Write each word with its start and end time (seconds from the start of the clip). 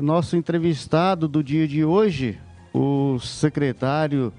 nosso 0.00 0.36
entrevistado 0.36 1.28
do 1.28 1.42
dia 1.42 1.66
de 1.66 1.84
hoje, 1.84 2.38
o 2.72 3.18
secretário 3.18 4.32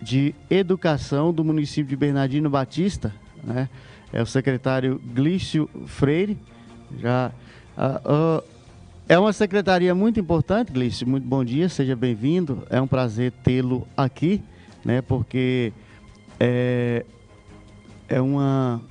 de 0.00 0.34
Educação 0.50 1.32
do 1.32 1.44
município 1.44 1.88
de 1.88 1.96
Bernardino 1.96 2.50
Batista, 2.50 3.14
né? 3.42 3.68
É 4.12 4.20
o 4.20 4.26
secretário 4.26 5.00
Glício 5.14 5.70
Freire. 5.86 6.36
Já, 6.98 7.32
uh, 7.76 8.40
uh, 8.40 8.44
é 9.08 9.18
uma 9.18 9.32
secretaria 9.32 9.94
muito 9.94 10.20
importante, 10.20 10.70
Glício. 10.70 11.08
Muito 11.08 11.26
bom 11.26 11.44
dia, 11.44 11.68
seja 11.68 11.96
bem-vindo. 11.96 12.66
É 12.68 12.80
um 12.80 12.86
prazer 12.86 13.32
tê-lo 13.42 13.86
aqui, 13.96 14.42
né? 14.84 15.00
Porque 15.00 15.72
é, 16.38 17.06
é 18.08 18.20
uma 18.20 18.82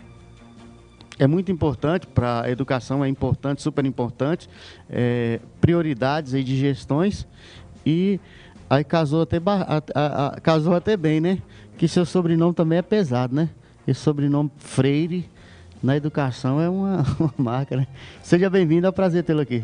é 1.20 1.28
muito 1.28 1.52
importante 1.52 2.08
para 2.08 2.42
a 2.42 2.50
educação, 2.50 3.06
é 3.06 3.08
importante, 3.08 3.62
super 3.62 3.86
importante, 3.86 4.50
é, 4.90 5.40
prioridades 5.62 6.34
aí 6.34 6.44
de 6.44 6.58
gestões 6.58 7.28
e 7.86 8.20
aí 8.70 8.84
casou 8.84 9.22
até, 9.22 9.38
a, 9.38 9.84
a, 9.94 10.28
a, 10.28 10.42
casou 10.42 10.74
até 10.74 10.98
bem, 10.98 11.22
né? 11.22 11.42
Que 11.78 11.88
seu 11.88 12.06
sobrenome 12.06 12.54
também 12.54 12.80
é 12.80 12.82
pesado, 12.82 13.36
né? 13.36 13.50
Esse 13.88 14.02
sobrenome 14.02 14.52
Freire 14.58 15.30
na 15.82 15.96
educação 15.96 16.60
é 16.60 16.68
uma, 16.68 17.04
uma 17.20 17.34
marca, 17.38 17.78
né? 17.78 17.88
Seja 18.22 18.50
bem-vindo, 18.50 18.88
é 18.88 18.90
um 18.90 18.94
prazer 18.94 19.24
tê-lo 19.24 19.42
aqui. 19.42 19.64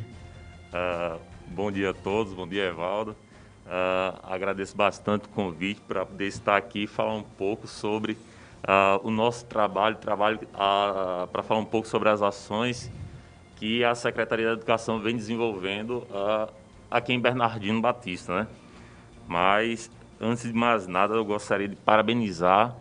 Uh, 0.72 1.20
bom 1.48 1.72
dia 1.72 1.90
a 1.90 1.94
todos, 1.94 2.34
bom 2.34 2.48
dia 2.48 2.66
Evaldo. 2.66 3.12
Uh, 3.66 4.18
agradeço 4.24 4.78
bastante 4.78 5.26
o 5.26 5.30
convite 5.30 5.82
para 5.88 6.06
poder 6.06 6.28
estar 6.28 6.56
aqui 6.56 6.84
e 6.84 6.88
falar 6.88 7.16
um 7.16 7.24
pouco 7.24 7.68
sobre 7.68 8.14
uh, 8.14 9.00
o 9.04 9.12
nosso 9.12 9.46
trabalho, 9.46 9.98
trabalho 9.98 10.40
para 11.32 11.44
falar 11.44 11.60
um 11.60 11.66
pouco 11.66 11.88
sobre 11.88 12.10
as 12.10 12.22
ações 12.22 12.90
que 13.58 13.84
a 13.84 13.94
Secretaria 13.96 14.46
da 14.46 14.54
Educação 14.54 15.00
vem 15.00 15.16
desenvolvendo 15.16 16.08
uh, 16.10 16.52
aqui 16.90 17.12
em 17.12 17.20
Bernardino 17.20 17.82
Batista, 17.82 18.42
né? 18.42 18.48
Mas 19.28 19.92
antes 20.22 20.44
de 20.44 20.54
mais 20.54 20.88
nada, 20.88 21.16
eu 21.16 21.26
gostaria 21.26 21.68
de 21.68 21.76
parabenizar 21.76 22.76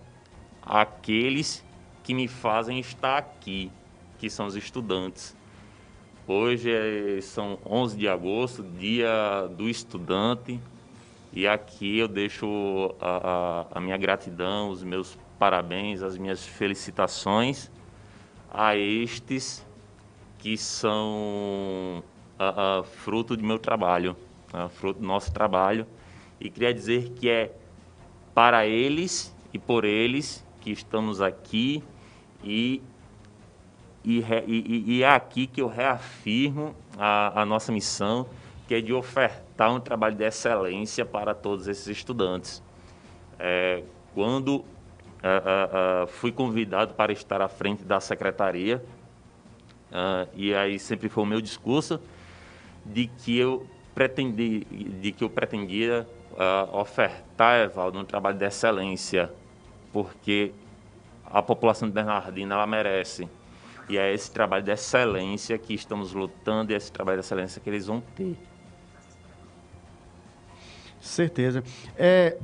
aqueles 0.63 1.65
que 2.05 2.15
me 2.15 2.29
fazem 2.29 2.79
estar 2.79 3.19
aqui, 3.19 3.73
que 4.19 4.31
são 4.31 4.47
os 4.47 4.55
estudantes. 4.55 5.35
Hoje 6.29 6.71
é, 6.71 7.21
são 7.21 7.59
11 7.65 7.97
de 7.97 8.09
agosto, 8.09 8.63
dia 8.63 9.49
do 9.57 9.69
estudante, 9.69 10.61
e 11.33 11.47
aqui 11.47 11.99
eu 11.99 12.09
deixo 12.09 12.95
a, 13.01 13.67
a, 13.73 13.79
a 13.79 13.81
minha 13.81 13.97
gratidão, 13.97 14.71
os 14.71 14.83
meus 14.83 15.19
parabéns, 15.39 16.03
as 16.03 16.19
minhas 16.19 16.47
felicitações 16.47 17.71
a 18.53 18.77
estes 18.77 19.67
que 20.39 20.57
são 20.57 22.03
uh, 22.39 22.81
uh, 22.81 22.85
fruto 22.85 23.37
do 23.37 23.45
meu 23.45 23.59
trabalho, 23.59 24.17
uh, 24.53 24.69
fruto 24.69 25.01
do 25.01 25.07
nosso 25.07 25.33
trabalho. 25.33 25.87
E 26.41 26.51
queria 26.51 26.73
dizer 26.73 27.11
que 27.11 27.29
é 27.29 27.53
para 28.35 28.67
eles 28.67 29.35
e 29.53 29.59
por 29.59 29.85
eles 29.85 30.45
que 30.61 30.71
estamos 30.71 31.21
aqui 31.21 31.83
e, 32.45 32.83
e, 34.05 34.21
e, 34.47 34.85
e 34.87 35.03
é 35.03 35.09
aqui 35.09 35.47
que 35.47 35.61
eu 35.61 35.69
reafirmo 35.69 36.75
a, 36.99 37.43
a 37.43 37.47
nossa 37.47 37.73
missão, 37.73 38.27
que 38.69 38.75
é 38.75 38.81
de 38.81 38.93
ofertar 38.93 39.73
um 39.73 39.81
trabalho 39.81 40.17
de 40.17 40.25
excelência 40.25 41.05
para 41.05 41.35
todos 41.35 41.67
esses 41.69 41.87
estudantes. 41.87 42.63
É, 43.39 43.83
quando 44.15 44.57
uh, 44.57 44.65
uh, 44.65 46.07
fui 46.07 46.33
convidado 46.33 46.95
para 46.95 47.13
estar 47.13 47.41
à 47.41 47.49
frente 47.49 47.85
da 47.85 48.01
secretaria 48.01 48.83
e 50.35 50.55
aí 50.55 50.79
sempre 50.79 51.09
foi 51.09 51.23
o 51.23 51.27
meu 51.27 51.41
discurso 51.41 52.01
de 52.85 53.07
que 53.07 53.37
eu 53.39 53.67
pretendi, 53.95 54.61
de 55.01 55.13
que 55.13 55.25
eu 55.25 55.31
pretendia 55.31 56.07
ofertar, 56.73 57.61
Evaldo, 57.61 57.99
um 57.99 58.05
trabalho 58.05 58.39
de 58.39 58.45
excelência, 58.45 59.33
porque 59.93 60.53
a 61.25 61.43
população 61.43 61.89
de 61.89 61.95
Bernardino 61.95 62.53
ela 62.53 62.67
merece. 62.67 63.29
E 63.89 63.97
é 63.97 64.13
esse 64.13 64.31
trabalho 64.31 64.65
de 64.65 64.71
excelência 64.71 65.57
que 65.57 65.73
estamos 65.73 66.13
lutando 66.13 66.73
e 66.73 66.75
é 66.75 66.77
esse 66.77 66.91
trabalho 66.91 67.21
de 67.21 67.25
excelência 67.25 67.61
que 67.61 67.71
eles 67.71 67.87
vão 67.87 68.03
ter. 68.15 68.37
Certeza. 71.01 71.63
É, 71.97 72.37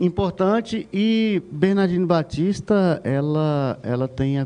importante 0.00 0.88
e 0.92 1.42
Bernardino 1.50 2.06
Batista 2.06 3.00
ela 3.04 3.78
ela 3.82 4.08
tem 4.08 4.36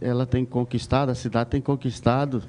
ela 0.00 0.26
tem 0.26 0.44
conquistado 0.44 1.10
a 1.10 1.14
cidade 1.14 1.50
tem 1.50 1.60
conquistado 1.60 2.42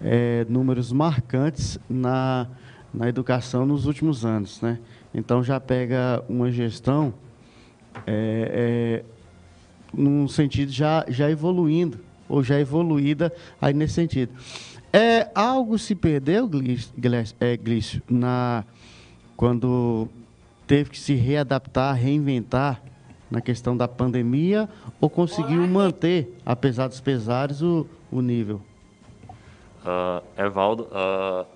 é, 0.00 0.44
números 0.48 0.90
marcantes 0.92 1.78
na 1.88 2.48
na 2.92 3.08
educação 3.08 3.64
nos 3.64 3.86
últimos 3.86 4.24
anos 4.24 4.60
né? 4.60 4.78
Então 5.14 5.42
já 5.42 5.60
pega 5.60 6.22
uma 6.28 6.50
gestão 6.50 7.14
é, 8.06 9.02
é, 9.04 9.04
num 9.92 10.26
sentido 10.26 10.72
já 10.72 11.04
já 11.08 11.30
evoluindo 11.30 12.00
ou 12.28 12.42
já 12.42 12.58
evoluída 12.58 13.30
aí 13.60 13.74
nesse 13.74 13.94
sentido. 13.94 14.32
É 14.92 15.30
algo 15.34 15.78
se 15.78 15.94
perdeu 15.94 16.48
Glício, 16.48 16.92
é, 17.40 17.58
na 18.10 18.64
quando 19.36 20.08
teve 20.66 20.90
que 20.90 20.98
se 20.98 21.14
readaptar, 21.14 21.94
reinventar 21.94 22.82
na 23.30 23.40
questão 23.40 23.76
da 23.76 23.88
pandemia 23.88 24.68
ou 25.00 25.08
conseguiu 25.08 25.66
manter, 25.66 26.38
apesar 26.44 26.88
dos 26.88 27.00
pesares, 27.00 27.62
o, 27.62 27.86
o 28.10 28.20
nível? 28.20 28.60
Uh, 29.84 30.22
Evaldo, 30.40 30.84
uh, 30.84 31.46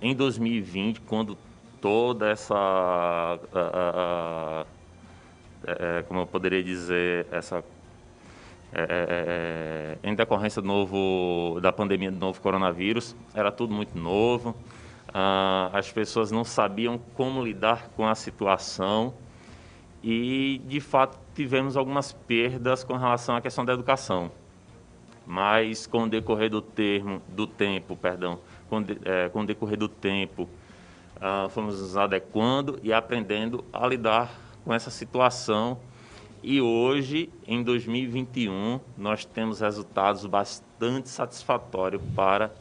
em 0.00 0.14
2020, 0.14 1.00
quando 1.00 1.36
toda 1.80 2.28
essa, 2.30 3.38
uh, 3.52 4.66
como 6.08 6.20
eu 6.20 6.26
poderia 6.26 6.62
dizer, 6.62 7.26
essa 7.30 7.62
é, 8.76 9.96
é, 10.02 10.08
em 10.08 10.14
decorrência 10.16 10.60
do 10.60 10.66
novo, 10.66 11.60
da 11.60 11.72
pandemia 11.72 12.10
do 12.10 12.18
novo 12.18 12.40
coronavírus, 12.40 13.14
era 13.32 13.52
tudo 13.52 13.72
muito 13.72 13.96
novo, 13.96 14.56
ah, 15.16 15.70
as 15.72 15.92
pessoas 15.92 16.32
não 16.32 16.42
sabiam 16.42 16.98
como 17.14 17.40
lidar 17.40 17.88
com 17.96 18.04
a 18.04 18.16
situação 18.16 19.14
e, 20.02 20.60
de 20.66 20.80
fato, 20.80 21.16
tivemos 21.34 21.76
algumas 21.76 22.12
perdas 22.12 22.82
com 22.82 22.96
relação 22.96 23.36
à 23.36 23.40
questão 23.40 23.64
da 23.64 23.72
educação. 23.72 24.30
Mas, 25.24 25.86
com 25.86 26.02
o 26.02 26.08
decorrer 26.08 26.50
do, 26.50 26.60
termo, 26.60 27.22
do 27.28 27.46
tempo, 27.46 27.96
perdão, 27.96 28.40
com, 28.68 28.82
de, 28.82 28.98
é, 29.04 29.28
com 29.28 29.42
o 29.42 29.46
decorrer 29.46 29.78
do 29.78 29.88
tempo, 29.88 30.48
ah, 31.20 31.46
fomos 31.48 31.80
nos 31.80 31.96
adequando 31.96 32.80
e 32.82 32.92
aprendendo 32.92 33.64
a 33.72 33.86
lidar 33.86 34.34
com 34.64 34.74
essa 34.74 34.90
situação. 34.90 35.78
E 36.42 36.60
hoje, 36.60 37.30
em 37.46 37.62
2021, 37.62 38.80
nós 38.98 39.24
temos 39.24 39.60
resultados 39.60 40.26
bastante 40.26 41.08
satisfatórios 41.08 42.02
para 42.14 42.52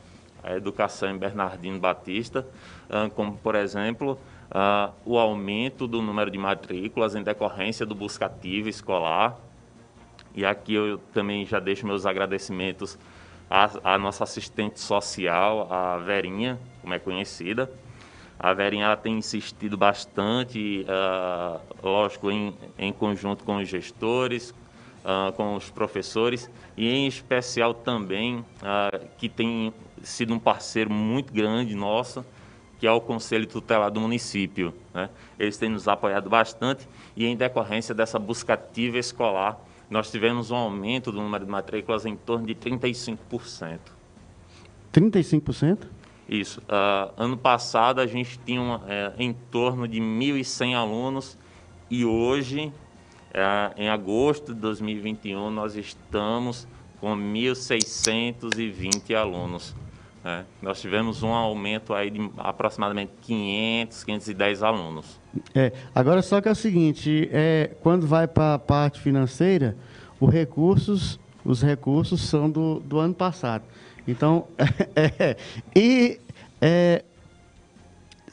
a 0.43 0.55
educação 0.55 1.09
em 1.09 1.17
Bernardino 1.17 1.79
Batista, 1.79 2.45
ah, 2.89 3.09
como, 3.15 3.37
por 3.37 3.55
exemplo, 3.55 4.19
ah, 4.51 4.91
o 5.05 5.17
aumento 5.17 5.87
do 5.87 6.01
número 6.01 6.29
de 6.29 6.37
matrículas 6.37 7.15
em 7.15 7.23
decorrência 7.23 7.85
do 7.85 7.95
buscativo 7.95 8.67
escolar. 8.67 9.37
E 10.35 10.45
aqui 10.45 10.73
eu 10.73 10.97
também 11.13 11.45
já 11.45 11.59
deixo 11.59 11.85
meus 11.85 12.05
agradecimentos 12.05 12.97
à, 13.49 13.93
à 13.93 13.97
nossa 13.97 14.23
assistente 14.23 14.79
social, 14.79 15.71
a 15.71 15.97
Verinha, 15.97 16.59
como 16.81 16.93
é 16.93 16.99
conhecida. 16.99 17.71
A 18.39 18.51
Verinha 18.53 18.95
tem 18.97 19.17
insistido 19.17 19.77
bastante, 19.77 20.85
uh, 20.89 21.61
lógico, 21.81 22.29
em, 22.31 22.53
em 22.77 22.91
conjunto 22.91 23.43
com 23.45 23.57
os 23.57 23.69
gestores, 23.69 24.53
uh, 25.03 25.31
com 25.33 25.55
os 25.55 25.69
professores 25.69 26.49
e, 26.75 26.87
em 26.87 27.07
especial, 27.07 27.73
também 27.73 28.39
uh, 28.39 29.07
que 29.17 29.29
tem 29.29 29.73
sido 30.01 30.33
um 30.33 30.39
parceiro 30.39 30.91
muito 30.91 31.33
grande 31.33 31.75
nosso, 31.75 32.25
que 32.79 32.87
é 32.87 32.91
o 32.91 32.99
Conselho 32.99 33.45
Tutelar 33.47 33.91
do 33.91 33.99
município. 33.99 34.73
Né? 34.93 35.09
Eles 35.39 35.57
têm 35.57 35.69
nos 35.69 35.87
apoiado 35.87 36.29
bastante 36.29 36.87
e, 37.15 37.25
em 37.25 37.35
decorrência 37.35 37.93
dessa 37.93 38.19
busca 38.19 38.53
ativa 38.53 38.97
escolar, 38.97 39.57
nós 39.89 40.09
tivemos 40.09 40.49
um 40.49 40.55
aumento 40.55 41.11
do 41.11 41.21
número 41.21 41.45
de 41.45 41.51
matrículas 41.51 42.05
em 42.05 42.15
torno 42.15 42.47
de 42.47 42.55
35%. 42.55 43.79
35%? 44.91 45.87
Isso. 46.27 46.61
Uh, 46.61 47.13
ano 47.17 47.37
passado 47.37 47.99
a 47.99 48.07
gente 48.07 48.39
tinha 48.45 48.61
uma, 48.61 48.81
é, 48.87 49.13
em 49.19 49.33
torno 49.33 49.87
de 49.87 49.99
1.100 49.99 50.75
alunos 50.75 51.37
e 51.89 52.05
hoje, 52.05 52.73
em 53.77 53.89
agosto 53.89 54.53
de 54.53 54.61
2021, 54.61 55.49
nós 55.49 55.75
estamos 55.75 56.67
com 56.99 57.15
1.620 57.15 59.15
alunos. 59.15 59.75
É, 60.25 60.45
nós 60.61 60.79
tivemos 60.79 61.21
um 61.21 61.33
aumento 61.33 61.93
aí 61.93 62.09
de 62.09 62.31
aproximadamente 62.37 63.11
500, 63.23 64.05
510 64.05 64.63
alunos. 64.63 65.19
É, 65.53 65.73
agora 65.93 66.21
só 66.21 66.39
que 66.39 66.47
é 66.47 66.51
o 66.51 66.55
seguinte, 66.55 67.27
é, 67.29 67.71
quando 67.81 68.07
vai 68.07 68.25
para 68.25 68.53
a 68.53 68.59
parte 68.59 69.01
financeira, 69.01 69.75
os 70.21 70.31
recursos, 70.31 71.19
os 71.43 71.61
recursos 71.61 72.21
são 72.21 72.49
do, 72.49 72.79
do 72.79 72.99
ano 72.99 73.13
passado. 73.13 73.65
Então, 74.07 74.47
é, 74.95 75.35
e 75.75 76.21
é, 76.61 77.03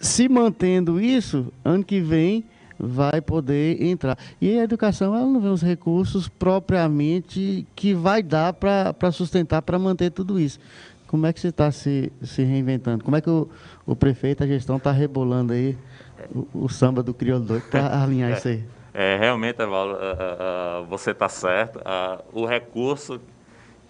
se 0.00 0.29
mantendo 0.29 1.00
isso, 1.00 1.53
ano 1.64 1.82
que 1.82 2.00
vem 2.00 2.44
vai 2.81 3.21
poder 3.21 3.82
entrar. 3.82 4.17
E 4.41 4.59
a 4.59 4.65
educação, 4.65 5.15
ela 5.15 5.27
não 5.27 5.41
vê 5.41 5.49
os 5.49 5.62
recursos 5.62 6.29
propriamente 6.29 7.67
que 7.77 7.93
vai 7.93 8.23
dar 8.23 8.53
para 8.55 9.12
sustentar, 9.12 9.62
para 9.62 9.79
manter 9.79 10.11
tudo 10.11 10.41
isso. 10.41 10.59
Como 11.06 11.27
é 11.27 11.32
que 11.32 11.41
você 11.41 11.49
está 11.49 11.71
se, 11.71 12.12
se 12.23 12.43
reinventando? 12.43 13.05
Como 13.05 13.17
é 13.17 13.21
que 13.21 13.29
o, 13.29 13.49
o 13.85 13.97
prefeito, 13.97 14.44
a 14.44 14.47
gestão 14.47 14.77
está 14.77 14.93
rebolando 14.93 15.53
aí 15.53 15.77
o, 16.35 16.47
o, 16.55 16.69
samba 16.69 17.03
do 17.03 17.12
crioulo 17.12 17.44
doido 17.44 17.65
para 17.69 17.87
alinhar 18.00 18.31
é, 18.31 18.35
isso 18.35 18.49
aí? 18.49 18.65
É, 18.94 19.17
realmente, 19.19 19.61
Evaldo, 19.61 19.94
uh, 19.94 20.82
uh, 20.82 20.87
você 20.87 21.11
está 21.11 21.29
certo. 21.29 21.81
O 22.32 22.47
recurso 22.47 23.21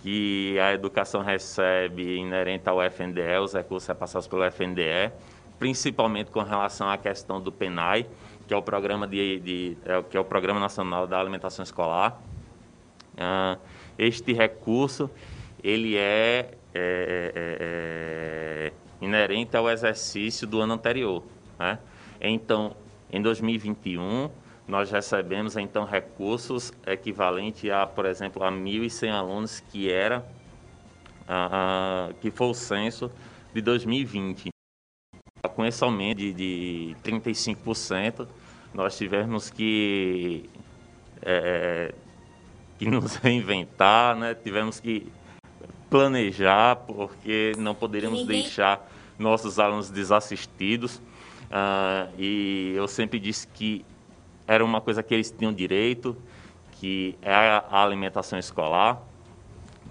que 0.02 0.58
a 0.58 0.72
educação 0.72 1.22
recebe 1.22 2.16
inerente 2.16 2.66
ao 2.68 2.82
FNDE, 2.82 3.38
os 3.42 3.52
recursos 3.52 3.86
repassados 3.86 4.26
pelo 4.26 4.42
FNDE, 4.44 5.12
principalmente 5.58 6.30
com 6.30 6.42
relação 6.42 6.88
à 6.88 6.96
questão 6.96 7.38
do 7.38 7.52
PENAI, 7.52 8.06
que 8.50 8.54
é 8.54 8.56
o 8.56 8.62
programa 8.62 9.06
de, 9.06 9.38
de 9.38 9.76
é, 9.84 10.02
que 10.02 10.16
é 10.16 10.20
o 10.20 10.24
programa 10.24 10.58
nacional 10.58 11.06
da 11.06 11.20
alimentação 11.20 11.62
escolar. 11.62 12.20
Uh, 13.14 13.56
este 13.96 14.32
recurso 14.32 15.08
ele 15.62 15.96
é, 15.96 16.50
é, 16.74 17.32
é, 17.32 17.32
é, 17.60 18.72
inerente 19.00 19.56
ao 19.56 19.70
exercício 19.70 20.48
do 20.48 20.60
ano 20.60 20.74
anterior. 20.74 21.22
Né? 21.60 21.78
Então, 22.20 22.74
em 23.12 23.22
2021 23.22 24.28
nós 24.66 24.90
recebemos 24.90 25.56
então 25.56 25.84
recursos 25.84 26.72
equivalentes 26.84 27.70
a, 27.70 27.86
por 27.86 28.04
exemplo, 28.04 28.42
a 28.42 28.50
1.100 28.50 29.12
alunos 29.12 29.60
que 29.60 29.88
era 29.88 30.26
que 32.20 32.32
foi 32.32 32.48
o 32.48 32.54
censo 32.54 33.12
de 33.54 33.60
2020 33.60 34.50
com 35.54 35.64
esse 35.64 35.82
aumento 35.84 36.18
de, 36.18 36.32
de 36.32 36.96
35%, 37.04 38.26
nós 38.74 38.96
tivemos 38.96 39.50
que, 39.50 40.48
é, 41.22 41.94
que 42.78 42.88
nos 42.88 43.16
reinventar, 43.22 44.16
né? 44.16 44.34
tivemos 44.34 44.80
que 44.80 45.10
planejar, 45.88 46.76
porque 46.76 47.52
não 47.58 47.74
poderíamos 47.74 48.20
Ninguém... 48.20 48.42
deixar 48.42 48.88
nossos 49.18 49.58
alunos 49.58 49.90
desassistidos. 49.90 50.96
Uh, 51.50 52.14
e 52.16 52.72
eu 52.76 52.86
sempre 52.86 53.18
disse 53.18 53.46
que 53.48 53.84
era 54.46 54.64
uma 54.64 54.80
coisa 54.80 55.02
que 55.02 55.12
eles 55.12 55.30
tinham 55.30 55.52
direito, 55.52 56.16
que 56.72 57.16
é 57.20 57.34
a 57.34 57.82
alimentação 57.82 58.38
escolar, 58.38 59.02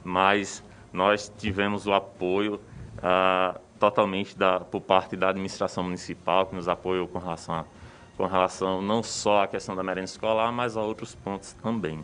mas 0.03 0.63
nós 0.91 1.31
tivemos 1.37 1.85
o 1.85 1.93
apoio 1.93 2.55
uh, 2.97 3.59
totalmente 3.77 4.37
da, 4.37 4.59
por 4.59 4.81
parte 4.81 5.15
da 5.15 5.29
administração 5.29 5.83
municipal, 5.83 6.45
que 6.45 6.55
nos 6.55 6.67
apoiou 6.67 7.07
com 7.07 7.19
relação, 7.19 7.55
a, 7.55 7.65
com 8.19 8.25
relação 8.25 8.81
não 8.81 9.01
só 9.01 9.43
à 9.43 9.47
questão 9.47 9.73
da 9.73 9.81
merenda 9.81 10.03
escolar, 10.03 10.51
mas 10.51 10.75
a 10.75 10.81
outros 10.81 11.15
pontos 11.15 11.53
também. 11.63 12.03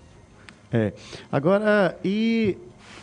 É. 0.71 0.93
Agora, 1.29 1.99
e, 2.05 2.57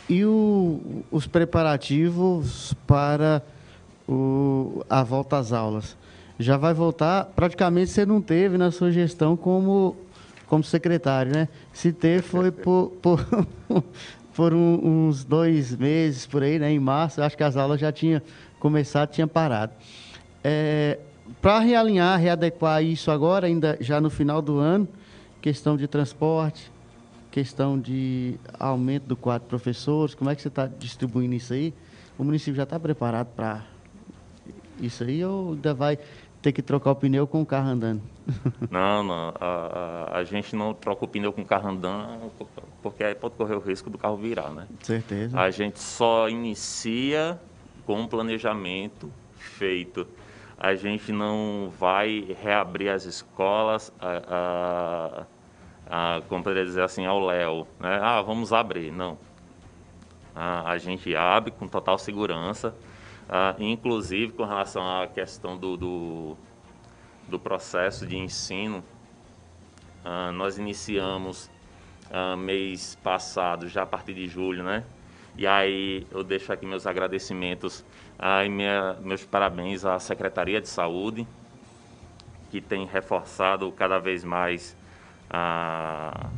e 0.09 0.25
o, 0.25 1.03
os 1.11 1.27
preparativos 1.27 2.73
para 2.87 3.43
o, 4.09 4.83
a 4.89 5.03
volta 5.03 5.37
às 5.37 5.53
aulas? 5.53 5.95
Já 6.39 6.57
vai 6.57 6.73
voltar, 6.73 7.25
praticamente 7.35 7.91
você 7.91 8.03
não 8.03 8.19
teve 8.19 8.57
na 8.57 8.71
sua 8.71 8.91
gestão 8.91 9.37
como, 9.37 9.95
como 10.47 10.63
secretário, 10.63 11.31
né? 11.31 11.47
Se 11.71 11.93
teve 11.93 12.23
foi 12.23 12.49
por, 12.51 12.93
por, 12.99 13.23
por 14.35 14.55
um, 14.55 15.07
uns 15.07 15.23
dois 15.23 15.75
meses 15.75 16.25
por 16.25 16.41
aí, 16.41 16.57
né? 16.57 16.71
Em 16.71 16.79
março, 16.79 17.21
acho 17.21 17.37
que 17.37 17.43
as 17.43 17.55
aulas 17.55 17.79
já 17.79 17.91
tinham 17.91 18.19
começado, 18.59 19.11
tinha 19.11 19.27
parado. 19.27 19.71
É, 20.43 20.97
Para 21.41 21.59
realinhar, 21.59 22.19
readequar 22.19 22.83
isso 22.83 23.11
agora, 23.11 23.47
ainda 23.47 23.77
já 23.79 23.99
no 23.99 24.09
final 24.09 24.41
do 24.41 24.57
ano, 24.57 24.87
questão 25.41 25.77
de 25.77 25.87
transporte, 25.87 26.71
questão 27.31 27.79
de 27.79 28.35
aumento 28.59 29.05
do 29.05 29.15
quadro 29.15 29.45
de 29.45 29.49
professores, 29.49 30.15
como 30.15 30.29
é 30.29 30.35
que 30.35 30.41
você 30.41 30.47
está 30.47 30.67
distribuindo 30.67 31.33
isso 31.35 31.53
aí? 31.53 31.73
O 32.17 32.23
município 32.23 32.55
já 32.55 32.63
está 32.63 32.79
preparado 32.79 33.27
para 33.35 33.63
isso 34.79 35.03
aí 35.03 35.23
ou 35.23 35.53
ainda 35.53 35.73
vai 35.73 35.97
ter 36.41 36.51
que 36.51 36.61
trocar 36.61 36.91
o 36.91 36.95
pneu 36.95 37.25
com 37.25 37.41
o 37.41 37.45
carro 37.45 37.69
andando? 37.69 38.01
Não, 38.71 39.03
não. 39.03 39.33
A, 39.39 40.09
a, 40.13 40.17
a, 40.19 40.23
gente 40.23 40.55
não 40.55 40.73
troca 40.73 41.03
o 41.03 41.07
pneu 41.07 41.33
com 41.33 41.41
o 41.41 41.45
carro 41.45 41.69
andando 41.69 42.31
porque 42.81 43.03
aí 43.03 43.13
pode 43.15 43.35
correr 43.35 43.55
o 43.55 43.59
risco 43.59 43.89
do 43.89 43.97
carro 43.97 44.15
virar, 44.15 44.49
né? 44.49 44.65
Certeza. 44.81 45.37
A 45.37 45.49
gente 45.51 45.79
só 45.79 46.29
inicia 46.29 47.37
com 47.85 47.99
um 47.99 48.07
planejamento 48.07 49.11
feito. 49.35 50.07
A 50.63 50.75
gente 50.75 51.11
não 51.11 51.73
vai 51.77 52.25
reabrir 52.41 52.87
as 52.87 53.03
escolas, 53.03 53.91
a, 53.99 55.25
a, 55.89 56.15
a, 56.15 56.21
como 56.21 56.41
poderia 56.41 56.63
dizer 56.63 56.83
assim, 56.83 57.05
ao 57.05 57.19
léu. 57.19 57.67
Né? 57.81 57.99
Ah, 58.01 58.21
vamos 58.21 58.53
abrir. 58.53 58.89
Não. 58.89 59.17
A, 60.33 60.71
a 60.71 60.77
gente 60.77 61.13
abre 61.17 61.51
com 61.51 61.67
total 61.67 61.97
segurança, 61.97 62.73
ah, 63.27 63.53
inclusive 63.59 64.31
com 64.31 64.45
relação 64.45 64.89
à 65.01 65.05
questão 65.05 65.57
do, 65.57 65.75
do, 65.75 66.37
do 67.27 67.37
processo 67.37 68.07
de 68.07 68.15
ensino. 68.15 68.81
Ah, 70.05 70.31
nós 70.31 70.57
iniciamos 70.57 71.51
ah, 72.09 72.37
mês 72.37 72.97
passado, 73.03 73.67
já 73.67 73.83
a 73.83 73.85
partir 73.85 74.13
de 74.13 74.29
julho, 74.29 74.63
né? 74.63 74.85
E 75.37 75.45
aí 75.45 76.07
eu 76.09 76.23
deixo 76.23 76.53
aqui 76.53 76.65
meus 76.65 76.87
agradecimentos 76.87 77.83
e 78.45 78.49
minha, 78.49 78.95
meus 79.01 79.25
parabéns 79.25 79.83
à 79.83 79.99
Secretaria 79.99 80.61
de 80.61 80.69
Saúde, 80.69 81.27
que 82.49 82.61
tem 82.61 82.85
reforçado 82.85 83.69
cada 83.73 83.99
vez 83.99 84.23
mais 84.23 84.77
a, 85.29 86.29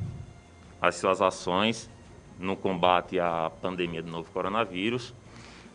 as 0.81 0.95
suas 0.95 1.21
ações 1.21 1.87
no 2.39 2.55
combate 2.55 3.19
à 3.19 3.51
pandemia 3.61 4.01
do 4.01 4.09
novo 4.09 4.31
coronavírus. 4.31 5.11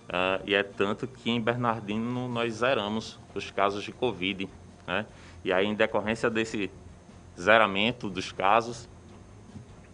Uh, 0.08 0.42
e 0.44 0.52
é 0.52 0.64
tanto 0.64 1.06
que 1.06 1.30
em 1.30 1.40
Bernardino 1.40 2.26
nós 2.26 2.54
zeramos 2.54 3.16
os 3.32 3.48
casos 3.52 3.84
de 3.84 3.92
Covid. 3.92 4.48
Né? 4.88 5.06
E 5.44 5.52
aí, 5.52 5.64
em 5.64 5.74
decorrência 5.76 6.28
desse 6.28 6.68
zeramento 7.38 8.10
dos 8.10 8.32
casos, 8.32 8.88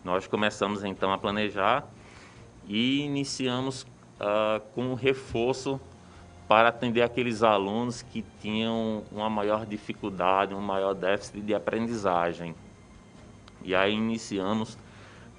nós 0.03 0.27
começamos 0.27 0.83
então 0.83 1.12
a 1.12 1.19
planejar 1.19 1.87
e 2.67 3.03
iniciamos 3.03 3.83
uh, 3.83 4.61
com 4.75 4.93
um 4.93 4.95
reforço 4.95 5.79
para 6.49 6.69
atender 6.69 7.03
aqueles 7.03 7.43
alunos 7.43 8.03
que 8.03 8.25
tinham 8.41 9.03
uma 9.11 9.29
maior 9.29 9.67
dificuldade, 9.67 10.55
um 10.55 10.61
maior 10.61 10.95
déficit 10.95 11.41
de 11.41 11.55
aprendizagem. 11.55 12.55
E 13.62 13.75
aí 13.75 13.95
iniciamos 13.95 14.79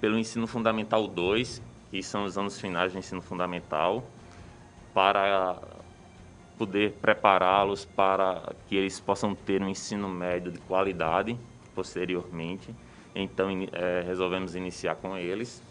pelo 0.00 0.18
ensino 0.18 0.46
fundamental 0.46 1.06
2, 1.08 1.62
que 1.90 2.02
são 2.02 2.24
os 2.24 2.36
anos 2.36 2.60
finais 2.60 2.92
do 2.92 2.98
ensino 2.98 3.22
fundamental, 3.22 4.04
para 4.92 5.56
poder 6.58 6.92
prepará-los 7.00 7.84
para 7.84 8.52
que 8.68 8.76
eles 8.76 9.00
possam 9.00 9.34
ter 9.34 9.62
um 9.62 9.68
ensino 9.68 10.08
médio 10.08 10.52
de 10.52 10.58
qualidade 10.58 11.38
posteriormente. 11.74 12.74
Então, 13.14 13.48
é, 13.72 14.02
resolvemos 14.04 14.54
iniciar 14.54 14.96
com 14.96 15.16
eles. 15.16 15.62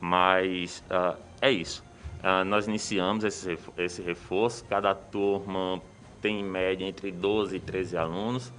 Mas 0.00 0.82
uh, 0.90 1.16
é 1.42 1.50
isso. 1.50 1.84
Uh, 2.20 2.44
nós 2.44 2.68
iniciamos 2.68 3.24
esse, 3.24 3.58
esse 3.78 4.02
reforço. 4.02 4.64
Cada 4.66 4.94
turma 4.94 5.80
tem 6.20 6.40
em 6.40 6.44
média 6.44 6.84
entre 6.84 7.10
12 7.10 7.56
e 7.56 7.60
13 7.60 7.96
alunos. 7.96 8.52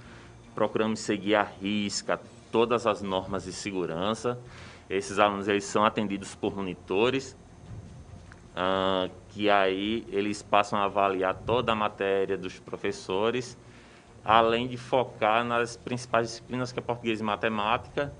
Procuramos 0.54 1.00
seguir 1.00 1.36
à 1.36 1.42
risca 1.42 2.20
todas 2.50 2.86
as 2.86 3.02
normas 3.02 3.44
de 3.44 3.52
segurança. 3.52 4.38
Esses 4.90 5.18
alunos 5.18 5.48
eles 5.48 5.64
são 5.64 5.84
atendidos 5.84 6.34
por 6.34 6.54
monitores, 6.54 7.36
uh, 8.54 9.10
que 9.30 9.48
aí 9.48 10.04
eles 10.10 10.42
passam 10.42 10.78
a 10.78 10.84
avaliar 10.84 11.34
toda 11.46 11.72
a 11.72 11.74
matéria 11.74 12.36
dos 12.36 12.58
professores, 12.58 13.56
além 14.24 14.66
de 14.66 14.76
focar 14.76 15.44
nas 15.44 15.76
principais 15.76 16.28
disciplinas 16.28 16.72
que 16.72 16.80
é 16.80 16.82
português 16.82 17.20
e 17.20 17.22
matemática, 17.22 18.12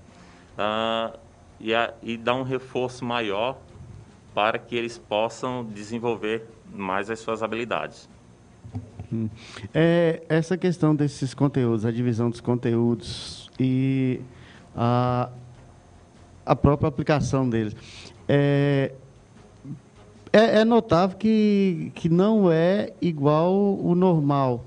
uh, 0.57 1.19
e, 1.61 1.75
a, 1.75 1.93
e 2.03 2.17
dar 2.17 2.35
um 2.35 2.43
reforço 2.43 3.05
maior 3.05 3.59
para 4.35 4.59
que 4.59 4.77
eles 4.77 4.99
possam 4.99 5.65
desenvolver 5.65 6.47
mais 6.73 7.11
as 7.11 7.21
suas 7.21 7.43
habilidades. 7.43 8.09
Hum. 9.13 9.29
É, 9.75 10.23
essa 10.29 10.57
questão 10.57 10.95
desses 10.95 11.35
conteúdos, 11.35 11.85
a 11.85 11.91
divisão 11.91 12.31
dos 12.31 12.41
conteúdos 12.41 13.51
e 13.61 14.21
a, 14.75 15.29
a 16.47 16.57
própria 16.57 16.89
aplicação 16.89 17.49
deles, 17.49 17.77
é, 18.27 18.93
é, 20.33 20.61
é, 20.61 20.65
notável 20.65 21.19
que, 21.19 21.93
que 21.95 22.09
não 22.09 22.51
é 22.51 22.95
igual 23.03 23.53
o 23.55 23.95
normal, 23.95 24.65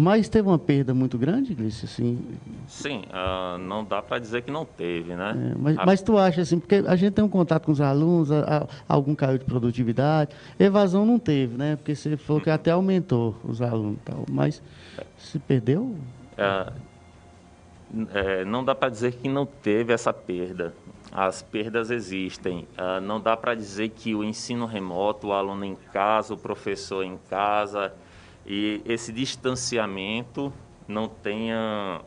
Mas 0.00 0.30
teve 0.30 0.48
uma 0.48 0.58
perda 0.58 0.94
muito 0.94 1.18
grande, 1.18 1.54
Gleice, 1.54 1.84
assim? 1.84 2.18
Sim, 2.66 3.02
uh, 3.10 3.58
não 3.58 3.84
dá 3.84 4.00
para 4.00 4.18
dizer 4.18 4.40
que 4.40 4.50
não 4.50 4.64
teve, 4.64 5.14
né? 5.14 5.52
É, 5.52 5.58
mas, 5.58 5.78
a... 5.78 5.84
mas, 5.84 6.00
tu 6.00 6.16
acha 6.16 6.40
assim, 6.40 6.58
porque 6.58 6.76
a 6.76 6.96
gente 6.96 7.12
tem 7.12 7.22
um 7.22 7.28
contato 7.28 7.66
com 7.66 7.72
os 7.72 7.82
alunos, 7.82 8.32
a, 8.32 8.62
a, 8.62 8.66
algum 8.88 9.14
caiu 9.14 9.36
de 9.36 9.44
produtividade, 9.44 10.34
evasão 10.58 11.04
não 11.04 11.18
teve, 11.18 11.54
né? 11.54 11.76
Porque 11.76 11.94
você 11.94 12.16
falou 12.16 12.40
que 12.40 12.48
até 12.48 12.70
aumentou 12.70 13.36
os 13.44 13.60
alunos 13.60 13.98
tal, 14.02 14.24
mas 14.30 14.62
se 15.18 15.38
perdeu? 15.38 15.94
É, 16.38 16.72
é, 18.14 18.44
não 18.46 18.64
dá 18.64 18.74
para 18.74 18.88
dizer 18.88 19.12
que 19.12 19.28
não 19.28 19.44
teve 19.44 19.92
essa 19.92 20.14
perda. 20.14 20.72
As 21.12 21.42
perdas 21.42 21.90
existem. 21.90 22.66
Uh, 22.78 23.02
não 23.02 23.20
dá 23.20 23.36
para 23.36 23.54
dizer 23.54 23.90
que 23.90 24.14
o 24.14 24.24
ensino 24.24 24.64
remoto, 24.64 25.26
o 25.26 25.32
aluno 25.34 25.66
em 25.66 25.74
casa, 25.92 26.32
o 26.32 26.38
professor 26.38 27.04
em 27.04 27.18
casa, 27.28 27.92
e 28.52 28.82
esse 28.84 29.12
distanciamento 29.12 30.52
não 30.88 31.06
tenha 31.08 32.00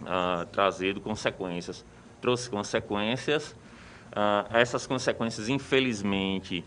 uh, 0.00 0.44
trazido 0.46 1.00
consequências. 1.00 1.84
Trouxe 2.20 2.50
consequências. 2.50 3.52
Uh, 4.10 4.44
essas 4.50 4.88
consequências, 4.88 5.48
infelizmente, 5.48 6.64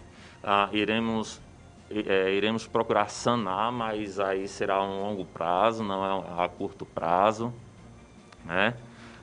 iremos 0.71 1.41
é, 1.91 2.31
iremos 2.33 2.65
procurar 2.65 3.09
sanar, 3.09 3.69
mas 3.69 4.17
aí 4.17 4.47
será 4.47 4.81
um 4.81 5.01
longo 5.01 5.25
prazo, 5.25 5.83
não 5.83 6.23
é 6.23 6.43
a 6.45 6.47
curto 6.47 6.85
prazo, 6.85 7.53
né? 8.45 8.75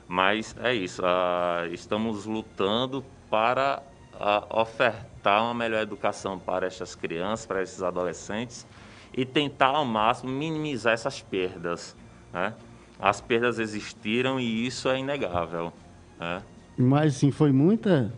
Mas 0.07 0.55
é 0.61 0.73
isso, 0.73 1.01
uh, 1.01 1.65
estamos 1.73 2.25
lutando 2.25 3.03
para 3.27 3.81
uh, 4.13 4.61
ofertar 4.61 5.43
uma 5.43 5.53
melhor 5.53 5.81
educação 5.81 6.37
para 6.37 6.67
essas 6.67 6.93
crianças, 6.93 7.45
para 7.45 7.63
esses 7.63 7.81
adolescentes 7.81 8.67
e 9.15 9.25
tentar 9.25 9.67
ao 9.67 9.85
máximo 9.85 10.31
minimizar 10.31 10.93
essas 10.93 11.21
perdas. 11.21 11.95
Né? 12.31 12.53
As 12.99 13.21
perdas 13.21 13.59
existiram 13.59 14.39
e 14.39 14.65
isso 14.65 14.89
é 14.89 14.99
inegável. 14.99 15.71
Né? 16.19 16.41
Mas 16.77 17.15
sim, 17.15 17.31
foi 17.31 17.51
muita? 17.51 18.11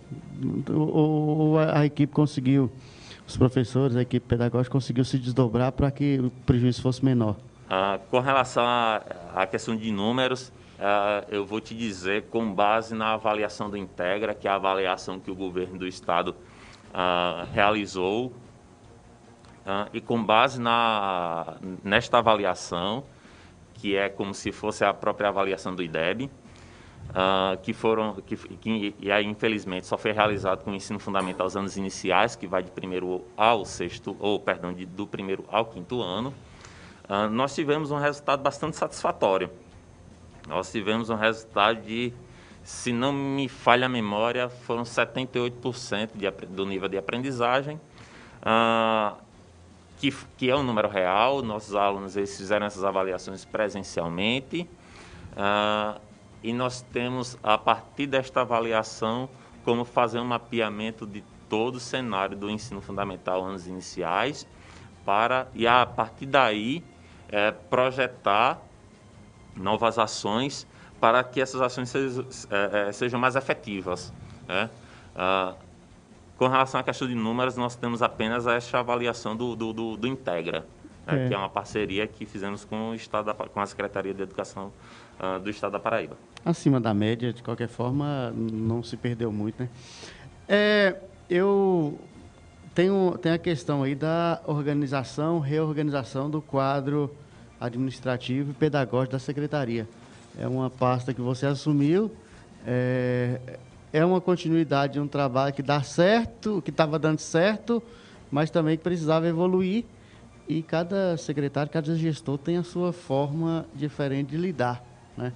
Ou, 0.70 0.96
ou 0.96 1.60
a 1.60 1.86
equipe 1.86 2.14
conseguiu, 2.14 2.72
os 3.28 3.36
professores, 3.36 3.96
a 3.96 4.02
equipe 4.02 4.26
pedagógica 4.26 4.72
conseguiu 4.72 5.04
se 5.04 5.18
desdobrar 5.18 5.72
para 5.72 5.92
que 5.92 6.20
o 6.20 6.30
prejuízo 6.46 6.82
fosse 6.82 7.04
menor? 7.04 7.36
Ah, 7.70 8.00
com 8.10 8.20
relação 8.20 8.64
à 8.66 9.48
questão 9.50 9.76
de 9.76 9.92
números, 9.92 10.52
Uh, 10.76 11.24
eu 11.30 11.46
vou 11.46 11.62
te 11.62 11.74
dizer 11.74 12.24
com 12.24 12.54
base 12.54 12.94
na 12.94 13.14
avaliação 13.14 13.70
do 13.70 13.78
Integra, 13.78 14.34
que 14.34 14.46
é 14.46 14.52
a 14.52 14.56
avaliação 14.56 15.22
que 15.22 15.32
o 15.32 15.36
governo 15.36 15.78
do 15.80 15.88
estado 15.88 16.36
uh, 16.92 17.48
realizou, 17.54 18.34
uh, 19.66 19.90
e 19.94 20.00
com 20.02 20.24
base 20.24 20.60
na, 20.60 21.56
nesta 21.84 22.20
avaliação, 22.20 23.04
que 23.74 23.96
é 23.96 24.10
como 24.10 24.34
se 24.34 24.52
fosse 24.52 24.86
a 24.86 24.94
própria 24.94 25.30
avaliação 25.30 25.76
do 25.76 25.84
IDEB, 25.84 26.30
que 27.62 27.72
foram, 27.72 28.16
que, 28.16 28.36
que, 28.36 28.96
e 29.00 29.12
aí 29.12 29.26
infelizmente 29.26 29.86
só 29.86 29.98
foi 29.98 30.12
realizado 30.12 30.64
com 30.64 30.72
o 30.72 30.74
ensino 30.74 31.00
fundamental 31.00 31.46
aos 31.46 31.56
anos 31.56 31.78
iniciais, 31.78 32.36
que 32.36 32.48
vai 32.48 32.64
de 32.64 32.72
primeiro 32.72 33.24
ao 33.38 33.64
sexto, 33.64 34.18
ou 34.20 34.40
perdão, 34.40 34.74
de, 34.74 34.86
do 34.86 35.06
primeiro 35.06 35.46
ao 35.50 35.66
quinto 35.66 36.02
ano, 36.02 36.34
nós 37.32 37.54
tivemos 37.54 37.92
um 37.92 37.98
resultado 37.98 38.42
bastante 38.42 38.76
satisfatório. 38.76 39.50
Nós 40.48 40.72
tivemos 40.72 41.10
um 41.10 41.16
resultado 41.16 41.82
de, 41.82 42.14
se 42.64 42.92
não 42.92 43.12
me 43.12 43.48
falha 43.48 43.86
a 43.86 43.90
memória, 43.90 44.50
foram 44.50 44.84
78% 44.84 46.10
de, 46.16 46.30
do 46.48 46.66
nível 46.66 46.88
de 46.88 46.98
aprendizagem, 46.98 47.80
ah, 48.44 49.16
que, 49.98 50.12
que 50.38 50.50
é 50.50 50.56
um 50.56 50.64
número 50.64 50.88
real. 50.88 51.42
Nossos 51.42 51.76
alunos 51.76 52.16
eles 52.16 52.36
fizeram 52.36 52.66
essas 52.66 52.84
avaliações 52.84 53.46
presencialmente. 53.46 54.70
Ah, 55.36 56.00
e 56.44 56.54
nós 56.54 56.82
temos, 56.82 57.38
a 57.42 57.58
partir 57.58 58.08
desta 58.08 58.42
avaliação, 58.42 59.28
como 59.64 59.84
fazer 59.84 60.20
um 60.20 60.26
mapeamento 60.26 61.08
de 61.08 61.24
todo 61.50 61.76
o 61.76 61.80
cenário 61.80 62.38
do 62.38 62.50
ensino 62.50 62.82
fundamental 62.82 63.44
anos 63.44 63.68
iniciais, 63.68 64.48
para, 65.04 65.48
e 65.54 65.68
a 65.68 65.86
partir 65.86 66.26
daí, 66.26 66.84
é, 67.30 67.52
projetar 67.52 68.62
novas 69.56 69.98
ações 69.98 70.68
para 71.00 71.24
que 71.24 71.42
essas 71.42 71.62
ações 71.62 71.90
sejam, 71.90 72.26
é, 72.50 72.90
é, 72.90 72.92
sejam 72.92 73.20
mais 73.20 73.36
efetivas. 73.36 74.14
Né? 74.48 74.70
Ah, 75.16 75.56
com 76.38 76.48
relação 76.48 76.80
à 76.80 76.84
questão 76.84 77.08
de 77.08 77.16
números, 77.16 77.56
nós 77.56 77.76
temos 77.76 78.02
apenas 78.02 78.46
essa 78.46 78.80
avaliação 78.80 79.36
do, 79.36 79.56
do, 79.56 79.72
do, 79.72 79.98
do 79.98 80.08
Integra, 80.08 80.66
né? 81.08 81.26
é. 81.26 81.28
que 81.28 81.34
é 81.34 81.38
uma 81.38 81.50
parceria 81.50 82.06
que 82.08 82.26
fizemos 82.26 82.66
com, 82.66 82.90
o 82.90 82.96
Estado 82.96 83.26
da, 83.26 83.34
com 83.34 83.60
a 83.60 83.66
Secretaria 83.66 84.14
de 84.14 84.22
Educação 84.22 84.72
uh, 85.20 85.40
do 85.40 85.50
Estado 85.50 85.74
da 85.74 85.80
Paraíba. 85.80 86.18
Acima 86.44 86.80
da 86.80 86.94
média, 86.94 87.32
de 87.32 87.42
qualquer 87.42 87.70
forma, 87.70 88.32
não 88.36 88.84
se 88.84 88.98
perdeu 88.98 89.32
muito, 89.32 89.64
né? 89.64 89.70
É, 90.48 90.96
eu 91.30 92.00
tenho, 92.76 93.18
tenho 93.20 93.36
a 93.36 93.40
questão 93.40 93.82
aí 93.82 93.96
da 93.96 94.42
organização, 94.46 95.40
reorganização 95.40 96.30
do 96.30 96.42
quadro 96.42 97.16
administrativo 97.60 98.52
e 98.52 98.54
pedagógico 98.54 99.14
da 99.14 99.20
secretaria. 99.20 99.88
É 100.38 100.48
uma 100.48 100.70
pasta 100.70 101.14
que 101.14 101.22
você 101.22 101.46
assumiu, 101.46 102.12
é, 102.68 103.40
é 103.92 104.04
uma 104.04 104.20
continuidade 104.20 104.94
de 104.94 105.00
um 105.00 105.08
trabalho 105.08 105.54
que 105.54 105.62
dá 105.62 105.82
certo, 105.82 106.62
que 106.62 106.70
estava 106.70 107.00
dando 107.00 107.20
certo, 107.20 107.82
mas 108.32 108.50
também 108.50 108.78
que 108.78 108.84
precisava 108.84 109.28
evoluir. 109.28 109.86
E 110.48 110.62
cada 110.62 111.18
secretário, 111.18 111.72
cada 111.72 111.96
gestor 111.96 112.38
tem 112.38 112.58
a 112.58 112.64
sua 112.64 112.94
forma 112.94 113.66
diferente 113.74 114.30
de 114.30 114.38
lidar. 114.38 114.84
Né? 115.18 115.34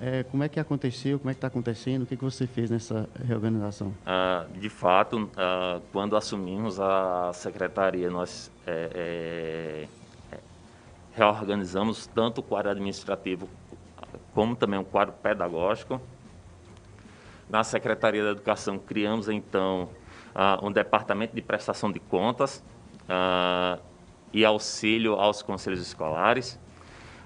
É, 0.00 0.22
como 0.24 0.42
é 0.42 0.48
que 0.48 0.60
aconteceu, 0.60 1.18
como 1.18 1.30
é 1.30 1.34
que 1.34 1.38
está 1.38 1.48
acontecendo, 1.48 2.02
o 2.02 2.06
que, 2.06 2.16
que 2.16 2.24
você 2.24 2.46
fez 2.46 2.70
nessa 2.70 3.08
reorganização? 3.26 3.92
Ah, 4.04 4.44
de 4.60 4.68
fato, 4.68 5.30
ah, 5.36 5.80
quando 5.92 6.16
assumimos 6.16 6.78
a 6.78 7.32
secretaria, 7.32 8.10
nós 8.10 8.50
é, 8.66 9.88
é 10.32 10.38
reorganizamos 11.14 12.06
tanto 12.08 12.40
o 12.40 12.42
quadro 12.42 12.70
administrativo 12.70 13.48
como 14.34 14.56
também 14.56 14.78
o 14.78 14.84
quadro 14.84 15.14
pedagógico. 15.22 16.00
Na 17.54 17.62
Secretaria 17.62 18.24
da 18.24 18.30
Educação 18.30 18.80
criamos 18.80 19.28
então 19.28 19.88
uh, 20.34 20.66
um 20.66 20.72
departamento 20.72 21.36
de 21.36 21.40
prestação 21.40 21.92
de 21.92 22.00
contas 22.00 22.64
uh, 23.02 23.80
e 24.32 24.44
auxílio 24.44 25.14
aos 25.14 25.40
conselhos 25.40 25.80
escolares. 25.80 26.58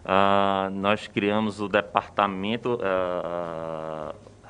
Uh, 0.04 0.68
nós 0.70 1.06
criamos 1.08 1.62
o 1.62 1.66
departamento 1.66 2.78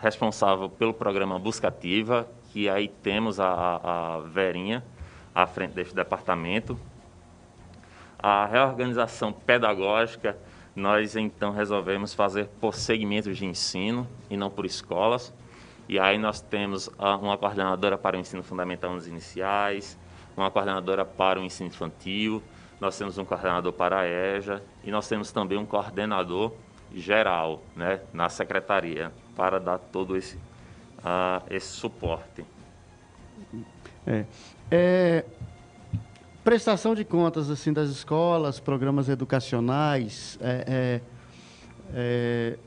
responsável 0.02 0.68
pelo 0.68 0.92
programa 0.92 1.38
Buscativa, 1.38 2.28
que 2.50 2.68
aí 2.68 2.88
temos 2.88 3.38
a, 3.38 3.80
a 3.84 4.18
Verinha 4.22 4.84
à 5.32 5.46
frente 5.46 5.74
deste 5.74 5.94
departamento. 5.94 6.76
A 8.18 8.46
reorganização 8.46 9.32
pedagógica, 9.32 10.36
nós 10.74 11.14
então 11.14 11.52
resolvemos 11.52 12.14
fazer 12.14 12.48
por 12.60 12.74
segmentos 12.74 13.38
de 13.38 13.46
ensino 13.46 14.08
e 14.28 14.36
não 14.36 14.50
por 14.50 14.66
escolas. 14.66 15.32
E 15.88 15.98
aí 15.98 16.18
nós 16.18 16.40
temos 16.40 16.88
uma 16.98 17.38
coordenadora 17.38 17.96
para 17.96 18.16
o 18.16 18.20
ensino 18.20 18.42
fundamental 18.42 18.92
nos 18.92 19.06
iniciais, 19.06 19.98
uma 20.36 20.50
coordenadora 20.50 21.04
para 21.04 21.40
o 21.40 21.44
ensino 21.44 21.68
infantil, 21.68 22.42
nós 22.80 22.96
temos 22.96 23.18
um 23.18 23.24
coordenador 23.24 23.72
para 23.72 24.00
a 24.00 24.06
EJA 24.06 24.62
e 24.84 24.90
nós 24.90 25.08
temos 25.08 25.32
também 25.32 25.58
um 25.58 25.66
coordenador 25.66 26.52
geral 26.94 27.62
né, 27.74 28.00
na 28.12 28.28
secretaria 28.28 29.12
para 29.34 29.58
dar 29.58 29.78
todo 29.78 30.16
esse, 30.16 30.36
uh, 30.36 31.42
esse 31.50 31.68
suporte. 31.68 32.44
É, 34.06 34.24
é, 34.70 35.24
prestação 36.44 36.94
de 36.94 37.04
contas 37.04 37.50
assim 37.50 37.72
das 37.72 37.88
escolas, 37.88 38.60
programas 38.60 39.08
educacionais, 39.08 40.38
é, 40.40 40.64
é, 40.66 41.00
é, 41.94 42.58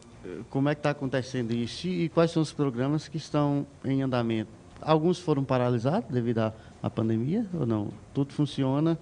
como 0.50 0.70
é 0.70 0.76
que 0.76 0.80
está 0.80 0.92
acontecendo 0.92 1.52
isso 1.52 1.88
e 1.88 2.10
quais 2.10 2.32
são 2.32 2.42
os 2.42 2.52
programas 2.52 3.08
que 3.08 3.18
estão 3.18 3.66
em 3.84 4.02
andamento? 4.02 4.50
Alguns 4.82 5.20
foram 5.20 5.44
paralisados 5.44 6.10
devido 6.10 6.40
à, 6.40 6.54
à 6.82 6.90
pandemia 6.90 7.46
ou 7.54 7.66
não? 7.66 7.90
Tudo 8.14 8.34
funciona 8.34 8.98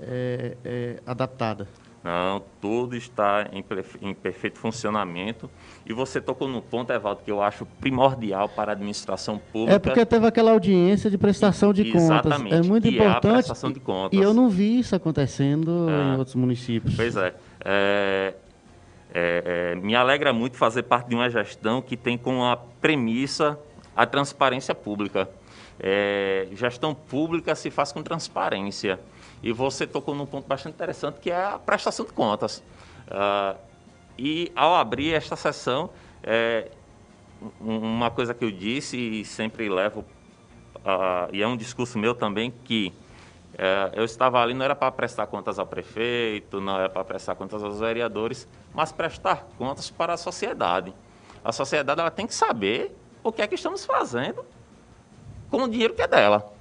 é, 0.00 0.56
é, 0.64 1.02
adaptada? 1.06 1.66
Não, 2.06 2.40
tudo 2.60 2.94
está 2.94 3.48
em, 3.52 3.64
em, 4.00 4.14
perfeito 4.14 4.60
funcionamento. 4.60 5.50
E 5.84 5.92
você 5.92 6.20
tocou 6.20 6.46
no 6.46 6.62
ponto, 6.62 6.92
Evaldo, 6.92 7.20
que 7.24 7.30
eu 7.32 7.42
acho 7.42 7.66
primordial 7.80 8.48
para 8.48 8.70
a 8.70 8.74
administração 8.74 9.40
pública. 9.52 9.74
É 9.74 9.78
porque 9.80 10.06
teve 10.06 10.24
aquela 10.24 10.52
audiência 10.52 11.10
de 11.10 11.18
prestação 11.18 11.72
de 11.72 11.82
Exatamente, 11.82 12.44
contas. 12.44 12.66
É 12.66 12.68
muito 12.68 12.86
importante. 12.86 13.26
É 13.26 13.32
prestação 13.32 13.72
de 13.72 13.80
contas. 13.80 14.16
E 14.16 14.22
eu 14.22 14.32
não 14.32 14.48
vi 14.48 14.78
isso 14.78 14.94
acontecendo 14.94 15.90
é. 15.90 16.14
em 16.14 16.16
outros 16.16 16.36
municípios. 16.36 16.94
Pois 16.94 17.16
é. 17.16 17.34
é, 17.64 18.34
é, 19.16 19.72
é 19.72 19.74
me 19.74 19.94
alegra 19.94 20.32
muito 20.32 20.56
fazer 20.56 20.82
parte 20.82 21.08
de 21.08 21.14
uma 21.14 21.30
gestão 21.30 21.80
que 21.80 21.96
tem 21.96 22.18
como 22.18 22.44
a 22.44 22.56
premissa 22.56 23.58
a 23.96 24.04
transparência 24.04 24.74
pública. 24.74 25.28
É, 25.80 26.48
gestão 26.52 26.94
pública 26.94 27.54
se 27.54 27.70
faz 27.70 27.90
com 27.90 28.02
transparência. 28.02 29.00
E 29.42 29.52
você 29.52 29.86
tocou 29.86 30.14
num 30.14 30.26
ponto 30.26 30.46
bastante 30.46 30.74
interessante, 30.74 31.18
que 31.18 31.30
é 31.30 31.44
a 31.44 31.58
prestação 31.58 32.04
de 32.04 32.12
contas. 32.12 32.62
Uh, 33.08 33.58
e 34.18 34.52
ao 34.54 34.74
abrir 34.74 35.14
esta 35.14 35.36
sessão, 35.36 35.90
é, 36.22 36.70
uma 37.60 38.10
coisa 38.10 38.34
que 38.34 38.44
eu 38.44 38.50
disse 38.50 38.96
e 38.96 39.24
sempre 39.24 39.68
levo, 39.68 40.00
uh, 40.00 41.28
e 41.32 41.42
é 41.42 41.46
um 41.46 41.56
discurso 41.56 41.98
meu 41.98 42.14
também, 42.14 42.52
que 42.64 42.92
uh, 43.56 43.92
eu 43.94 44.04
estava 44.04 44.40
ali 44.40 44.54
não 44.54 44.64
era 44.64 44.74
para 44.74 44.90
prestar 44.92 45.26
contas 45.26 45.58
ao 45.58 45.66
prefeito, 45.66 46.60
não 46.60 46.78
era 46.78 46.88
para 46.88 47.04
prestar 47.04 47.34
contas 47.34 47.62
aos 47.62 47.80
vereadores, 47.80 48.48
mas 48.74 48.92
prestar 48.92 49.46
contas 49.58 49.90
para 49.90 50.14
a 50.14 50.16
sociedade. 50.16 50.94
A 51.44 51.52
sociedade 51.52 52.00
ela 52.00 52.10
tem 52.10 52.26
que 52.26 52.34
saber 52.34 52.96
o 53.22 53.32
que 53.32 53.42
é 53.42 53.46
que 53.46 53.54
estamos 53.54 53.84
fazendo 53.84 54.44
com 55.50 55.62
o 55.62 55.68
dinheiro 55.68 55.94
que 55.94 56.02
é 56.02 56.08
dela. 56.08 56.52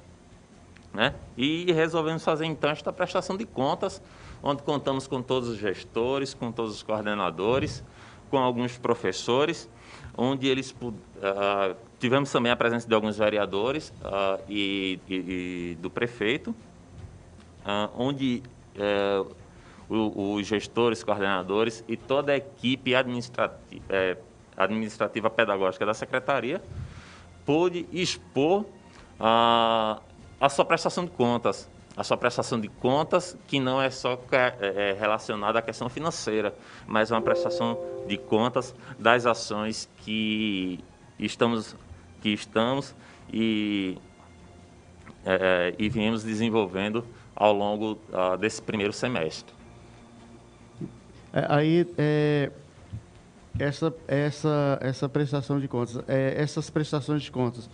Né? 0.93 1.13
E 1.37 1.71
resolvemos 1.73 2.23
fazer 2.23 2.45
então 2.45 2.69
esta 2.69 2.93
prestação 2.93 3.35
de 3.35 3.45
contas, 3.45 4.01
onde 4.41 4.63
contamos 4.63 5.07
com 5.07 5.21
todos 5.21 5.49
os 5.49 5.57
gestores, 5.57 6.33
com 6.33 6.51
todos 6.51 6.75
os 6.75 6.83
coordenadores, 6.83 7.83
com 8.29 8.37
alguns 8.37 8.77
professores, 8.77 9.69
onde 10.17 10.47
eles 10.47 10.71
uh, 10.81 11.75
tivemos 11.99 12.31
também 12.31 12.51
a 12.51 12.55
presença 12.55 12.87
de 12.87 12.93
alguns 12.93 13.17
vereadores 13.17 13.89
uh, 14.01 14.41
e, 14.47 14.99
e, 15.07 15.15
e, 15.15 15.77
do 15.81 15.89
prefeito, 15.89 16.55
onde 17.95 18.43
uh, 18.77 19.35
os 19.87 20.47
gestores, 20.47 21.03
coordenadores 21.03 21.83
e 21.87 21.95
toda 21.95 22.31
a 22.31 22.37
equipe 22.37 22.95
administrativa, 22.95 23.83
eh, 23.89 24.17
administrativa 24.57 25.29
pedagógica 25.29 25.85
da 25.85 25.93
secretaria 25.93 26.61
pôde 27.45 27.87
expor 27.91 28.65
a, 29.19 29.99
a 30.39 30.49
sua 30.49 30.65
prestação 30.65 31.05
de 31.05 31.11
contas. 31.11 31.69
A 31.95 32.03
sua 32.03 32.17
prestação 32.17 32.59
de 32.59 32.67
contas, 32.67 33.37
que 33.47 33.59
não 33.59 33.81
é 33.81 33.89
só 33.89 34.19
é, 34.31 34.91
é 34.91 34.97
relacionada 34.99 35.59
à 35.59 35.61
questão 35.61 35.87
financeira, 35.87 36.53
mas 36.85 37.09
é 37.09 37.15
uma 37.15 37.21
prestação 37.21 37.79
de 38.05 38.17
contas 38.17 38.75
das 38.99 39.25
ações 39.25 39.89
que 39.97 40.83
estamos, 41.17 41.75
que 42.21 42.29
estamos 42.29 42.93
e, 43.31 43.97
é, 45.25 45.73
e 45.77 45.87
viemos 45.87 46.21
desenvolvendo 46.23 47.05
ao 47.35 47.53
longo 47.53 47.99
uh, 48.09 48.37
desse 48.37 48.61
primeiro 48.61 48.93
semestre. 48.93 49.53
É, 51.33 51.45
aí, 51.49 51.85
é, 51.97 52.51
essa, 53.59 53.93
essa, 54.07 54.77
essa 54.81 55.09
prestação 55.09 55.59
de 55.59 55.67
contas, 55.67 56.01
é, 56.07 56.33
essas 56.37 56.69
prestações 56.69 57.23
de 57.23 57.31
contas, 57.31 57.69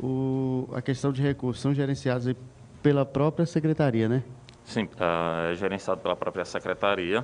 o, 0.00 0.68
a 0.72 0.80
questão 0.80 1.12
de 1.12 1.20
recursos 1.20 1.60
são 1.60 1.74
gerenciadas 1.74 2.34
pela 2.82 3.04
própria 3.04 3.44
secretaria, 3.44 4.08
né? 4.08 4.22
Sim, 4.64 4.84
uh, 4.84 5.50
é 5.52 5.54
gerenciado 5.54 6.00
pela 6.00 6.16
própria 6.16 6.44
secretaria. 6.44 7.20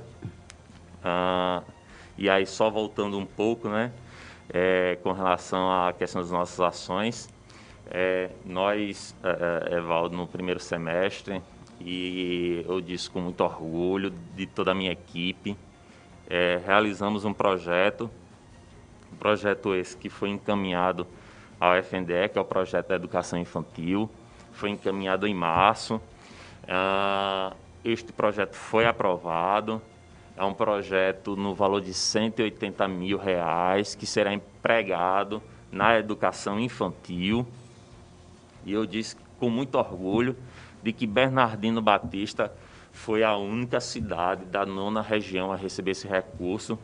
Uh, 0.99 1.64
e 2.18 2.28
aí, 2.28 2.45
só 2.45 2.68
voltando 2.68 3.16
um 3.16 3.25
pouco, 3.25 3.68
né, 3.68 3.92
é, 4.52 4.99
com 5.02 5.12
relação 5.12 5.71
à 5.71 5.92
questão 5.92 6.21
das 6.21 6.30
nossas 6.30 6.61
ações, 6.61 7.28
é, 7.90 8.30
nós, 8.45 9.14
é, 9.23 9.75
é 9.75 9.78
Evaldo, 9.78 10.16
no 10.16 10.26
primeiro 10.26 10.61
semestre, 10.61 11.40
e 11.81 12.65
eu 12.69 12.81
disse 12.81 13.09
com 13.09 13.21
muito 13.21 13.43
orgulho 13.43 14.13
de 14.35 14.47
toda 14.47 14.73
a 14.73 14.75
minha 14.75 14.93
equipe, 14.93 15.57
é, 16.29 16.61
realizamos 16.65 17.25
um 17.25 17.33
projeto, 17.33 18.11
um 19.13 19.17
projeto 19.17 19.75
esse 19.75 19.97
que 19.97 20.09
foi 20.09 20.29
encaminhado 20.31 21.07
ao 21.59 21.75
FNDE, 21.77 22.29
que 22.33 22.39
é 22.39 22.41
o 22.41 22.45
projeto 22.45 22.89
da 22.89 22.97
educação 22.97 23.39
infantil, 23.39 24.11
foi 24.53 24.71
encaminhado 24.71 25.27
em 25.27 25.35
março. 25.35 26.01
Ah, 26.67 27.55
este 27.85 28.13
projeto 28.13 28.55
foi 28.55 28.87
aprovado. 28.87 29.81
É 30.37 30.45
um 30.45 30.55
projeto 30.55 31.35
no 31.35 31.55
valor 31.55 31.81
de 31.81 31.95
180 31.95 32.87
mil 32.87 33.19
reais 33.19 33.95
que 33.95 34.07
será 34.07 34.33
empregado 34.33 35.43
na 35.71 35.99
educação 35.99 36.61
infantil. 36.61 37.47
E 38.65 38.73
eu 38.73 38.87
disse 38.87 39.17
com 39.39 39.49
muito 39.49 39.77
orgulho 39.77 40.37
de 40.88 40.92
que 40.95 41.07
Bernardino 41.07 41.83
Batista 41.83 42.50
foi 42.90 43.23
a 43.23 43.37
única 43.37 43.78
cidade 43.78 44.47
da 44.47 44.64
nona 44.64 45.02
região 45.02 45.52
a 45.52 45.57
receber 45.57 45.90
esse 45.90 46.09
recurso. 46.09 46.78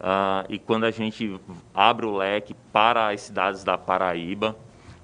Uh, 0.00 0.48
e 0.48 0.58
quando 0.58 0.84
a 0.84 0.90
gente 0.90 1.38
abre 1.74 2.06
o 2.06 2.16
leque 2.16 2.54
para 2.72 3.10
as 3.10 3.20
cidades 3.20 3.62
da 3.62 3.76
Paraíba, 3.76 4.56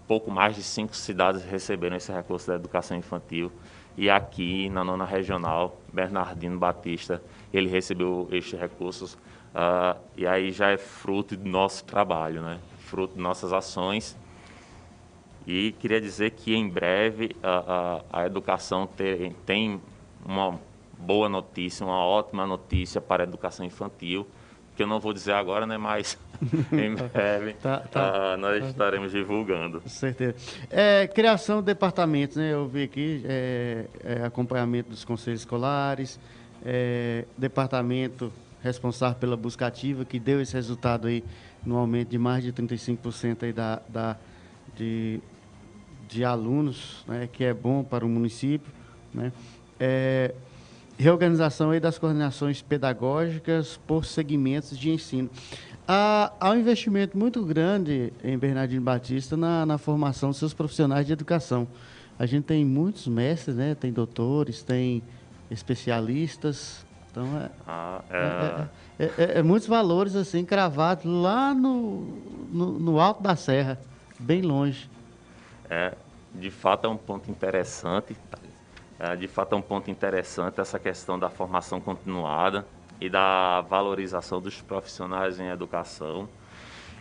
pouco 0.09 0.31
mais 0.31 0.57
de 0.57 0.63
cinco 0.63 0.97
cidades 0.97 1.45
receberam 1.45 1.97
esse 1.97 2.11
recurso 2.11 2.47
da 2.47 2.55
educação 2.55 2.97
infantil. 2.97 3.53
E 3.95 4.09
aqui, 4.09 4.71
na 4.71 4.83
nona 4.83 5.05
regional, 5.05 5.79
Bernardino 5.93 6.59
Batista, 6.59 7.23
ele 7.53 7.69
recebeu 7.69 8.27
estes 8.33 8.59
recursos. 8.59 9.15
Uh, 9.55 10.01
e 10.17 10.27
aí 10.27 10.51
já 10.51 10.71
é 10.71 10.79
fruto 10.79 11.37
do 11.37 11.47
nosso 11.47 11.85
trabalho, 11.85 12.41
né? 12.41 12.59
fruto 12.79 13.17
de 13.17 13.21
nossas 13.21 13.53
ações. 13.53 14.17
E 15.47 15.73
queria 15.79 16.01
dizer 16.01 16.33
que 16.33 16.55
em 16.55 16.69
breve 16.69 17.37
a, 17.43 18.03
a, 18.13 18.21
a 18.23 18.27
educação 18.27 18.87
ter, 18.87 19.33
tem 19.45 19.81
uma 20.25 20.59
boa 20.99 21.29
notícia, 21.29 21.87
uma 21.87 22.05
ótima 22.05 22.47
notícia 22.47 23.01
para 23.01 23.23
a 23.23 23.27
educação 23.27 23.65
infantil, 23.65 24.27
que 24.75 24.83
eu 24.83 24.87
não 24.87 24.99
vou 24.99 25.13
dizer 25.13 25.33
agora, 25.33 25.67
né, 25.67 25.79
mas 25.79 26.19
em 26.73 26.95
breve 26.95 27.55
tá, 27.55 27.79
tá, 27.79 28.35
uh, 28.35 28.37
nós 28.37 28.65
estaremos 28.65 29.13
divulgando. 29.13 29.81
Com 29.81 29.89
certeza. 29.89 30.37
É, 30.71 31.07
criação 31.07 31.61
de 31.61 31.67
departamentos, 31.67 32.37
né, 32.37 32.53
eu 32.53 32.67
vi 32.67 32.83
aqui, 32.83 33.23
é, 33.25 33.87
é, 34.05 34.25
acompanhamento 34.25 34.91
dos 34.91 35.05
conselhos 35.05 35.41
escolares, 35.41 36.19
é, 36.65 37.25
departamento 37.39 38.33
responsável 38.63 39.17
pela 39.19 39.37
busca 39.37 39.67
ativa, 39.67 40.05
que 40.05 40.19
deu 40.19 40.41
esse 40.41 40.55
resultado 40.55 41.07
aí 41.07 41.23
no 41.65 41.77
aumento 41.77 42.09
de 42.09 42.19
mais 42.19 42.43
de 42.43 42.53
35% 42.53 43.45
aí 43.45 43.53
da, 43.53 43.81
da, 43.89 44.17
de, 44.77 45.21
de 46.09 46.25
alunos, 46.25 47.05
né, 47.07 47.29
que 47.31 47.45
é 47.45 47.53
bom 47.53 47.83
para 47.83 48.05
o 48.05 48.09
município, 48.09 48.73
né? 49.13 49.33
É, 49.79 50.35
reorganização 50.99 51.71
aí 51.71 51.81
das 51.81 51.99
coordenações 51.99 52.63
pedagógicas 52.63 53.79
por 53.87 54.05
segmentos 54.05 54.79
de 54.79 54.91
ensino. 54.91 55.29
Há, 55.87 56.33
há 56.41 56.51
um 56.51 56.59
investimento 56.59 57.17
muito 57.17 57.45
grande 57.45 58.13
em 58.25 58.37
Bernardino 58.37 58.83
Batista 58.83 59.37
na, 59.37 59.65
na, 59.65 59.79
formação 59.79 60.31
dos 60.31 60.39
seus 60.39 60.55
profissionais 60.55 61.07
de 61.07 61.13
educação. 61.13 61.69
A 62.19 62.27
gente 62.27 62.45
tem 62.45 62.65
muitos 62.65 63.07
mestres, 63.07 63.57
né? 63.57 63.75
tem 63.75 63.93
doutores, 63.93 64.63
tem 64.63 65.03
especialistas. 65.51 66.85
Então, 67.11 67.25
é, 67.39 67.51
ah, 67.67 68.03
é... 68.11 68.25
É, 68.99 69.05
é, 69.05 69.13
é, 69.19 69.39
é 69.39 69.43
muitos 69.43 69.69
valores 69.69 70.17
assim 70.17 70.45
cravados 70.45 71.05
lá 71.05 71.55
no, 71.55 72.01
no, 72.51 72.79
no 72.79 73.01
alto 73.01 73.23
da 73.23 73.37
serra, 73.37 73.79
bem 74.19 74.43
longe. 74.43 74.89
É, 75.69 75.95
de 76.35 76.51
fato 76.51 76.87
é 76.87 76.91
um 76.91 76.97
ponto 76.97 77.31
interessante 77.31 78.17
é, 78.99 79.15
de 79.15 79.29
fato, 79.29 79.55
é 79.55 79.59
um 79.59 79.63
ponto 79.63 79.91
interessante 79.91 80.59
essa 80.59 80.79
questão 80.79 81.19
da 81.19 81.29
formação 81.29 81.81
continuada 81.81 82.67
e 82.99 83.11
da 83.11 83.61
valorização 83.61 84.41
dos 84.41 84.63
profissionais 84.63 85.39
em 85.39 85.49
educação. 85.49 86.27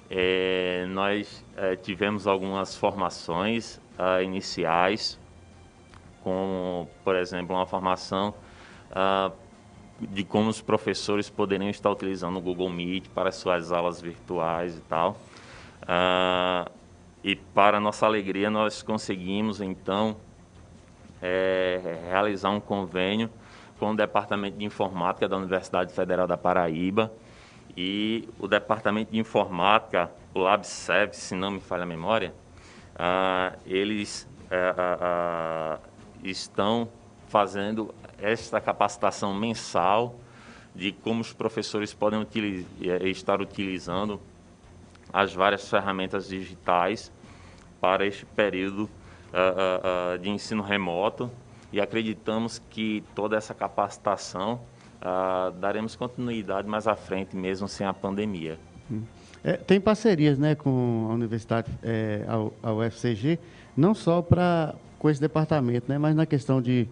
É, 0.10 0.86
nós 0.90 1.44
é, 1.56 1.76
tivemos 1.78 2.28
algumas 2.28 2.76
formações 2.76 3.80
é, 3.98 4.24
iniciais, 4.24 5.18
como, 6.22 6.90
por 7.04 7.16
exemplo, 7.16 7.56
uma 7.56 7.66
formação 7.66 8.34
é, 8.92 9.32
de 10.02 10.26
como 10.26 10.50
os 10.50 10.62
professores 10.62 11.30
poderiam 11.30 11.70
estar 11.70 11.90
utilizando 11.90 12.36
o 12.36 12.42
Google 12.42 12.70
Meet 12.70 13.08
para 13.10 13.32
suas 13.32 13.72
aulas 13.72 14.02
virtuais 14.02 14.78
e 14.78 14.82
tal. 14.82 15.16
É, 15.88 16.70
e, 17.26 17.36
para 17.36 17.80
nossa 17.80 18.06
alegria, 18.06 18.52
nós 18.52 18.84
conseguimos, 18.84 19.60
então, 19.60 20.16
é, 21.20 21.98
realizar 22.08 22.52
um 22.52 22.60
convênio 22.60 23.32
com 23.80 23.90
o 23.90 23.96
Departamento 23.96 24.60
de 24.60 24.64
Informática 24.64 25.28
da 25.28 25.36
Universidade 25.36 25.92
Federal 25.92 26.28
da 26.28 26.38
Paraíba 26.38 27.12
e 27.76 28.30
o 28.38 28.48
Departamento 28.48 29.12
de 29.12 29.18
Informática, 29.18 30.12
o 30.36 30.40
LabServ, 30.40 31.16
se 31.16 31.34
não 31.34 31.50
me 31.50 31.60
falha 31.60 31.82
a 31.82 31.88
memória, 31.88 32.32
ah, 32.96 33.54
eles 33.66 34.30
ah, 34.52 35.00
ah, 35.02 35.80
estão 36.24 36.88
fazendo 37.28 37.92
esta 38.22 38.62
capacitação 38.62 39.34
mensal 39.34 40.14
de 40.76 40.92
como 40.92 41.22
os 41.22 41.34
professores 41.34 41.92
podem 41.92 42.22
eh, 42.22 43.10
estar 43.10 43.42
utilizando 43.42 44.22
as 45.16 45.34
várias 45.34 45.70
ferramentas 45.70 46.28
digitais 46.28 47.10
para 47.80 48.06
este 48.06 48.26
período 48.26 48.84
uh, 48.84 50.16
uh, 50.16 50.20
de 50.20 50.30
ensino 50.30 50.62
remoto 50.62 51.32
e 51.72 51.80
acreditamos 51.80 52.60
que 52.70 53.02
toda 53.16 53.38
essa 53.38 53.54
capacitação 53.54 54.62
daremos 55.60 55.96
continuidade 55.96 56.68
mais 56.68 56.88
à 56.88 56.96
frente, 56.96 57.36
mesmo 57.36 57.68
sem 57.68 57.86
a 57.86 57.94
pandemia. 57.94 58.58
É, 59.44 59.54
tem 59.54 59.80
parcerias 59.80 60.40
né, 60.40 60.56
com 60.56 61.08
a 61.12 61.14
Universidade, 61.14 61.72
é, 61.84 62.26
a, 62.28 62.70
a 62.70 62.74
UFCG, 62.74 63.38
não 63.78 63.94
só 63.94 64.20
para 64.24 64.74
com 64.98 65.08
esse 65.08 65.22
departamento, 65.22 65.86
né, 65.88 66.00
mas 66.00 66.16
na 66.16 66.26
questão 66.26 66.60
de, 66.60 66.88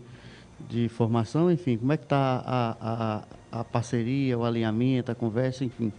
de 0.69 0.87
formação, 0.89 1.51
enfim, 1.51 1.77
como 1.77 1.91
é 1.91 1.97
que 1.97 2.03
está 2.03 2.43
a, 2.45 3.23
a, 3.51 3.59
a 3.59 3.63
parceria, 3.63 4.37
o 4.37 4.45
alinhamento, 4.45 5.11
a 5.11 5.15
conversa, 5.15 5.65
enfim? 5.65 5.91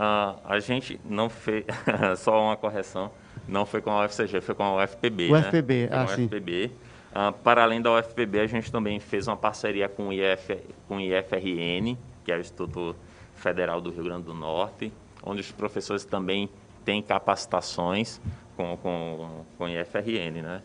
Uh, 0.00 0.40
a 0.44 0.58
gente 0.60 0.98
não 1.04 1.28
fez, 1.28 1.66
só 2.16 2.42
uma 2.42 2.56
correção, 2.56 3.10
não 3.46 3.66
foi 3.66 3.82
com 3.82 3.90
a 3.90 4.06
UFCG, 4.06 4.40
foi 4.40 4.54
com 4.54 4.62
a 4.62 4.82
UFPB. 4.82 5.28
O 5.28 5.32
né? 5.32 5.40
UFPB, 5.40 5.88
ah, 5.92 6.06
sim. 6.06 6.24
UFPB. 6.24 6.70
Uh, 7.12 7.32
para 7.44 7.62
além 7.62 7.82
da 7.82 7.92
UFPB, 7.92 8.40
a 8.40 8.46
gente 8.46 8.72
também 8.72 8.98
fez 8.98 9.28
uma 9.28 9.36
parceria 9.36 9.90
com 9.90 10.08
o, 10.08 10.12
IF, 10.12 10.56
com 10.88 10.96
o 10.96 11.00
IFRN, 11.00 11.98
que 12.24 12.32
é 12.32 12.36
o 12.38 12.40
Instituto 12.40 12.96
Federal 13.34 13.78
do 13.78 13.90
Rio 13.90 14.04
Grande 14.04 14.24
do 14.24 14.32
Norte, 14.32 14.90
onde 15.22 15.42
os 15.42 15.52
professores 15.52 16.02
também 16.02 16.48
têm 16.82 17.02
capacitações 17.02 18.22
com, 18.56 18.78
com, 18.78 19.44
com 19.58 19.64
o 19.64 19.68
IFRN, 19.68 20.40
né? 20.40 20.62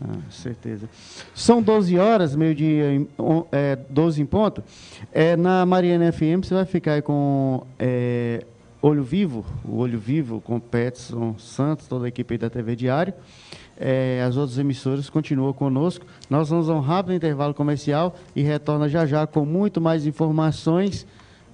Ah, 0.00 0.18
certeza. 0.30 0.88
São 1.34 1.62
12 1.62 1.98
horas, 1.98 2.34
meio-dia, 2.36 3.06
é, 3.50 3.76
12 3.88 4.22
em 4.22 4.26
ponto. 4.26 4.62
É, 5.12 5.36
na 5.36 5.66
Mariana 5.66 6.12
FM 6.12 6.44
você 6.44 6.54
vai 6.54 6.64
ficar 6.64 7.02
com 7.02 7.66
é, 7.78 8.44
Olho 8.80 9.02
Vivo, 9.02 9.44
o 9.64 9.78
Olho 9.78 9.98
Vivo, 9.98 10.40
com 10.40 10.58
Petson 10.60 11.36
Santos, 11.38 11.86
toda 11.86 12.06
a 12.06 12.08
equipe 12.08 12.38
da 12.38 12.48
TV 12.48 12.76
Diário. 12.76 13.12
É, 13.78 14.22
as 14.26 14.36
outras 14.36 14.58
emissoras 14.58 15.10
continuam 15.10 15.52
conosco. 15.52 16.06
Nós 16.28 16.50
vamos 16.50 16.68
a 16.68 16.74
um 16.74 16.80
rápido 16.80 17.14
intervalo 17.14 17.54
comercial 17.54 18.14
e 18.36 18.42
retorna 18.42 18.88
já 18.88 19.06
já 19.06 19.26
com 19.26 19.44
muito 19.44 19.80
mais 19.80 20.06
informações 20.06 21.06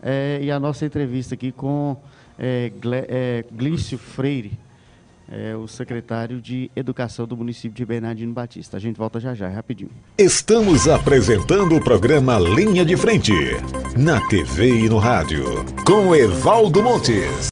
é, 0.02 0.38
e 0.42 0.50
a 0.50 0.60
nossa 0.60 0.84
entrevista 0.84 1.34
aqui 1.34 1.52
com 1.52 1.96
é, 2.38 2.70
é 3.08 3.44
Glício 3.50 3.96
Freire 3.96 4.65
é, 5.30 5.54
o 5.56 5.66
secretário 5.66 6.40
de 6.40 6.70
Educação 6.74 7.26
do 7.26 7.36
município 7.36 7.76
de 7.76 7.84
Bernardino 7.84 8.32
Batista. 8.32 8.76
A 8.76 8.80
gente 8.80 8.96
volta 8.96 9.18
já 9.20 9.34
já, 9.34 9.48
rapidinho. 9.48 9.90
Estamos 10.18 10.88
apresentando 10.88 11.76
o 11.76 11.82
programa 11.82 12.38
Linha 12.38 12.84
de 12.84 12.96
Frente, 12.96 13.32
na 13.96 14.20
TV 14.28 14.84
e 14.84 14.88
no 14.88 14.98
rádio, 14.98 15.44
com 15.86 16.14
Evaldo 16.14 16.82
Montes. 16.82 17.48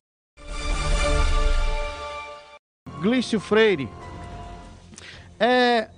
Glício 3.00 3.38
Freire, 3.38 3.88
é, 5.38 5.88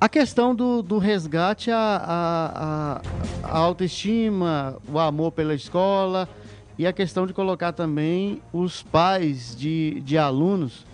a 0.00 0.08
questão 0.08 0.54
do, 0.54 0.80
do 0.82 0.96
resgate 0.98 1.70
à, 1.70 2.02
a 2.06 3.02
a 3.48 3.58
autoestima, 3.58 4.76
o 4.92 4.98
amor 4.98 5.32
pela 5.32 5.54
escola 5.54 6.28
e 6.78 6.86
a 6.86 6.92
questão 6.92 7.26
de 7.26 7.32
colocar 7.32 7.72
também 7.72 8.42
os 8.52 8.82
pais 8.82 9.56
de, 9.56 10.00
de 10.00 10.18
alunos 10.18 10.84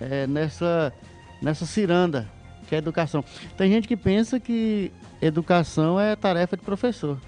é, 0.00 0.26
nessa, 0.26 0.92
nessa 1.40 1.66
ciranda, 1.66 2.28
que 2.68 2.74
é 2.74 2.78
educação. 2.78 3.24
Tem 3.56 3.70
gente 3.70 3.86
que 3.86 3.96
pensa 3.96 4.40
que 4.40 4.92
educação 5.20 5.98
é 5.98 6.16
tarefa 6.16 6.56
de 6.56 6.62
professor. 6.62 7.18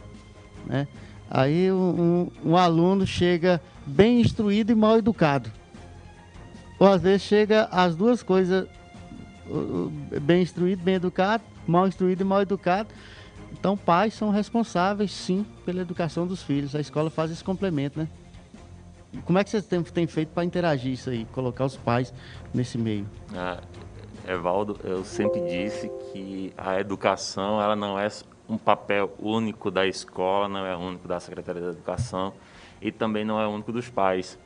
Né? 0.67 0.87
Aí 1.31 1.71
um, 1.73 2.31
um, 2.45 2.57
aluno 2.57 3.07
chega 3.07 3.61
bem 3.87 4.21
instruído 4.21 4.73
e 4.73 4.75
mal 4.75 4.99
educado. 4.99 5.51
Ou 6.79 6.89
às 6.89 7.03
vezes 7.03 7.23
chega 7.23 7.69
as 7.71 7.97
duas 7.97 8.23
coisas, 8.23 8.69
bem 10.23 10.43
instruído, 10.43 10.83
bem 10.83 10.97
educado, 10.97 11.43
mal 11.67 11.89
instruído 11.89 12.23
e 12.23 12.25
mal 12.25 12.43
educado. 12.43 12.89
Então 13.53 13.77
pais 13.77 14.15
são 14.15 14.31
responsáveis 14.31 15.11
sim 15.11 15.47
pela 15.65 15.81
educação 15.81 16.27
dos 16.27 16.43
filhos. 16.43 16.75
A 16.75 16.81
escola 16.81 17.11
faz 17.11 17.31
esse 17.31 17.43
complemento, 17.43 17.99
né? 17.99 18.09
Como 19.25 19.39
é 19.39 19.45
que 19.45 19.51
vocês 19.51 19.67
têm, 19.67 19.83
têm 19.83 20.07
feito 20.07 20.31
para 20.31 20.45
interagir 20.45 20.93
isso 20.93 21.11
aí, 21.11 21.25
colocar 21.27 21.65
os 21.65 21.77
pais 21.77 22.13
nesse 22.53 22.77
meio? 22.77 23.07
Ah, 23.35 23.61
Evaldo, 24.27 24.79
eu 24.85 25.05
sempre 25.05 25.41
disse 25.43 25.89
que 26.13 26.53
a 26.57 26.81
educação 26.81 27.61
ela 27.63 27.77
não 27.77 27.99
é 27.99 28.09
um 28.49 28.59
papel 28.59 29.13
único 29.19 29.71
da 29.71 29.87
escola, 29.87 30.49
não 30.49 30.67
é 30.67 30.77
único 30.77 31.07
da 31.07 31.21
Secretaria 31.21 31.63
da 31.63 31.71
Educação 31.71 32.33
e 32.81 32.93
também 32.93 33.25
não 33.25 33.41
é 33.41 33.47
único 33.47 33.73
dos 33.73 33.89
pais, 33.89 34.39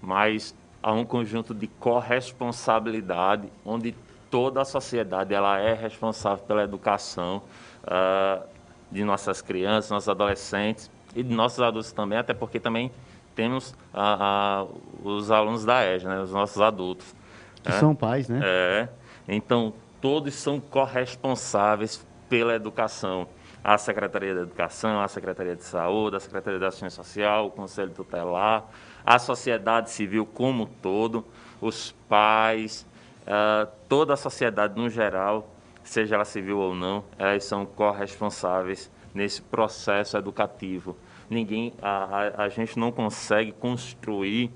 mas 0.00 0.54
há 0.82 0.92
um 0.92 1.04
conjunto 1.04 1.54
de 1.54 1.66
corresponsabilidade 1.66 3.48
onde 3.64 3.94
toda 4.30 4.60
a 4.60 4.64
sociedade 4.64 5.32
ela 5.32 5.58
é 5.58 5.74
responsável 5.74 6.44
pela 6.44 6.62
educação 6.62 7.42
uh, 7.84 8.44
de 8.90 9.04
nossas 9.04 9.40
crianças, 9.40 9.90
nossos 9.90 10.08
adolescentes 10.08 10.90
e 11.14 11.22
de 11.22 11.34
nossos 11.34 11.60
adultos 11.60 11.92
também, 11.92 12.18
até 12.18 12.34
porque 12.34 12.60
também 12.60 12.90
temos 13.34 13.74
a, 13.92 14.62
a, 14.62 14.66
os 15.02 15.30
alunos 15.30 15.64
da 15.64 15.84
EJA, 15.84 16.08
né, 16.08 16.20
os 16.20 16.32
nossos 16.32 16.60
adultos. 16.60 17.14
Que 17.62 17.70
né? 17.70 17.78
são 17.78 17.94
pais, 17.94 18.28
né? 18.28 18.40
É. 18.42 18.88
Então, 19.28 19.72
todos 20.00 20.34
são 20.34 20.60
corresponsáveis 20.60 22.06
pela 22.28 22.54
educação. 22.54 23.26
A 23.62 23.78
Secretaria 23.78 24.34
da 24.34 24.42
Educação, 24.42 25.00
a 25.00 25.08
Secretaria 25.08 25.56
de 25.56 25.64
Saúde, 25.64 26.16
a 26.16 26.20
Secretaria 26.20 26.58
da 26.58 26.68
Ação 26.68 26.90
Social, 26.90 27.46
o 27.46 27.50
Conselho 27.50 27.90
Tutelar, 27.92 28.64
a 29.06 29.18
sociedade 29.18 29.90
civil 29.90 30.26
como 30.26 30.64
um 30.64 30.66
todo, 30.66 31.24
os 31.62 31.92
pais, 32.06 32.86
uh, 33.22 33.66
toda 33.88 34.12
a 34.12 34.16
sociedade 34.16 34.78
no 34.78 34.90
geral, 34.90 35.48
seja 35.82 36.16
ela 36.16 36.26
civil 36.26 36.58
ou 36.58 36.74
não, 36.74 37.04
elas 37.18 37.44
são 37.44 37.64
corresponsáveis 37.64 38.90
nesse 39.14 39.40
processo 39.40 40.18
educativo 40.18 40.94
ninguém, 41.28 41.72
a, 41.80 42.42
a, 42.42 42.44
a 42.44 42.48
gente 42.48 42.78
não 42.78 42.92
consegue 42.92 43.52
construir 43.52 44.50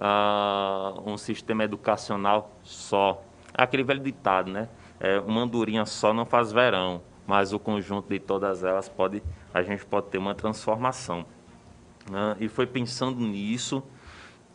uh, 0.00 1.02
um 1.10 1.16
sistema 1.16 1.64
educacional 1.64 2.50
só. 2.62 3.22
Aquele 3.54 3.82
velho 3.82 4.00
ditado, 4.00 4.50
né? 4.50 4.68
É, 4.98 5.18
uma 5.20 5.42
andorinha 5.42 5.86
só 5.86 6.12
não 6.12 6.26
faz 6.26 6.52
verão, 6.52 7.02
mas 7.26 7.52
o 7.52 7.58
conjunto 7.58 8.08
de 8.08 8.18
todas 8.18 8.64
elas 8.64 8.88
pode, 8.88 9.22
a 9.52 9.62
gente 9.62 9.84
pode 9.84 10.08
ter 10.08 10.18
uma 10.18 10.34
transformação. 10.34 11.24
Uh, 12.08 12.36
e 12.38 12.48
foi 12.48 12.66
pensando 12.66 13.20
nisso 13.20 13.82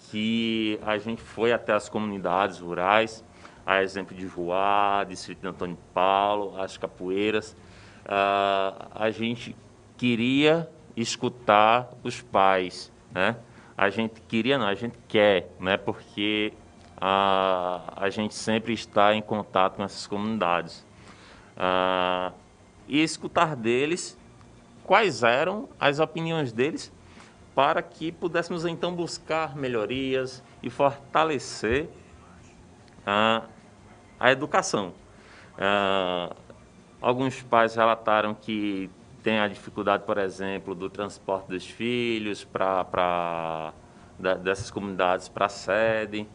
que 0.10 0.80
a 0.84 0.98
gente 0.98 1.22
foi 1.22 1.52
até 1.52 1.74
as 1.74 1.90
comunidades 1.90 2.60
rurais, 2.60 3.24
a 3.66 3.82
exemplo 3.82 4.16
de 4.16 4.28
Joá, 4.28 5.04
Distrito 5.04 5.42
de 5.42 5.48
Antônio 5.48 5.78
Paulo, 5.94 6.62
as 6.62 6.78
capoeiras. 6.78 7.56
Uh, 8.06 8.88
a 8.94 9.10
gente 9.10 9.56
queria 9.98 10.70
escutar 10.96 11.90
os 12.04 12.22
pais, 12.22 12.92
né? 13.12 13.36
A 13.78 13.90
gente 13.90 14.22
queria, 14.22 14.58
não, 14.58 14.68
a 14.68 14.74
gente 14.74 14.98
quer, 15.08 15.52
né? 15.60 15.76
Porque 15.76 16.54
a, 16.98 17.94
a 17.96 18.10
gente 18.10 18.34
sempre 18.34 18.74
está 18.74 19.14
em 19.14 19.22
contato 19.22 19.76
com 19.76 19.84
essas 19.84 20.08
comunidades. 20.08 20.86
Ah, 21.58 22.32
e 22.88 23.02
escutar 23.02 23.56
deles 23.56 24.18
quais 24.84 25.24
eram 25.24 25.68
as 25.80 26.00
opiniões 26.00 26.52
deles 26.52 26.92
para 27.54 27.82
que 27.82 28.12
pudéssemos 28.12 28.66
então 28.66 28.94
buscar 28.94 29.56
melhorias 29.56 30.44
e 30.62 30.70
fortalecer 30.70 31.90
a, 33.06 33.44
a 34.20 34.32
educação. 34.32 34.94
Ah, 35.58 36.36
alguns 37.02 37.42
pais 37.42 37.76
relataram 37.76 38.34
que 38.34 38.90
tem 39.26 39.40
a 39.40 39.48
dificuldade, 39.48 40.04
por 40.04 40.20
exemplo, 40.20 40.76
do 40.76 40.88
transporte 40.88 41.48
dos 41.48 41.66
filhos 41.66 42.44
para 42.44 43.74
dessas 44.44 44.70
comunidades 44.70 45.28
para 45.28 45.48
a 45.48 45.50
sede, 45.50 46.28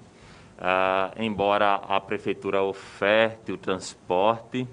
ah, 0.59 1.13
embora 1.17 1.77
a 1.77 2.01
prefeitura 2.01 2.61
oferte 2.61 3.53
o 3.53 3.57
transporte, 3.57 4.67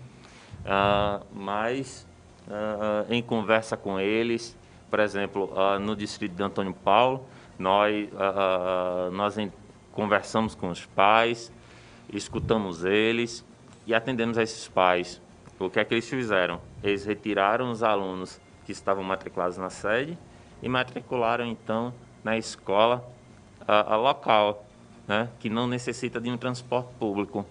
ah, 0.66 1.22
mas 1.32 2.08
ah, 2.50 3.06
em 3.08 3.22
conversa 3.22 3.78
com 3.78 4.00
eles, 4.00 4.58
por 4.90 5.00
exemplo, 5.00 5.54
no 5.80 5.96
distrito 5.96 6.34
de 6.34 6.42
Antônio 6.42 6.74
Paulo, 6.74 7.24
nós, 7.60 8.10
nós 9.12 9.36
conversamos 9.92 10.56
com 10.56 10.70
os 10.70 10.86
pais, 10.88 11.52
escutamos 12.12 12.84
eles 12.84 13.46
e 13.86 13.94
atendemos 13.94 14.40
a 14.40 14.44
esses 14.44 14.68
pais 14.68 15.22
o 15.60 15.70
que 15.70 15.80
é 15.80 15.86
que 15.86 15.94
eles 15.94 16.10
fizeram? 16.10 16.62
Eles 16.84 17.06
retiraram 17.06 17.72
os 17.72 17.84
alunos 17.84 18.40
que 18.66 18.72
estavam 18.72 19.04
matriculados 19.04 19.58
na 19.58 19.70
sede 19.70 20.18
e 20.62 20.70
matricularam 20.70 21.46
então 21.46 21.94
na 22.24 22.38
escola 22.38 23.08
a, 23.68 23.94
a 23.94 23.98
local, 23.98 24.66
né, 25.08 25.30
que 25.40 25.50
não 25.50 25.68
necessita 25.68 26.20
de 26.20 26.30
um 26.30 26.38
transporte 26.38 26.90
público. 27.00 27.46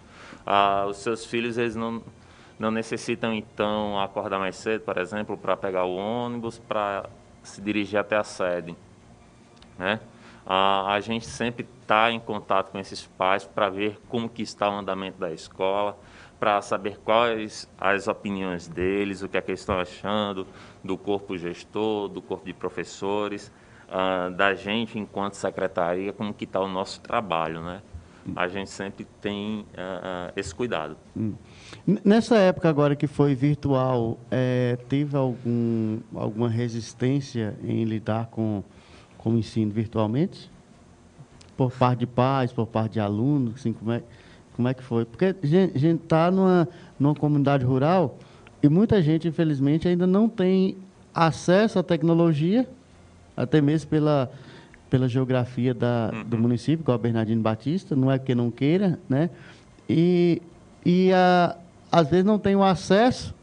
Os 0.88 0.98
seus 0.98 1.24
filhos 1.24 1.58
eles 1.58 1.74
não 1.74 2.02
não 2.58 2.70
necessitam 2.70 3.34
então 3.34 4.00
acordar 4.00 4.38
mais 4.38 4.56
cedo, 4.56 4.80
por 4.80 4.96
exemplo, 4.96 5.36
para 5.36 5.56
pegar 5.56 5.84
o 5.84 5.94
ônibus 5.94 6.58
para 6.58 7.04
se 7.42 7.60
dirigir 7.60 7.98
até 7.98 8.16
a 8.16 8.24
sede, 8.24 8.74
né? 9.78 10.00
A 10.46 10.98
gente 11.00 11.26
sempre 11.26 11.66
está 11.82 12.10
em 12.10 12.20
contato 12.20 12.70
com 12.70 12.78
esses 12.78 13.04
pais 13.04 13.44
para 13.44 13.68
ver 13.68 14.00
como 14.08 14.28
que 14.28 14.42
está 14.42 14.70
o 14.70 14.72
andamento 14.72 15.18
da 15.18 15.32
escola, 15.32 15.98
para 16.38 16.60
saber 16.60 16.98
quais 16.98 17.68
as 17.78 18.08
opiniões 18.08 18.68
deles, 18.68 19.22
o 19.22 19.28
que 19.28 19.36
é 19.36 19.40
que 19.40 19.50
eles 19.50 19.60
estão 19.60 19.78
achando 19.78 20.46
do 20.84 20.96
corpo 20.96 21.36
gestor, 21.36 22.08
do 22.08 22.20
corpo 22.20 22.44
de 22.44 22.52
professores, 22.52 23.50
uh, 23.88 24.30
da 24.30 24.54
gente 24.54 24.98
enquanto 24.98 25.34
secretaria, 25.34 26.12
como 26.12 26.34
que 26.34 26.44
está 26.44 26.60
o 26.60 26.68
nosso 26.68 27.00
trabalho, 27.00 27.62
né? 27.62 27.80
a 28.34 28.48
gente 28.48 28.70
sempre 28.70 29.06
tem 29.20 29.60
uh, 29.60 30.32
esse 30.34 30.54
cuidado. 30.54 30.96
Hum. 31.16 31.34
Nessa 32.04 32.36
época 32.36 32.68
agora 32.68 32.96
que 32.96 33.06
foi 33.06 33.34
virtual, 33.34 34.18
é, 34.30 34.76
teve 34.88 35.16
algum, 35.16 36.00
alguma 36.14 36.48
resistência 36.48 37.56
em 37.62 37.84
lidar 37.84 38.26
com, 38.26 38.64
com 39.18 39.30
o 39.34 39.38
ensino 39.38 39.70
virtualmente? 39.70 40.50
Por 41.56 41.70
parte 41.70 42.00
de 42.00 42.06
pais, 42.06 42.52
por 42.52 42.66
parte 42.66 42.94
de 42.94 43.00
alunos, 43.00 43.54
assim, 43.54 43.72
como 43.72 43.92
é, 43.92 44.02
como 44.56 44.68
é 44.68 44.74
que 44.74 44.82
foi? 44.82 45.04
Porque 45.04 45.36
a 45.42 45.46
gente 45.46 46.02
está 46.02 46.30
numa, 46.30 46.66
numa 46.98 47.14
comunidade 47.14 47.62
rural 47.62 48.18
e 48.62 48.68
muita 48.68 49.02
gente, 49.02 49.28
infelizmente, 49.28 49.86
ainda 49.86 50.06
não 50.06 50.28
tem 50.28 50.78
acesso 51.14 51.78
à 51.78 51.82
tecnologia, 51.82 52.66
até 53.36 53.60
mesmo 53.60 53.90
pela, 53.90 54.30
pela 54.88 55.08
geografia 55.08 55.74
da, 55.74 56.10
do 56.10 56.36
uhum. 56.36 56.42
município, 56.42 56.82
igual 56.82 56.94
a 56.94 56.98
Bernardino 56.98 57.42
Batista, 57.42 57.94
não 57.94 58.10
é 58.10 58.18
que 58.18 58.34
não 58.34 58.50
queira, 58.50 58.98
né? 59.06 59.28
E, 59.88 60.40
e 60.84 61.12
a, 61.12 61.54
às 61.92 62.08
vezes 62.08 62.24
não 62.24 62.38
tem 62.38 62.56
o 62.56 62.64
acesso 62.64 63.34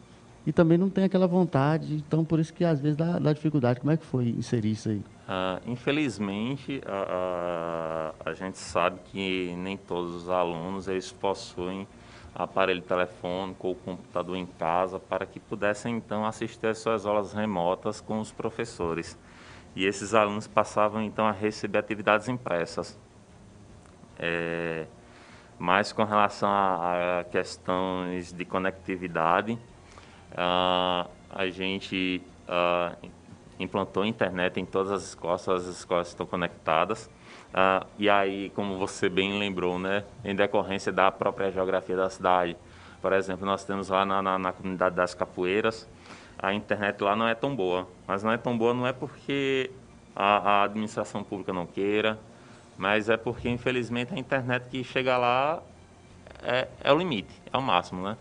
e 0.45 0.51
também 0.51 0.77
não 0.77 0.89
tem 0.89 1.06
aquela 1.06 1.27
vontade. 1.27 1.95
Então, 1.95 2.25
por 2.25 2.39
isso 2.39 2.53
que 2.53 2.65
às 2.65 2.79
vezes 2.79 2.97
dá, 2.97 3.17
dá 3.17 3.34
dificuldade. 3.34 3.79
Como 3.79 3.91
é 3.91 3.97
que 3.97 4.06
foi 4.06 4.29
inserir 4.29 4.71
isso 4.71 4.89
aí? 4.89 5.01
Ah, 5.27 5.60
infelizmente, 5.65 6.82
a, 6.86 8.13
a, 8.25 8.29
a, 8.29 8.34
gente 8.34 8.58
sabe 8.58 8.99
que 9.06 9.56
nem 9.56 9.77
todos 9.77 10.13
os 10.13 10.29
alunos 10.29 10.88
eles 10.88 11.12
possuem 11.13 11.88
aparelho 12.36 12.82
telefônico 12.82 13.69
ou 13.69 13.75
computador 13.75 14.36
em 14.36 14.45
casa 14.45 14.99
para 14.99 15.25
que 15.25 15.39
pudessem 15.39 15.95
então 15.95 16.25
assistir 16.25 16.67
às 16.67 16.79
suas 16.79 17.06
aulas 17.06 17.32
remotas 17.32 18.01
com 18.01 18.19
os 18.19 18.32
professores. 18.32 19.17
E 19.75 19.86
esses 19.86 20.13
alunos 20.13 20.45
passavam 20.45 21.01
então 21.01 21.25
a 21.25 21.32
receber 21.32 21.77
atividades 21.77 22.27
impressas. 22.27 22.99
É, 24.19 24.86
mas 25.58 25.93
com 25.93 26.03
relação 26.03 26.49
a, 26.49 27.21
a 27.21 27.23
questões 27.23 28.34
de 28.34 28.43
conectividade, 28.43 29.58
uh, 30.34 31.10
a 31.30 31.50
gente 31.50 32.22
uh, 32.48 33.10
implantou 33.60 34.06
internet 34.06 34.60
em 34.60 34.65
todas 34.65 34.91
as 34.91 35.04
escolas, 35.04 35.43
todas 35.43 35.67
as 35.67 35.78
escolas 35.78 36.08
estão 36.10 36.26
conectadas. 36.26 37.10
Uh, 37.54 37.86
e 38.00 38.10
aí, 38.10 38.52
como 38.56 38.78
você 38.78 39.10
bem 39.10 39.38
lembrou, 39.38 39.78
né, 39.78 40.04
em 40.26 40.36
decorrência 40.36 40.91
da 40.91 41.12
própria 41.12 41.52
geografia 41.52 41.96
da 41.96 42.10
cidade, 42.10 42.58
por 43.02 43.13
exemplo, 43.13 43.46
nós 43.46 43.63
temos 43.63 43.89
lá 43.89 44.06
na, 44.06 44.22
na, 44.22 44.39
na 44.39 44.52
comunidade 44.54 44.96
das 44.96 45.13
Capoeiras, 45.13 45.88
a 46.38 46.54
internet 46.54 47.02
lá 47.02 47.15
não 47.15 47.28
é 47.28 47.36
tão 47.36 47.56
boa. 47.56 47.88
Mas 48.08 48.24
não 48.24 48.32
é 48.32 48.38
tão 48.38 48.58
boa 48.58 48.74
não 48.74 48.88
é 48.88 48.93
porque 48.93 49.69
a, 50.15 50.62
a 50.62 50.63
administração 50.63 51.24
pública 51.24 51.54
não 51.54 51.65
queira, 51.65 52.17
mas 52.78 53.10
é 53.10 53.17
porque, 53.17 53.50
infelizmente, 53.50 54.13
a 54.13 54.17
internet 54.17 54.67
que 54.69 54.84
chega 54.84 55.17
lá 55.17 55.62
é, 56.41 56.67
é 56.84 56.91
o 56.91 56.98
limite, 56.98 57.34
é 57.52 57.58
o 57.58 57.62
máximo, 57.62 58.04
né? 58.04 58.17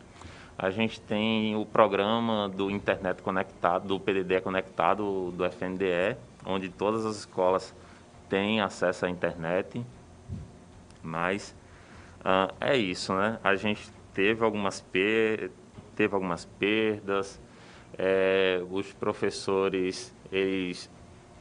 A 0.62 0.70
gente 0.70 1.01
tem 1.01 1.57
o 1.57 1.66
programa 1.66 2.48
do 2.48 2.70
Internet 2.70 3.20
Conectado, 3.20 3.88
do 3.88 3.98
PDD 3.98 4.40
Conectado, 4.40 5.33
do 5.33 5.44
FNDE, 5.44 6.16
onde 6.46 6.68
todas 6.68 7.05
as 7.05 7.16
escolas 7.16 7.75
têm 8.29 8.61
acesso 8.61 9.05
à 9.05 9.11
internet, 9.11 9.85
mas 11.03 11.53
uh, 12.20 12.55
é 12.61 12.77
isso, 12.77 13.12
né? 13.12 13.40
A 13.42 13.57
gente 13.57 13.90
teve 14.14 14.44
algumas, 14.44 14.81
per 14.81 15.51
teve 15.96 16.14
algumas 16.14 16.44
perdas, 16.44 17.40
é, 17.98 18.62
os 18.70 18.92
professores, 18.92 20.14
eles 20.31 20.88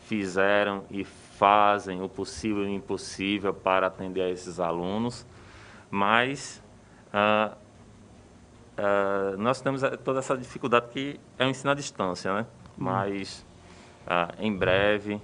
fizeram 0.07 0.84
e 0.89 1.03
fazem 1.03 2.01
o 2.01 2.10
possível 2.10 2.63
e 2.63 2.69
o 2.69 2.69
impossível 2.69 3.53
para 3.53 3.86
atender 3.86 4.23
a 4.23 4.29
esses 4.31 4.60
alunos, 4.60 5.27
mas 5.91 6.60
uh, 7.13 7.55
uh, 8.81 9.37
nós 9.37 9.61
temos 9.61 9.81
toda 10.03 10.19
essa 10.19 10.35
dificuldade 10.37 10.87
que 10.91 11.19
é 11.37 11.45
o 11.45 11.49
ensino 11.49 11.71
à 11.71 11.75
distância, 11.75 12.33
né? 12.33 12.41
Hum. 12.41 12.83
Mas 12.85 13.45
uh, 14.07 14.33
em 14.39 14.55
breve 14.55 15.21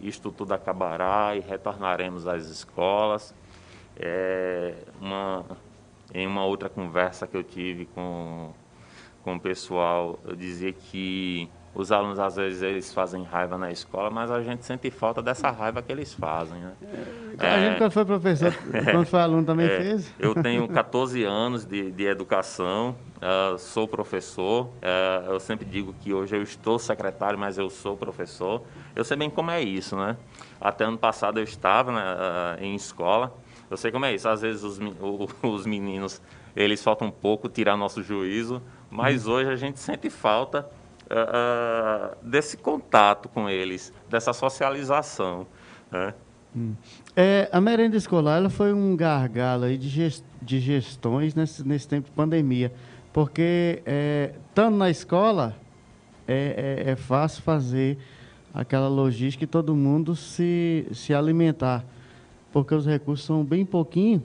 isto 0.00 0.32
tudo 0.32 0.54
acabará 0.54 1.36
e 1.36 1.40
retornaremos 1.40 2.26
às 2.26 2.46
escolas. 2.46 3.34
É, 3.96 4.74
uma, 4.98 5.44
em 6.14 6.26
uma 6.26 6.44
outra 6.44 6.68
conversa 6.68 7.26
que 7.26 7.36
eu 7.36 7.44
tive 7.44 7.84
com, 7.86 8.52
com 9.22 9.36
o 9.36 9.40
pessoal, 9.40 10.18
eu 10.24 10.34
dizia 10.34 10.72
que 10.72 11.50
os 11.74 11.90
alunos 11.90 12.18
às 12.18 12.36
vezes 12.36 12.62
eles 12.62 12.92
fazem 12.92 13.22
raiva 13.22 13.56
na 13.56 13.70
escola, 13.70 14.10
mas 14.10 14.30
a 14.30 14.42
gente 14.42 14.64
sente 14.64 14.90
falta 14.90 15.22
dessa 15.22 15.50
raiva 15.50 15.80
que 15.80 15.90
eles 15.90 16.12
fazem, 16.12 16.60
né? 16.60 16.72
É, 17.38 17.48
a 17.48 17.60
gente 17.60 17.78
quando 17.78 17.92
foi 17.92 18.04
professor, 18.04 18.54
quando 18.90 19.06
foi 19.06 19.20
aluno 19.20 19.44
também 19.44 19.66
é, 19.66 19.80
fez? 19.80 20.14
Eu 20.18 20.34
tenho 20.34 20.68
14 20.68 21.24
anos 21.24 21.64
de, 21.64 21.90
de 21.90 22.04
educação, 22.04 22.94
uh, 23.16 23.56
sou 23.58 23.88
professor, 23.88 24.66
uh, 24.66 25.30
eu 25.32 25.40
sempre 25.40 25.64
digo 25.64 25.94
que 25.94 26.12
hoje 26.12 26.36
eu 26.36 26.42
estou 26.42 26.78
secretário, 26.78 27.38
mas 27.38 27.56
eu 27.56 27.70
sou 27.70 27.96
professor. 27.96 28.62
Eu 28.94 29.02
sei 29.02 29.16
bem 29.16 29.30
como 29.30 29.50
é 29.50 29.62
isso, 29.62 29.96
né? 29.96 30.18
Até 30.60 30.84
ano 30.84 30.98
passado 30.98 31.38
eu 31.38 31.44
estava 31.44 31.90
né, 31.90 32.02
uh, 32.02 32.62
em 32.62 32.74
escola, 32.74 33.34
eu 33.70 33.78
sei 33.78 33.90
como 33.90 34.04
é 34.04 34.14
isso. 34.14 34.28
Às 34.28 34.42
vezes 34.42 34.62
os, 34.62 34.78
os 35.42 35.64
meninos, 35.64 36.20
eles 36.54 36.84
faltam 36.84 37.08
um 37.08 37.10
pouco 37.10 37.48
tirar 37.48 37.78
nosso 37.78 38.02
juízo, 38.02 38.62
mas 38.90 39.26
hum. 39.26 39.32
hoje 39.32 39.50
a 39.50 39.56
gente 39.56 39.80
sente 39.80 40.10
falta 40.10 40.68
uh, 41.12 42.16
desse 42.22 42.56
contato 42.56 43.28
com 43.28 43.48
eles, 43.48 43.92
dessa 44.08 44.32
socialização. 44.32 45.46
Né? 45.90 46.14
Hum. 46.56 46.74
É, 47.14 47.48
a 47.52 47.60
merenda 47.60 47.96
escolar 47.96 48.38
ela 48.38 48.50
foi 48.50 48.72
um 48.72 48.96
gargalo 48.96 49.64
aí 49.64 49.76
de, 49.76 49.88
gest, 49.88 50.24
de 50.40 50.58
gestões 50.58 51.34
nesse, 51.34 51.66
nesse 51.66 51.86
tempo 51.86 52.08
de 52.08 52.14
pandemia, 52.14 52.72
porque 53.12 53.82
é, 53.84 54.32
estando 54.48 54.76
na 54.76 54.90
escola 54.90 55.56
é, 56.26 56.84
é, 56.86 56.90
é, 56.90 56.96
fácil 56.96 57.42
fazer 57.42 57.98
aquela 58.54 58.88
logística 58.88 59.44
e 59.44 59.46
todo 59.46 59.74
mundo 59.74 60.14
se, 60.14 60.86
se 60.92 61.14
alimentar, 61.14 61.84
porque 62.52 62.74
os 62.74 62.86
recursos 62.86 63.26
são 63.26 63.42
bem 63.44 63.64
pouquinho 63.64 64.22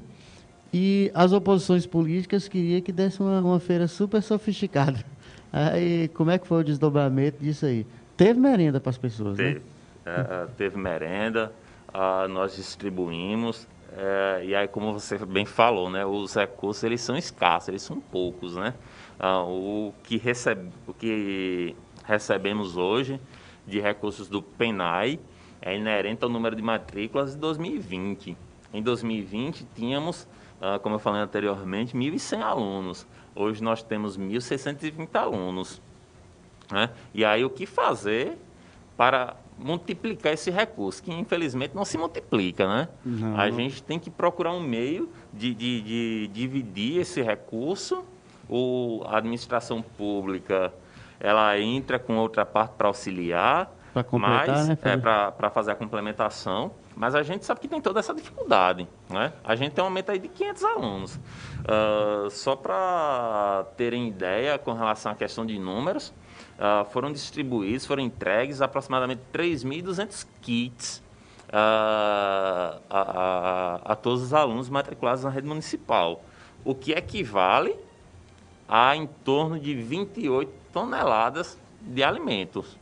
e 0.73 1.09
as 1.13 1.31
oposições 1.31 1.85
políticas 1.85 2.47
queriam 2.47 2.81
que 2.81 2.91
desse 2.91 3.21
uma, 3.21 3.39
uma 3.39 3.59
feira 3.59 3.87
super 3.87 4.21
sofisticada. 4.21 5.03
Aí, 5.51 6.07
como 6.09 6.31
é 6.31 6.37
que 6.37 6.47
foi 6.47 6.61
o 6.61 6.63
desdobramento 6.63 7.43
disso 7.43 7.65
aí? 7.65 7.85
Teve 8.15 8.39
merenda 8.39 8.79
para 8.79 8.89
as 8.89 8.97
pessoas, 8.97 9.37
teve. 9.37 9.59
né? 9.59 9.61
É, 10.05 10.47
teve 10.57 10.77
merenda, 10.77 11.51
uh, 11.89 12.27
nós 12.29 12.55
distribuímos, 12.55 13.67
é, 13.99 14.43
e 14.45 14.55
aí, 14.55 14.67
como 14.67 14.93
você 14.93 15.17
bem 15.17 15.45
falou, 15.45 15.89
né, 15.89 16.05
os 16.05 16.35
recursos 16.35 16.83
eles 16.83 17.01
são 17.01 17.17
escassos, 17.17 17.69
eles 17.69 17.81
são 17.81 17.99
poucos, 17.99 18.55
né? 18.55 18.73
Uh, 19.19 19.87
o, 19.87 19.93
que 20.03 20.17
recebe, 20.17 20.69
o 20.85 20.93
que 20.93 21.75
recebemos 22.05 22.77
hoje 22.77 23.19
de 23.65 23.79
recursos 23.79 24.29
do 24.29 24.41
PENAI 24.41 25.19
é 25.59 25.75
inerente 25.75 26.23
ao 26.23 26.29
número 26.29 26.55
de 26.55 26.61
matrículas 26.61 27.31
de 27.31 27.37
2020. 27.37 28.37
Em 28.71 28.83
2020, 28.83 29.65
tínhamos, 29.73 30.27
uh, 30.61 30.79
como 30.81 30.95
eu 30.95 30.99
falei 30.99 31.21
anteriormente, 31.21 31.97
1.100 31.97 32.41
alunos. 32.41 33.07
Hoje 33.37 33.63
nós 33.63 33.83
temos 33.83 34.17
1.620 34.17 35.07
alunos. 35.15 35.81
Né? 36.71 36.89
E 37.13 37.23
aí 37.23 37.45
o 37.45 37.49
que 37.49 37.65
fazer 37.65 38.37
para 38.97 39.35
multiplicar 39.57 40.33
esse 40.33 40.51
recurso, 40.51 41.01
que 41.01 41.11
infelizmente 41.11 41.75
não 41.75 41.85
se 41.85 41.97
multiplica, 41.97 42.67
né? 42.67 42.87
Não. 43.05 43.39
A 43.39 43.49
gente 43.49 43.81
tem 43.81 43.99
que 43.99 44.09
procurar 44.09 44.53
um 44.53 44.59
meio 44.59 45.09
de, 45.33 45.53
de, 45.53 45.81
de 45.81 46.27
dividir 46.27 47.01
esse 47.01 47.21
recurso. 47.21 48.03
O, 48.49 49.03
a 49.05 49.17
administração 49.17 49.81
pública 49.81 50.73
ela 51.19 51.59
entra 51.59 51.97
com 51.97 52.17
outra 52.17 52.45
parte 52.45 52.73
para 52.77 52.87
auxiliar, 52.87 53.71
para 53.93 54.03
completar, 54.03 54.47
mas, 54.47 54.67
né? 54.67 54.77
É, 54.83 54.97
para 54.97 55.49
fazer 55.49 55.71
a 55.71 55.75
complementação. 55.75 56.71
Mas 56.97 57.13
a 57.13 57.21
gente 57.21 57.45
sabe 57.45 57.59
que 57.59 57.67
tem 57.67 57.79
toda 57.79 57.99
essa 57.99 58.11
dificuldade. 58.11 58.87
Né? 59.07 59.31
A 59.43 59.55
gente 59.55 59.73
tem 59.73 59.83
um 59.83 59.87
aumento 59.87 60.11
aí 60.11 60.17
de 60.17 60.27
500 60.27 60.63
alunos. 60.63 61.15
Uh, 61.15 62.27
só 62.31 62.55
para 62.55 63.67
terem 63.77 64.07
ideia 64.07 64.57
com 64.57 64.73
relação 64.73 65.11
à 65.11 65.15
questão 65.15 65.45
de 65.45 65.59
números, 65.59 66.11
uh, 66.57 66.83
foram 66.89 67.11
distribuídos, 67.11 67.85
foram 67.85 68.01
entregues 68.01 68.63
aproximadamente 68.63 69.21
3.200 69.31 70.25
kits 70.41 71.03
uh, 71.49 71.53
a, 71.53 72.79
a, 72.89 73.75
a, 73.91 73.95
todos 73.95 74.23
os 74.23 74.33
alunos 74.33 74.67
matriculados 74.67 75.23
na 75.23 75.29
rede 75.29 75.47
municipal, 75.47 76.23
o 76.65 76.73
que 76.73 76.93
equivale 76.93 77.75
a 78.67 78.95
em 78.95 79.05
torno 79.23 79.59
de 79.59 79.75
28 79.75 80.51
toneladas 80.73 81.59
de 81.79 82.03
alimentos, 82.03 82.75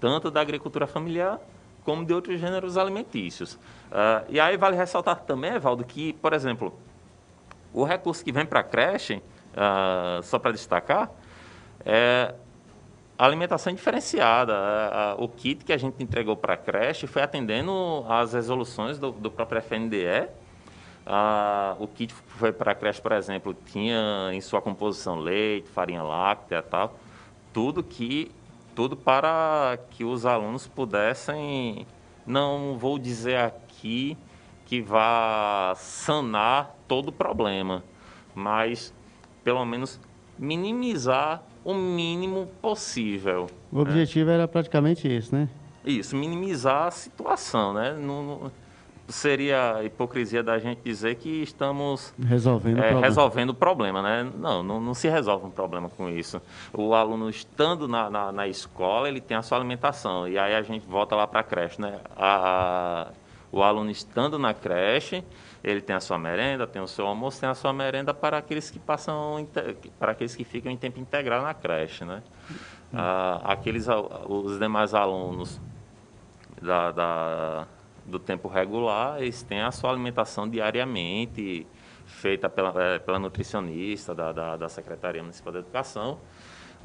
tanto 0.00 0.32
da 0.32 0.40
agricultura 0.40 0.84
familiar 0.84 1.38
como 1.84 2.04
de 2.04 2.12
outros 2.12 2.40
gêneros 2.40 2.76
alimentícios. 2.76 3.54
Uh, 3.54 4.24
e 4.28 4.40
aí 4.40 4.56
vale 4.56 4.76
ressaltar 4.76 5.20
também, 5.20 5.54
Evaldo, 5.54 5.84
que, 5.84 6.12
por 6.14 6.32
exemplo, 6.32 6.72
o 7.72 7.84
recurso 7.84 8.24
que 8.24 8.32
vem 8.32 8.46
para 8.46 8.60
a 8.60 8.62
creche, 8.62 9.22
uh, 9.54 10.22
só 10.22 10.38
para 10.38 10.52
destacar, 10.52 11.10
é 11.84 12.34
alimentação 13.18 13.72
diferenciada. 13.72 14.54
Uh, 15.18 15.24
o 15.24 15.28
kit 15.28 15.64
que 15.64 15.72
a 15.72 15.76
gente 15.76 16.02
entregou 16.02 16.36
para 16.36 16.54
a 16.54 16.56
creche 16.56 17.06
foi 17.06 17.22
atendendo 17.22 18.04
às 18.08 18.32
resoluções 18.32 18.98
do, 18.98 19.10
do 19.12 19.30
próprio 19.30 19.60
FNDE, 19.60 20.28
o 21.80 21.88
kit 21.88 22.14
foi 22.14 22.52
para 22.52 22.70
a 22.70 22.74
creche, 22.76 23.02
por 23.02 23.10
exemplo, 23.10 23.56
tinha 23.66 24.30
em 24.32 24.40
sua 24.40 24.62
composição 24.62 25.18
leite, 25.18 25.68
farinha 25.68 26.00
láctea 26.00 26.58
e 26.58 26.62
tal, 26.62 26.96
tudo 27.52 27.82
que 27.82 28.30
tudo 28.74 28.96
para 28.96 29.78
que 29.90 30.04
os 30.04 30.24
alunos 30.24 30.66
pudessem, 30.66 31.86
não 32.26 32.76
vou 32.78 32.98
dizer 32.98 33.38
aqui 33.38 34.16
que 34.64 34.80
vá 34.80 35.74
sanar 35.76 36.76
todo 36.88 37.08
o 37.08 37.12
problema, 37.12 37.84
mas 38.34 38.94
pelo 39.44 39.64
menos 39.64 40.00
minimizar 40.38 41.42
o 41.64 41.74
mínimo 41.74 42.48
possível. 42.60 43.46
O 43.70 43.80
objetivo 43.80 44.30
era 44.30 44.48
praticamente 44.48 45.06
esse, 45.06 45.34
né? 45.34 45.48
Isso, 45.84 46.16
minimizar 46.16 46.86
a 46.86 46.90
situação, 46.90 47.74
né? 47.74 47.92
Não, 47.92 48.22
não, 48.22 48.52
seria 49.12 49.84
hipocrisia 49.84 50.42
da 50.42 50.58
gente 50.58 50.80
dizer 50.82 51.16
que 51.16 51.42
estamos 51.42 52.12
resolvendo, 52.18 52.78
é, 52.78 52.80
o, 52.80 52.82
problema. 52.84 53.06
resolvendo 53.06 53.50
o 53.50 53.54
problema, 53.54 54.02
né? 54.02 54.32
Não, 54.38 54.62
não, 54.62 54.80
não, 54.80 54.94
se 54.94 55.08
resolve 55.08 55.46
um 55.46 55.50
problema 55.50 55.88
com 55.88 56.08
isso. 56.08 56.40
O 56.72 56.94
aluno 56.94 57.28
estando 57.28 57.86
na, 57.86 58.10
na, 58.10 58.32
na, 58.32 58.48
escola, 58.48 59.08
ele 59.08 59.20
tem 59.20 59.36
a 59.36 59.42
sua 59.42 59.58
alimentação, 59.58 60.26
e 60.26 60.38
aí 60.38 60.54
a 60.54 60.62
gente 60.62 60.86
volta 60.86 61.14
lá 61.14 61.26
para 61.26 61.40
a 61.40 61.42
creche, 61.44 61.80
né? 61.80 62.00
A, 62.16 63.08
o 63.52 63.62
aluno 63.62 63.90
estando 63.90 64.38
na 64.38 64.54
creche, 64.54 65.22
ele 65.62 65.82
tem 65.82 65.94
a 65.94 66.00
sua 66.00 66.18
merenda, 66.18 66.66
tem 66.66 66.80
o 66.80 66.88
seu 66.88 67.06
almoço, 67.06 67.38
tem 67.38 67.48
a 67.48 67.54
sua 67.54 67.72
merenda 67.72 68.14
para 68.14 68.38
aqueles 68.38 68.70
que 68.70 68.78
passam, 68.78 69.46
para 69.98 70.12
aqueles 70.12 70.34
que 70.34 70.42
ficam 70.42 70.72
em 70.72 70.76
tempo 70.76 70.98
integral 70.98 71.42
na 71.42 71.52
creche, 71.52 72.04
né? 72.04 72.22
Ah, 72.94 73.40
aqueles, 73.44 73.86
os 74.26 74.58
demais 74.58 74.94
alunos 74.94 75.60
da, 76.60 76.90
da, 76.92 77.66
do 78.06 78.18
tempo 78.18 78.48
regular, 78.48 79.20
eles 79.20 79.42
têm 79.42 79.60
a 79.60 79.70
sua 79.70 79.90
alimentação 79.90 80.48
diariamente, 80.48 81.66
feita 82.04 82.48
pela, 82.48 82.74
é, 82.82 82.98
pela 82.98 83.18
nutricionista 83.18 84.14
da, 84.14 84.32
da, 84.32 84.56
da, 84.56 84.68
Secretaria 84.68 85.22
Municipal 85.22 85.52
da 85.52 85.58
Educação. 85.60 86.18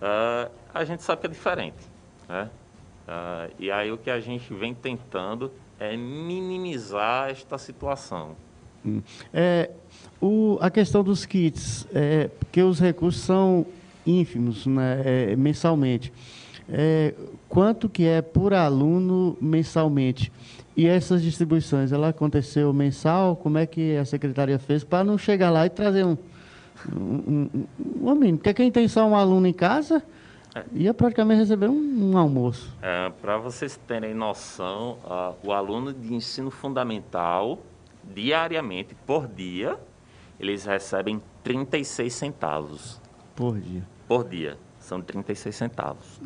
Ah, 0.02 0.50
a 0.74 0.84
gente 0.84 1.04
sabe 1.04 1.22
que 1.22 1.28
é 1.28 1.30
diferente, 1.30 1.84
né? 2.28 2.50
Ah, 3.08 3.50
e 3.58 3.72
aí 3.72 3.92
o 3.92 3.98
que 3.98 4.10
a 4.10 4.20
gente 4.20 4.54
vem 4.54 4.74
tentando 4.74 5.52
é 5.80 5.96
minimizar 5.96 7.30
esta 7.30 7.58
situação. 7.58 8.36
Hum. 8.86 9.02
É, 9.34 9.72
o, 10.22 10.58
a 10.62 10.70
questão 10.70 11.04
dos 11.04 11.26
kits, 11.26 11.88
é, 11.94 12.28
porque 12.28 12.62
os 12.62 12.80
recursos 12.80 13.22
são 13.22 13.66
ínfimos 14.06 14.66
né, 14.66 15.02
é, 15.04 15.36
mensalmente. 15.36 16.14
É, 16.70 17.14
quanto 17.48 17.88
que 17.88 18.06
é 18.06 18.22
por 18.22 18.54
aluno 18.54 19.38
mensalmente? 19.40 20.32
E 20.78 20.86
essas 20.86 21.24
distribuições, 21.24 21.92
ela 21.92 22.10
aconteceu 22.10 22.72
mensal? 22.72 23.36
Como 23.36 23.58
é 23.58 23.66
que 23.66 23.98
a 23.98 24.06
secretaria 24.06 24.60
fez 24.60 24.84
para 24.84 25.04
não 25.04 25.18
chegar 25.18 25.50
lá 25.50 25.66
e 25.66 25.72
trazer 25.72 26.06
um, 26.06 26.16
um, 26.96 27.50
um, 27.84 28.12
um? 28.12 28.38
Porque 28.38 28.54
quem 28.54 28.72
tem 28.72 28.88
só 28.88 29.08
um 29.08 29.16
aluno 29.16 29.48
em 29.48 29.54
casa 29.54 30.04
é. 30.54 30.64
ia 30.76 30.94
praticamente 30.94 31.40
receber 31.40 31.68
um, 31.68 32.12
um 32.12 32.16
almoço. 32.16 32.72
É, 32.80 33.10
para 33.10 33.40
vocês 33.40 33.76
terem 33.88 34.14
noção, 34.14 35.00
uh, 35.04 35.36
o 35.44 35.52
aluno 35.52 35.92
de 35.92 36.14
ensino 36.14 36.52
fundamental 36.52 37.58
diariamente, 38.14 38.94
por 39.04 39.28
dia, 39.28 39.80
eles 40.40 40.64
recebem 40.64 41.20
36 41.44 42.14
centavos. 42.14 43.02
Por 43.36 43.60
dia. 43.60 43.82
Por 44.08 44.30
dia. 44.30 44.60
São 44.80 45.02
36 45.02 45.56
centavos. 45.56 46.22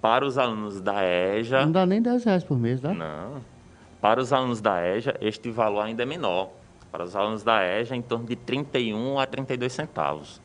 Para 0.00 0.24
os 0.24 0.38
alunos 0.38 0.80
da 0.80 1.04
EJA. 1.04 1.66
Não 1.66 1.72
dá 1.72 1.84
nem 1.84 2.00
10 2.00 2.24
reais 2.24 2.42
por 2.42 2.58
mês, 2.58 2.80
dá? 2.80 2.94
Não. 2.94 3.53
Para 4.04 4.20
os 4.20 4.34
alunos 4.34 4.60
da 4.60 4.86
EJA, 4.86 5.16
este 5.18 5.50
valor 5.50 5.80
ainda 5.80 6.02
é 6.02 6.04
menor. 6.04 6.50
Para 6.92 7.04
os 7.04 7.16
alunos 7.16 7.42
da 7.42 7.64
EJA, 7.64 7.96
em 7.96 8.02
torno 8.02 8.26
de 8.26 8.36
31 8.36 9.18
a 9.18 9.24
32 9.24 9.72
centavos. 9.72 10.42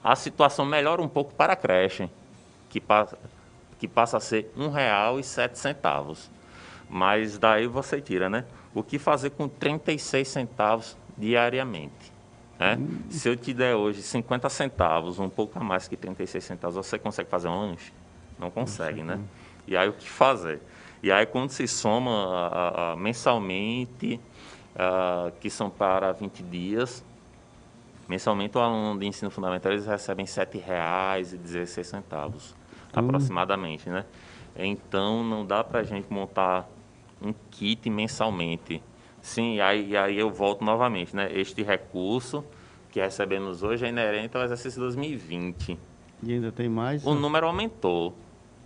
A 0.00 0.14
situação 0.14 0.64
melhora 0.64 1.02
um 1.02 1.08
pouco 1.08 1.34
para 1.34 1.54
a 1.54 1.56
creche, 1.56 2.08
que 2.70 2.80
passa, 2.80 3.18
que 3.80 3.88
passa 3.88 4.18
a 4.18 4.20
ser 4.20 4.48
R$ 4.56 4.66
1,07. 4.68 6.28
Mas 6.88 7.36
daí 7.36 7.66
você 7.66 8.00
tira, 8.00 8.30
né? 8.30 8.44
o 8.72 8.80
que 8.80 8.96
fazer 8.96 9.30
com 9.30 9.48
36 9.48 10.28
centavos 10.28 10.96
diariamente. 11.18 12.12
Né? 12.60 12.76
Hum. 12.78 13.00
Se 13.10 13.28
eu 13.28 13.36
te 13.36 13.52
der 13.52 13.74
hoje 13.74 14.02
50 14.02 14.48
centavos, 14.48 15.18
um 15.18 15.28
pouco 15.28 15.58
a 15.58 15.64
mais 15.64 15.88
que 15.88 15.96
36 15.96 16.44
centavos, 16.44 16.76
você 16.76 16.96
consegue 16.96 17.28
fazer 17.28 17.48
um 17.48 17.58
lanche? 17.58 17.92
Não 18.38 18.52
consegue, 18.52 19.02
né? 19.02 19.18
E 19.66 19.76
aí 19.76 19.88
o 19.88 19.94
que 19.94 20.08
fazer? 20.08 20.60
E 21.04 21.12
aí 21.12 21.26
quando 21.26 21.50
se 21.50 21.68
soma 21.68 22.10
a, 22.10 22.92
a, 22.92 22.96
mensalmente, 22.96 24.18
a, 24.74 25.30
que 25.38 25.50
são 25.50 25.68
para 25.68 26.10
20 26.12 26.42
dias, 26.44 27.04
mensalmente 28.08 28.56
o 28.56 28.60
aluno 28.62 28.98
de 28.98 29.06
ensino 29.06 29.30
fundamental 29.30 29.70
eles 29.72 29.84
recebem 29.84 30.24
R$ 30.24 30.32
7,16, 30.32 31.94
hum. 31.94 32.54
aproximadamente, 32.94 33.90
né? 33.90 34.06
Então 34.56 35.22
não 35.22 35.44
dá 35.44 35.62
para 35.62 35.80
a 35.80 35.82
gente 35.82 36.10
montar 36.10 36.66
um 37.20 37.34
kit 37.50 37.90
mensalmente. 37.90 38.82
Sim, 39.20 39.60
aí, 39.60 39.94
aí 39.94 40.18
eu 40.18 40.30
volto 40.30 40.64
novamente, 40.64 41.14
né? 41.14 41.28
Este 41.34 41.62
recurso 41.62 42.42
que 42.90 42.98
recebemos 42.98 43.62
hoje 43.62 43.84
é 43.84 43.90
inerente 43.90 44.38
ao 44.38 44.42
exercício 44.42 44.80
2020. 44.80 45.78
E 46.22 46.32
ainda 46.32 46.50
tem 46.50 46.70
mais? 46.70 47.04
O 47.04 47.14
né? 47.14 47.20
número 47.20 47.46
aumentou. 47.46 48.16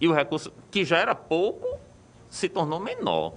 E 0.01 0.07
o 0.07 0.13
recurso, 0.13 0.53
que 0.71 0.85
já 0.85 0.99
era 0.99 1.17
pouco, 1.17 1.78
se 2.29 2.49
tornou 2.49 2.79
menor. 2.81 3.35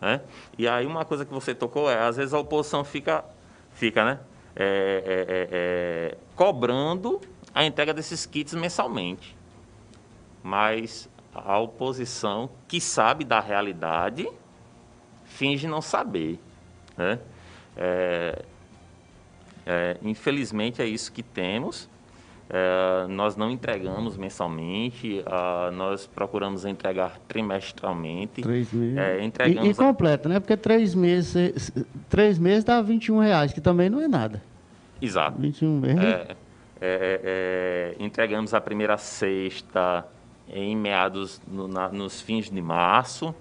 Né? 0.00 0.20
E 0.56 0.66
aí 0.66 0.86
uma 0.86 1.04
coisa 1.04 1.24
que 1.24 1.32
você 1.32 1.54
tocou 1.54 1.90
é, 1.90 1.98
às 1.98 2.16
vezes 2.16 2.32
a 2.32 2.38
oposição 2.38 2.84
fica, 2.84 3.24
fica 3.72 4.04
né? 4.04 4.20
É, 4.56 4.64
é, 5.06 5.12
é, 5.12 5.48
é 5.52 6.18
cobrando 6.34 7.20
a 7.54 7.64
entrega 7.64 7.94
desses 7.94 8.26
kits 8.26 8.54
mensalmente. 8.54 9.36
Mas 10.42 11.08
a 11.34 11.58
oposição, 11.58 12.50
que 12.66 12.80
sabe 12.80 13.24
da 13.24 13.40
realidade, 13.40 14.28
finge 15.24 15.66
não 15.66 15.80
saber. 15.80 16.38
Né? 16.96 17.18
É, 17.76 18.42
é, 19.66 19.96
infelizmente 20.02 20.82
é 20.82 20.86
isso 20.86 21.12
que 21.12 21.22
temos. 21.22 21.88
É, 22.52 23.06
nós 23.06 23.36
não 23.36 23.48
entregamos 23.48 24.16
mensalmente, 24.16 25.22
uh, 25.24 25.70
nós 25.70 26.08
procuramos 26.08 26.64
entregar 26.64 27.16
trimestralmente. 27.28 28.42
Três 28.42 28.72
meses. 28.72 28.98
É, 28.98 29.24
entregamos 29.24 29.68
e, 29.68 29.70
e 29.70 29.74
completa, 29.74 30.28
né? 30.28 30.40
Porque 30.40 30.56
três 30.56 30.92
meses, 30.92 31.70
três 32.08 32.40
meses 32.40 32.64
dá 32.64 32.82
21 32.82 33.20
reais, 33.20 33.52
que 33.52 33.60
também 33.60 33.88
não 33.88 34.00
é 34.00 34.08
nada. 34.08 34.42
Exato. 35.00 35.40
21 35.40 35.78
meses. 35.78 36.04
É, 36.04 36.36
é, 36.80 37.94
entregamos 38.00 38.52
a 38.52 38.60
primeira 38.60 38.96
sexta 38.96 40.04
em 40.48 40.76
meados, 40.76 41.40
no, 41.46 41.68
na, 41.68 41.88
nos 41.88 42.20
fins 42.20 42.50
de 42.50 42.60
março. 42.60 43.32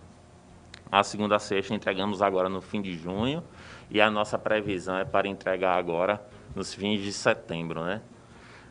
A 0.91 1.01
segunda 1.03 1.39
sexta 1.39 1.73
entregamos 1.73 2.21
agora 2.21 2.47
no 2.47 2.61
fim 2.61 2.79
de 2.79 2.93
junho 2.93 3.43
e 3.89 3.99
a 3.99 4.11
nossa 4.11 4.37
previsão 4.37 4.97
é 4.97 5.05
para 5.05 5.27
entregar 5.27 5.77
agora 5.79 6.21
nos 6.55 6.75
fins 6.75 7.01
de 7.01 7.11
setembro, 7.11 7.83
né? 7.83 8.01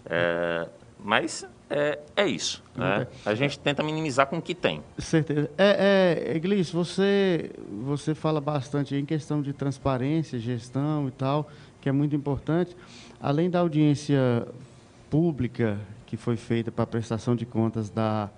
É, 0.08 0.68
mas 0.98 1.46
é, 1.70 1.98
é 2.16 2.26
isso, 2.26 2.62
né? 2.74 3.06
A 3.24 3.34
gente 3.34 3.58
tenta 3.58 3.82
minimizar 3.82 4.26
com 4.26 4.38
o 4.38 4.42
que 4.42 4.54
tem. 4.54 4.82
Certeza. 4.98 5.50
É, 5.58 6.32
é 6.34 6.38
Glis, 6.38 6.70
você, 6.70 7.50
você 7.84 8.14
fala 8.14 8.40
bastante 8.40 8.94
em 8.94 9.04
questão 9.04 9.42
de 9.42 9.52
transparência, 9.52 10.38
gestão 10.38 11.08
e 11.08 11.10
tal, 11.10 11.50
que 11.80 11.88
é 11.88 11.92
muito 11.92 12.16
importante. 12.16 12.76
Além 13.20 13.50
da 13.50 13.60
audiência 13.60 14.46
pública 15.10 15.78
que 16.06 16.16
foi 16.16 16.36
feita 16.36 16.72
para 16.72 16.84
a 16.84 16.86
prestação 16.86 17.36
de 17.36 17.44
contas 17.44 17.90
da, 17.90 18.30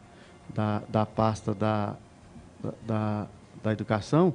da, 0.53 0.83
da 0.89 1.07
pasta 1.07 1.55
da, 1.55 1.95
da 2.85 3.29
da 3.63 3.73
Educação, 3.73 4.35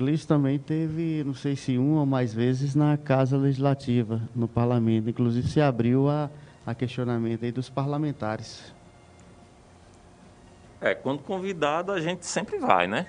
Gleice 0.00 0.26
também 0.26 0.58
teve, 0.58 1.22
não 1.24 1.34
sei 1.34 1.54
se 1.54 1.76
uma 1.76 2.00
ou 2.00 2.06
mais 2.06 2.32
vezes, 2.32 2.74
na 2.74 2.96
Casa 2.96 3.36
Legislativa, 3.36 4.22
no 4.34 4.48
Parlamento. 4.48 5.10
Inclusive, 5.10 5.46
se 5.46 5.60
abriu 5.60 6.08
a, 6.08 6.30
a 6.66 6.74
questionamento 6.74 7.44
aí 7.44 7.52
dos 7.52 7.68
parlamentares. 7.68 8.74
É, 10.80 10.94
quando 10.94 11.22
convidado, 11.22 11.92
a 11.92 12.00
gente 12.00 12.24
sempre 12.24 12.58
vai, 12.58 12.86
né? 12.86 13.08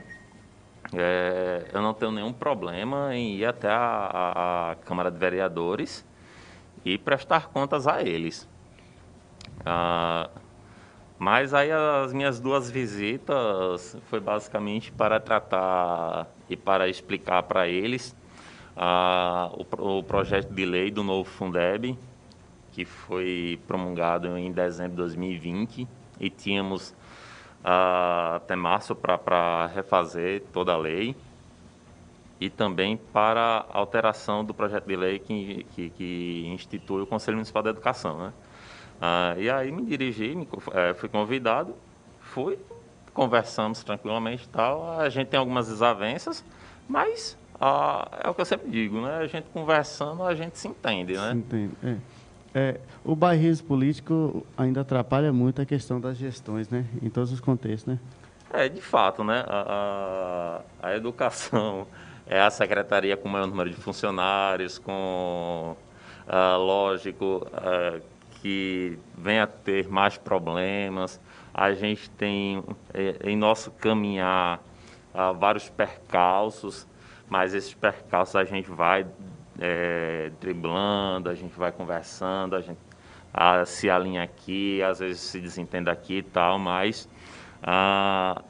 É, 0.93 1.65
eu 1.71 1.81
não 1.81 1.93
tenho 1.93 2.11
nenhum 2.11 2.33
problema 2.33 3.15
em 3.15 3.37
ir 3.37 3.45
até 3.45 3.69
a, 3.69 4.71
a, 4.71 4.75
Câmara 4.83 5.09
de 5.09 5.17
Vereadores 5.17 6.05
e 6.83 6.97
prestar 6.97 7.47
contas 7.47 7.87
a 7.87 8.03
eles. 8.03 8.49
Ah, 9.65 10.29
mas 11.21 11.53
aí 11.53 11.71
as 11.71 12.11
minhas 12.13 12.39
duas 12.39 12.71
visitas 12.71 13.95
foi 14.09 14.19
basicamente 14.19 14.91
para 14.91 15.19
tratar 15.19 16.25
e 16.49 16.57
para 16.57 16.89
explicar 16.89 17.43
para 17.43 17.67
eles 17.67 18.15
ah, 18.75 19.51
o, 19.53 19.99
o, 19.99 20.03
projeto 20.03 20.51
de 20.51 20.65
lei 20.65 20.89
do 20.89 21.03
novo 21.03 21.29
Fundeb, 21.29 21.95
que 22.71 22.85
foi 22.85 23.59
promulgado 23.67 24.35
em 24.35 24.51
dezembro 24.51 24.93
de 24.93 24.97
2020 24.97 25.87
e 26.19 26.27
tínhamos 26.31 26.91
ah, 27.63 28.37
até 28.37 28.55
março 28.55 28.95
para 28.95 29.67
refazer 29.67 30.41
toda 30.51 30.73
a 30.73 30.77
lei. 30.77 31.15
e 32.39 32.49
também 32.49 32.97
para 32.97 33.63
a 33.69 33.77
alteração 33.77 34.43
do 34.43 34.55
projeto 34.55 34.87
de 34.87 34.95
lei 34.95 35.19
que, 35.19 35.67
que, 35.75 35.91
que 35.91 36.47
institui 36.47 37.03
o 37.03 37.05
Conselho 37.05 37.37
Municipal 37.37 37.61
da 37.61 37.69
Educação. 37.69 38.17
Né? 38.17 38.33
Ah, 39.01 39.33
e 39.37 39.49
aí 39.49 39.71
me 39.71 39.83
dirigi, 39.83 40.35
me, 40.35 40.47
é, 40.73 40.93
fui 40.93 41.09
convidado, 41.09 41.73
fui, 42.19 42.59
conversamos 43.13 43.83
tranquilamente 43.83 44.45
e 44.45 44.49
tal. 44.49 44.99
A 44.99 45.09
gente 45.09 45.29
tem 45.29 45.39
algumas 45.39 45.67
desavenças, 45.67 46.43
mas 46.87 47.35
ah, 47.59 48.07
é 48.23 48.29
o 48.29 48.33
que 48.33 48.41
eu 48.41 48.45
sempre 48.45 48.69
digo, 48.69 49.01
né? 49.01 49.17
A 49.17 49.27
gente 49.27 49.45
conversando, 49.51 50.23
a 50.23 50.35
gente 50.35 50.57
se 50.57 50.67
entende, 50.67 51.13
né? 51.13 51.31
Se 51.31 51.37
entende, 51.37 51.73
é. 51.83 51.97
É, 52.53 52.79
o 53.05 53.15
bairrismo 53.15 53.65
político 53.65 54.45
ainda 54.57 54.81
atrapalha 54.81 55.31
muito 55.31 55.61
a 55.61 55.65
questão 55.65 56.01
das 56.01 56.17
gestões, 56.17 56.69
né? 56.69 56.85
Em 57.01 57.09
todos 57.09 57.31
os 57.31 57.39
contextos, 57.39 57.93
né? 57.93 57.99
É, 58.53 58.67
de 58.67 58.81
fato, 58.81 59.23
né? 59.23 59.45
A, 59.47 60.61
a, 60.81 60.89
a 60.89 60.95
educação 60.95 61.87
é 62.27 62.41
a 62.41 62.49
secretaria 62.49 63.15
com 63.15 63.29
o 63.29 63.31
maior 63.31 63.47
número 63.47 63.69
de 63.69 63.77
funcionários, 63.77 64.77
com, 64.77 65.75
ah, 66.27 66.57
lógico, 66.57 67.47
ah, 67.53 67.99
que 68.41 68.97
vem 69.17 69.39
a 69.39 69.47
ter 69.47 69.87
mais 69.87 70.17
problemas. 70.17 71.21
A 71.53 71.73
gente 71.73 72.09
tem, 72.11 72.63
é, 72.93 73.17
em 73.23 73.35
nosso 73.35 73.71
caminhar, 73.71 74.61
ah, 75.13 75.31
vários 75.31 75.69
percalços, 75.69 76.87
mas 77.29 77.53
esses 77.53 77.73
percalços 77.73 78.35
a 78.35 78.43
gente 78.43 78.69
vai 78.69 79.05
é, 79.59 80.31
driblando, 80.39 81.29
a 81.29 81.35
gente 81.35 81.57
vai 81.57 81.71
conversando, 81.71 82.55
a 82.55 82.61
gente 82.61 82.79
a, 83.33 83.65
se 83.65 83.89
alinha 83.89 84.23
aqui, 84.23 84.81
às 84.81 84.99
vezes 84.99 85.21
se 85.21 85.39
desentende 85.39 85.89
aqui 85.89 86.17
e 86.17 86.23
tal, 86.23 86.59
mas 86.59 87.07
a, 87.61 88.41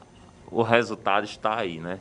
o 0.50 0.62
resultado 0.62 1.24
está 1.24 1.58
aí, 1.58 1.78
né? 1.78 2.00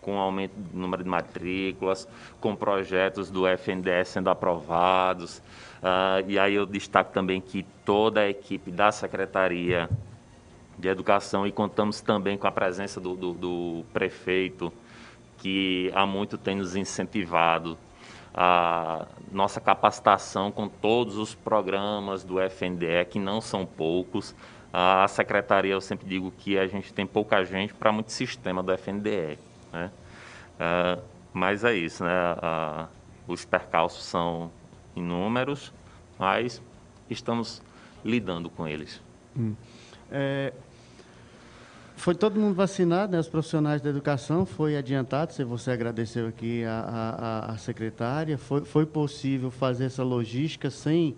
Com 0.00 0.18
aumento 0.18 0.52
do 0.54 0.78
número 0.78 1.02
de 1.02 1.08
matrículas, 1.08 2.06
com 2.40 2.54
projetos 2.54 3.30
do 3.30 3.46
FNDS 3.48 4.08
sendo 4.08 4.28
aprovados. 4.28 5.42
Uh, 5.84 6.24
e 6.26 6.38
aí 6.38 6.54
eu 6.54 6.64
destaco 6.64 7.12
também 7.12 7.42
que 7.42 7.62
toda 7.84 8.20
a 8.20 8.28
equipe 8.30 8.70
da 8.70 8.90
Secretaria 8.90 9.90
de 10.78 10.88
Educação, 10.88 11.46
e 11.46 11.52
contamos 11.52 12.00
também 12.00 12.38
com 12.38 12.46
a 12.46 12.50
presença 12.50 12.98
do, 12.98 13.14
do, 13.14 13.34
do 13.34 13.84
prefeito, 13.92 14.72
que 15.36 15.92
há 15.94 16.06
muito 16.06 16.38
tem 16.38 16.56
nos 16.56 16.74
incentivado 16.74 17.76
a 18.34 19.06
nossa 19.30 19.60
capacitação 19.60 20.50
com 20.50 20.68
todos 20.68 21.18
os 21.18 21.34
programas 21.34 22.24
do 22.24 22.40
FNDE, 22.40 23.04
que 23.10 23.18
não 23.18 23.42
são 23.42 23.66
poucos. 23.66 24.34
A 24.72 25.06
secretaria, 25.06 25.74
eu 25.74 25.82
sempre 25.82 26.08
digo 26.08 26.32
que 26.32 26.58
a 26.58 26.66
gente 26.66 26.94
tem 26.94 27.06
pouca 27.06 27.44
gente 27.44 27.74
para 27.74 27.92
muito 27.92 28.10
sistema 28.10 28.62
do 28.62 28.72
FNDE. 28.72 29.38
Né? 29.70 29.90
Uh, 30.54 31.02
mas 31.32 31.62
é 31.62 31.74
isso, 31.74 32.02
né? 32.02 32.10
Uh, 32.32 32.88
os 33.28 33.44
percalços 33.44 34.02
são 34.04 34.50
inúmeros, 34.96 35.72
mas 36.18 36.62
estamos 37.08 37.62
lidando 38.04 38.50
com 38.50 38.66
eles. 38.66 39.00
Hum. 39.36 39.54
É, 40.10 40.52
foi 41.96 42.14
todo 42.14 42.38
mundo 42.38 42.54
vacinado, 42.54 43.12
né? 43.12 43.18
Os 43.18 43.28
profissionais 43.28 43.80
da 43.80 43.88
educação 43.88 44.44
foi 44.44 44.76
adiantado. 44.76 45.32
Se 45.32 45.42
você 45.44 45.70
agradeceu 45.70 46.28
aqui 46.28 46.64
a, 46.64 47.46
a, 47.48 47.52
a 47.52 47.56
secretária, 47.56 48.36
foi, 48.36 48.64
foi 48.64 48.84
possível 48.84 49.50
fazer 49.50 49.86
essa 49.86 50.02
logística 50.02 50.70
sem 50.70 51.16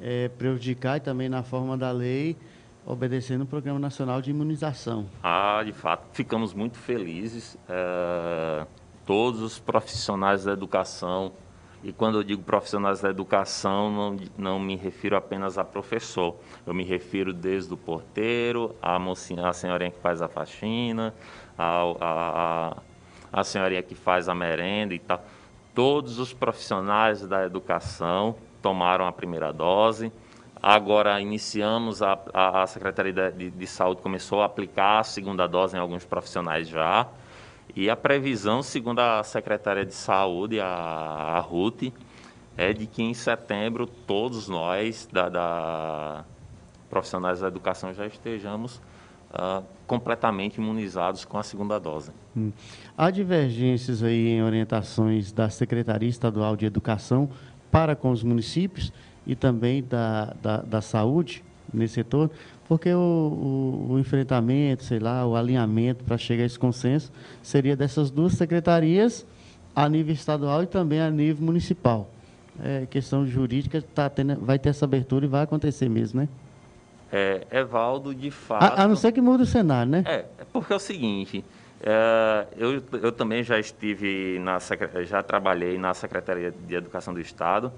é, 0.00 0.28
prejudicar 0.28 0.98
e 0.98 1.00
também 1.00 1.28
na 1.28 1.42
forma 1.42 1.76
da 1.76 1.90
lei, 1.90 2.36
obedecendo 2.84 3.42
o 3.42 3.46
Programa 3.46 3.78
Nacional 3.78 4.20
de 4.20 4.30
Imunização. 4.30 5.06
Ah, 5.22 5.62
de 5.64 5.72
fato, 5.72 6.06
ficamos 6.12 6.52
muito 6.52 6.76
felizes. 6.76 7.56
É, 7.68 8.66
todos 9.06 9.40
os 9.40 9.58
profissionais 9.58 10.44
da 10.44 10.52
educação 10.52 11.32
e 11.86 11.92
quando 11.92 12.18
eu 12.18 12.24
digo 12.24 12.42
profissionais 12.42 13.00
da 13.00 13.08
educação, 13.08 13.92
não, 13.92 14.16
não 14.36 14.58
me 14.58 14.74
refiro 14.74 15.16
apenas 15.16 15.56
a 15.56 15.62
professor. 15.62 16.34
Eu 16.66 16.74
me 16.74 16.82
refiro 16.82 17.32
desde 17.32 17.72
o 17.72 17.76
porteiro, 17.76 18.74
a 18.82 18.98
mocinha, 18.98 19.46
a 19.46 19.52
senhorinha 19.52 19.92
que 19.92 20.00
faz 20.00 20.20
a 20.20 20.26
faxina, 20.26 21.14
a, 21.56 21.82
a, 22.00 22.72
a, 23.30 23.40
a 23.40 23.44
senhorinha 23.44 23.84
que 23.84 23.94
faz 23.94 24.28
a 24.28 24.34
merenda 24.34 24.94
e 24.94 24.98
tal. 24.98 25.24
Todos 25.76 26.18
os 26.18 26.32
profissionais 26.32 27.24
da 27.24 27.44
educação 27.44 28.34
tomaram 28.60 29.06
a 29.06 29.12
primeira 29.12 29.52
dose. 29.52 30.10
Agora 30.60 31.20
iniciamos, 31.20 32.02
a, 32.02 32.18
a, 32.34 32.66
Secretaria 32.66 33.30
de, 33.30 33.48
de 33.48 33.66
Saúde 33.68 34.02
começou 34.02 34.42
a 34.42 34.46
aplicar 34.46 34.98
a 34.98 35.04
segunda 35.04 35.46
dose 35.46 35.76
em 35.76 35.78
alguns 35.78 36.04
profissionais 36.04 36.66
já. 36.66 37.06
E 37.74 37.90
a 37.90 37.96
previsão, 37.96 38.62
segundo 38.62 39.00
a 39.00 39.22
secretária 39.22 39.84
de 39.84 39.94
Saúde, 39.94 40.60
a, 40.60 40.66
a 40.66 41.40
Ruth, 41.40 41.92
é 42.56 42.72
de 42.72 42.86
que 42.86 43.02
em 43.02 43.12
setembro 43.12 43.86
todos 43.86 44.48
nós, 44.48 45.08
da, 45.12 45.28
da 45.28 46.24
profissionais 46.88 47.40
da 47.40 47.48
educação, 47.48 47.92
já 47.92 48.06
estejamos 48.06 48.80
uh, 49.30 49.62
completamente 49.86 50.56
imunizados 50.56 51.24
com 51.24 51.38
a 51.38 51.42
segunda 51.42 51.78
dose. 51.78 52.10
Hum. 52.36 52.52
Há 52.96 53.10
divergências 53.10 54.02
aí 54.02 54.28
em 54.28 54.42
orientações 54.42 55.32
da 55.32 55.50
Secretaria 55.50 56.08
Estadual 56.08 56.56
de 56.56 56.64
Educação 56.64 57.28
para 57.70 57.94
com 57.94 58.10
os 58.10 58.22
municípios 58.22 58.92
e 59.26 59.34
também 59.34 59.82
da, 59.82 60.34
da, 60.40 60.58
da 60.58 60.80
saúde 60.80 61.44
nesse 61.74 61.94
setor, 61.94 62.30
porque 62.68 62.92
o, 62.92 62.98
o, 62.98 63.92
o 63.92 63.98
enfrentamento, 63.98 64.84
sei 64.84 64.98
lá, 64.98 65.26
o 65.26 65.36
alinhamento 65.36 66.04
para 66.04 66.18
chegar 66.18 66.42
a 66.42 66.46
esse 66.46 66.58
consenso 66.58 67.12
seria 67.42 67.76
dessas 67.76 68.10
duas 68.10 68.32
secretarias 68.34 69.26
a 69.74 69.88
nível 69.88 70.14
estadual 70.14 70.62
e 70.62 70.66
também 70.66 71.00
a 71.00 71.10
nível 71.10 71.44
municipal. 71.44 72.10
É, 72.62 72.86
questão 72.86 73.26
jurídica 73.26 73.82
tá 73.94 74.08
tendo, 74.08 74.36
vai 74.40 74.58
ter 74.58 74.70
essa 74.70 74.84
abertura 74.84 75.26
e 75.26 75.28
vai 75.28 75.42
acontecer 75.42 75.88
mesmo, 75.88 76.20
né? 76.20 76.28
É, 77.12 77.46
Evaldo, 77.50 78.14
de 78.14 78.30
fato. 78.30 78.62
A, 78.62 78.82
a 78.82 78.88
não 78.88 78.96
ser 78.96 79.12
que 79.12 79.20
mude 79.20 79.42
o 79.42 79.46
cenário, 79.46 79.92
né? 79.92 80.02
É, 80.06 80.24
é 80.38 80.44
porque 80.52 80.72
é 80.72 80.76
o 80.76 80.80
seguinte. 80.80 81.44
É, 81.80 82.46
eu, 82.56 82.82
eu 83.02 83.12
também 83.12 83.42
já 83.42 83.58
estive 83.58 84.38
na 84.40 84.58
já 85.04 85.22
trabalhei 85.22 85.76
na 85.76 85.92
Secretaria 85.92 86.50
de 86.50 86.74
Educação 86.74 87.12
do 87.12 87.20
Estado. 87.20 87.72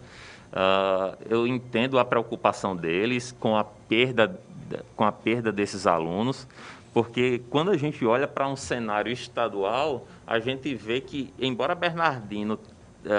Uh, 0.52 1.16
eu 1.28 1.46
entendo 1.46 1.98
a 1.98 2.04
preocupação 2.04 2.74
deles 2.74 3.32
com 3.38 3.56
a 3.56 3.64
perda 3.64 4.40
com 4.94 5.04
a 5.04 5.12
perda 5.12 5.50
desses 5.50 5.86
alunos, 5.86 6.46
porque 6.92 7.40
quando 7.50 7.70
a 7.70 7.76
gente 7.76 8.04
olha 8.04 8.28
para 8.28 8.46
um 8.48 8.56
cenário 8.56 9.10
estadual, 9.12 10.06
a 10.26 10.38
gente 10.38 10.74
vê 10.74 11.00
que, 11.00 11.32
embora 11.38 11.74
Bernardino, 11.74 12.58
eh, 13.04 13.12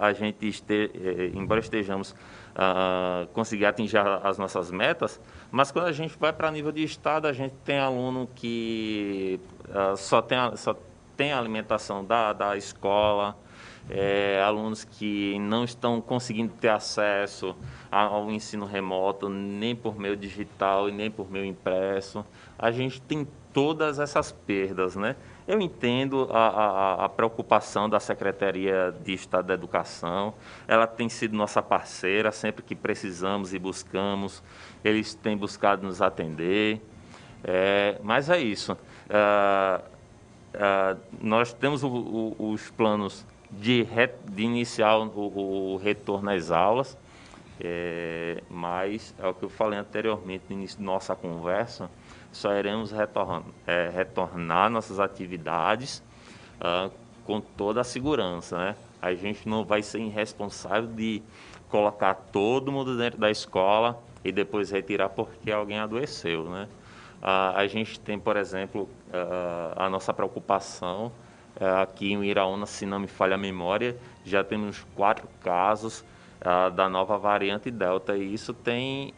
a, 0.00 0.12
gente 0.12 0.46
este, 0.46 0.90
eh, 0.94 1.30
embora 1.34 1.60
estejamos 1.60 2.14
a 2.54 3.26
conseguir 3.32 3.66
atingir 3.66 3.98
as 3.98 4.38
nossas 4.38 4.70
metas, 4.70 5.20
mas 5.50 5.70
quando 5.70 5.86
a 5.86 5.92
gente 5.92 6.16
vai 6.18 6.32
para 6.32 6.50
nível 6.50 6.72
de 6.72 6.82
estado, 6.82 7.26
a 7.26 7.32
gente 7.32 7.54
tem 7.64 7.78
aluno 7.78 8.28
que 8.34 9.40
uh, 9.68 9.96
só, 9.96 10.22
tem 10.22 10.38
só 10.56 10.76
tem 11.16 11.32
alimentação 11.32 12.04
da, 12.04 12.32
da 12.32 12.56
escola, 12.56 13.36
é, 13.90 14.42
alunos 14.44 14.84
que 14.84 15.38
não 15.38 15.64
estão 15.64 16.00
conseguindo 16.00 16.52
ter 16.60 16.68
acesso 16.68 17.56
ao 17.90 18.30
ensino 18.30 18.66
remoto, 18.66 19.28
nem 19.28 19.74
por 19.74 19.98
meio 19.98 20.16
digital 20.16 20.88
e 20.88 20.92
nem 20.92 21.10
por 21.10 21.30
meio 21.30 21.44
impresso. 21.44 22.24
A 22.58 22.70
gente 22.70 23.00
tem 23.00 23.26
todas 23.52 23.98
essas 23.98 24.30
perdas, 24.30 24.94
né? 24.94 25.16
Eu 25.46 25.60
entendo 25.60 26.28
a, 26.30 26.48
a, 26.48 27.04
a, 27.06 27.08
preocupação 27.08 27.88
da 27.88 27.98
Secretaria 27.98 28.94
de 29.02 29.14
Estado 29.14 29.46
da 29.46 29.54
Educação. 29.54 30.34
Ela 30.66 30.86
tem 30.86 31.08
sido 31.08 31.34
nossa 31.34 31.62
parceira 31.62 32.30
sempre 32.30 32.62
que 32.62 32.74
precisamos 32.74 33.54
e 33.54 33.58
buscamos. 33.58 34.42
Eles 34.84 35.14
têm 35.14 35.36
buscado 35.36 35.86
nos 35.86 36.02
atender. 36.02 36.82
É, 37.42 37.98
mas 38.02 38.28
é 38.28 38.38
isso. 38.38 38.72
Uh, 38.72 39.82
uh, 40.54 41.00
nós 41.20 41.52
temos 41.52 41.82
o, 41.82 41.88
o, 41.88 42.50
os 42.52 42.70
planos 42.70 43.24
de, 43.50 43.82
re, 43.82 44.10
de 44.24 44.42
iniciar 44.42 44.98
o, 44.98 45.74
o, 45.74 45.76
retorno 45.76 46.30
às 46.30 46.50
aulas, 46.50 46.96
é, 47.60 48.42
mas 48.48 49.14
é 49.18 49.26
o 49.26 49.34
que 49.34 49.44
eu 49.44 49.48
falei 49.48 49.78
anteriormente 49.78 50.44
no 50.48 50.56
início 50.56 50.78
da 50.78 50.84
nossa 50.84 51.16
conversa, 51.16 51.90
só 52.30 52.54
iremos 52.54 52.92
retornar, 52.92 53.42
é, 53.66 53.90
retornar 53.92 54.70
nossas 54.70 55.00
atividades 55.00 56.02
ah, 56.60 56.90
com 57.24 57.40
toda 57.40 57.80
a 57.80 57.84
segurança. 57.84 58.58
Né? 58.58 58.76
A 59.00 59.14
gente 59.14 59.48
não 59.48 59.64
vai 59.64 59.82
ser 59.82 60.00
irresponsável 60.00 60.88
de 60.88 61.22
colocar 61.68 62.14
todo 62.14 62.70
mundo 62.70 62.96
dentro 62.96 63.18
da 63.18 63.30
escola 63.30 63.98
e 64.24 64.32
depois 64.32 64.70
retirar 64.70 65.08
porque 65.08 65.50
alguém 65.50 65.78
adoeceu. 65.78 66.44
Né? 66.44 66.68
Ah, 67.22 67.54
a 67.56 67.66
gente 67.66 67.98
tem, 67.98 68.18
por 68.18 68.36
exemplo, 68.36 68.88
ah, 69.12 69.74
a 69.76 69.90
nossa 69.90 70.12
preocupação 70.12 71.10
aqui 71.82 72.12
em 72.12 72.24
Iraúna, 72.24 72.66
se 72.66 72.86
não 72.86 72.98
me 72.98 73.06
falha 73.06 73.34
a 73.34 73.38
memória, 73.38 73.96
já 74.24 74.44
temos 74.44 74.86
quatro 74.94 75.28
casos 75.42 76.04
uh, 76.40 76.70
da 76.70 76.88
nova 76.88 77.18
variante 77.18 77.70
Delta 77.70 78.16
e 78.16 78.32
isso 78.32 78.54
tem 78.54 79.12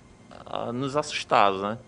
uh, 0.46 0.72
nos 0.72 0.96
assustado, 0.96 1.62
né? 1.62 1.78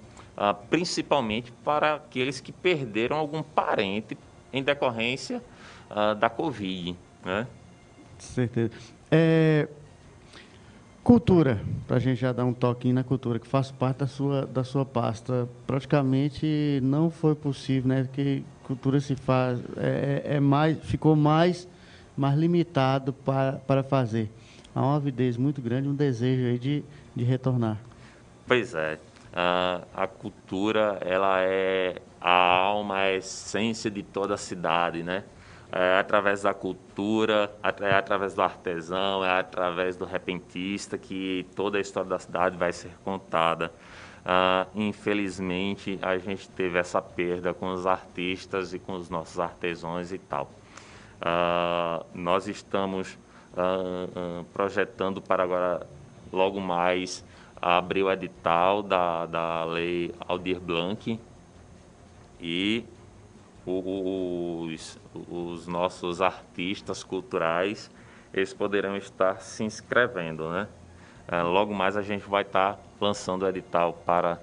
Principalmente 0.70 1.52
para 1.62 1.96
aqueles 1.96 2.40
que 2.40 2.52
perderam 2.52 3.16
algum 3.16 3.42
parente 3.42 4.16
em 4.50 4.62
decorrência 4.62 5.42
da 6.18 6.30
Covid. 6.30 6.96
Né? 7.22 7.46
Certeza. 8.18 8.72
É, 9.10 9.68
cultura, 11.02 11.60
para 11.86 11.96
a 11.96 12.00
gente 12.00 12.20
já 12.20 12.32
dar 12.32 12.44
um 12.44 12.52
toquinho 12.52 12.94
na 12.94 13.04
cultura, 13.04 13.38
que 13.38 13.46
faz 13.46 13.70
parte 13.70 13.98
da 13.98 14.06
sua, 14.06 14.46
da 14.46 14.64
sua 14.64 14.84
pasta. 14.84 15.48
Praticamente 15.66 16.80
não 16.82 17.10
foi 17.10 17.34
possível, 17.34 17.88
né? 17.88 18.04
Porque 18.04 18.42
cultura 18.64 19.00
se 19.00 19.16
faz, 19.16 19.60
é, 19.76 20.22
é 20.36 20.40
mais, 20.40 20.78
ficou 20.78 21.16
mais, 21.16 21.68
mais 22.16 22.38
limitado 22.38 23.12
para, 23.12 23.54
para 23.66 23.82
fazer. 23.82 24.30
Há 24.74 24.80
uma 24.80 24.96
avidez 24.96 25.36
muito 25.36 25.60
grande, 25.60 25.88
um 25.88 25.94
desejo 25.94 26.46
aí 26.46 26.58
de, 26.58 26.84
de 27.14 27.24
retornar. 27.24 27.78
Pois 28.46 28.74
é. 28.74 28.98
Uh, 29.32 29.86
a 29.94 30.06
cultura, 30.06 30.98
ela 31.00 31.40
é 31.40 31.96
a 32.20 32.30
alma, 32.30 32.96
a 32.98 33.12
essência 33.14 33.90
de 33.90 34.02
toda 34.02 34.34
a 34.34 34.36
cidade, 34.36 35.02
né? 35.02 35.24
É 35.74 35.98
através 35.98 36.42
da 36.42 36.52
cultura, 36.52 37.50
é 37.80 37.94
através 37.94 38.34
do 38.34 38.42
artesão, 38.42 39.24
é 39.24 39.40
através 39.40 39.96
do 39.96 40.04
repentista 40.04 40.98
que 40.98 41.46
toda 41.56 41.78
a 41.78 41.80
história 41.80 42.10
da 42.10 42.18
cidade 42.18 42.58
vai 42.58 42.72
ser 42.74 42.92
contada. 43.02 43.72
Uh, 44.22 44.68
infelizmente, 44.74 45.98
a 46.02 46.18
gente 46.18 46.46
teve 46.50 46.78
essa 46.78 47.00
perda 47.00 47.54
com 47.54 47.72
os 47.72 47.86
artistas 47.86 48.74
e 48.74 48.78
com 48.78 48.92
os 48.92 49.08
nossos 49.08 49.40
artesãos 49.40 50.12
e 50.12 50.18
tal. 50.18 50.50
Uh, 51.22 52.04
nós 52.14 52.46
estamos 52.46 53.18
uh, 53.54 54.44
projetando 54.52 55.22
para 55.22 55.42
agora, 55.42 55.86
logo 56.30 56.60
mais, 56.60 57.24
abrir 57.62 58.02
o 58.02 58.12
edital 58.12 58.82
da, 58.82 59.24
da 59.24 59.64
lei 59.64 60.14
Aldir 60.28 60.60
Blanc 60.60 61.18
e 62.40 62.84
os, 63.64 64.98
os 65.28 65.66
nossos 65.66 66.20
artistas 66.20 67.04
culturais 67.04 67.90
eles 68.32 68.52
poderão 68.52 68.96
estar 68.96 69.40
se 69.40 69.62
inscrevendo, 69.62 70.50
né? 70.50 70.66
Uh, 71.30 71.46
logo 71.46 71.74
mais 71.74 71.96
a 71.96 72.02
gente 72.02 72.28
vai 72.28 72.42
estar 72.42 72.80
lançando 73.00 73.42
o 73.42 73.48
edital 73.48 73.92
para 74.04 74.40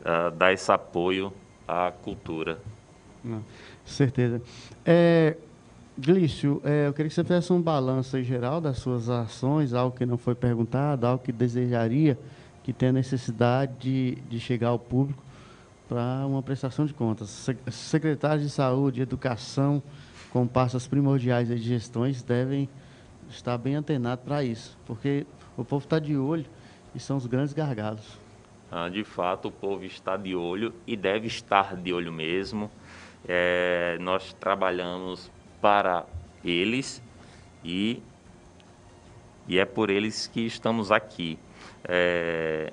uh, 0.00 0.30
dar 0.32 0.52
esse 0.52 0.70
apoio 0.70 1.32
à 1.66 1.92
cultura. 2.02 2.58
Não, 3.24 3.42
certeza. 3.84 4.42
É, 4.84 5.36
Glício, 5.96 6.60
é, 6.64 6.88
eu 6.88 6.92
queria 6.92 7.08
que 7.08 7.14
você 7.14 7.22
fizesse 7.22 7.52
um 7.52 7.62
balanço 7.62 8.18
em 8.18 8.24
geral 8.24 8.60
das 8.60 8.78
suas 8.78 9.08
ações, 9.08 9.72
algo 9.72 9.96
que 9.96 10.04
não 10.04 10.18
foi 10.18 10.34
perguntado, 10.34 11.06
algo 11.06 11.22
que 11.22 11.32
desejaria 11.32 12.18
que 12.62 12.72
tenha 12.72 12.92
necessidade 12.92 13.72
de, 13.78 14.14
de 14.28 14.38
chegar 14.38 14.68
ao 14.68 14.78
público 14.78 15.22
para 15.92 16.26
uma 16.26 16.42
prestação 16.42 16.86
de 16.86 16.94
contas. 16.94 17.50
Secretários 17.70 18.46
de 18.46 18.50
Saúde 18.50 19.02
Educação, 19.02 19.82
com 20.30 20.46
pastas 20.46 20.86
primordiais 20.86 21.48
de 21.48 21.58
gestões, 21.58 22.22
devem 22.22 22.66
estar 23.28 23.58
bem 23.58 23.74
antenados 23.74 24.24
para 24.24 24.42
isso, 24.42 24.78
porque 24.86 25.26
o 25.54 25.62
povo 25.62 25.84
está 25.84 25.98
de 25.98 26.16
olho 26.16 26.46
e 26.94 26.98
são 26.98 27.18
os 27.18 27.26
grandes 27.26 27.52
gargalos. 27.52 28.18
Ah, 28.70 28.88
de 28.88 29.04
fato, 29.04 29.48
o 29.48 29.52
povo 29.52 29.84
está 29.84 30.16
de 30.16 30.34
olho 30.34 30.72
e 30.86 30.96
deve 30.96 31.26
estar 31.26 31.76
de 31.76 31.92
olho 31.92 32.10
mesmo. 32.10 32.70
É, 33.28 33.98
nós 34.00 34.32
trabalhamos 34.40 35.30
para 35.60 36.06
eles 36.42 37.02
e, 37.62 38.02
e 39.46 39.58
é 39.58 39.66
por 39.66 39.90
eles 39.90 40.26
que 40.26 40.40
estamos 40.40 40.90
aqui. 40.90 41.38
É, 41.84 42.72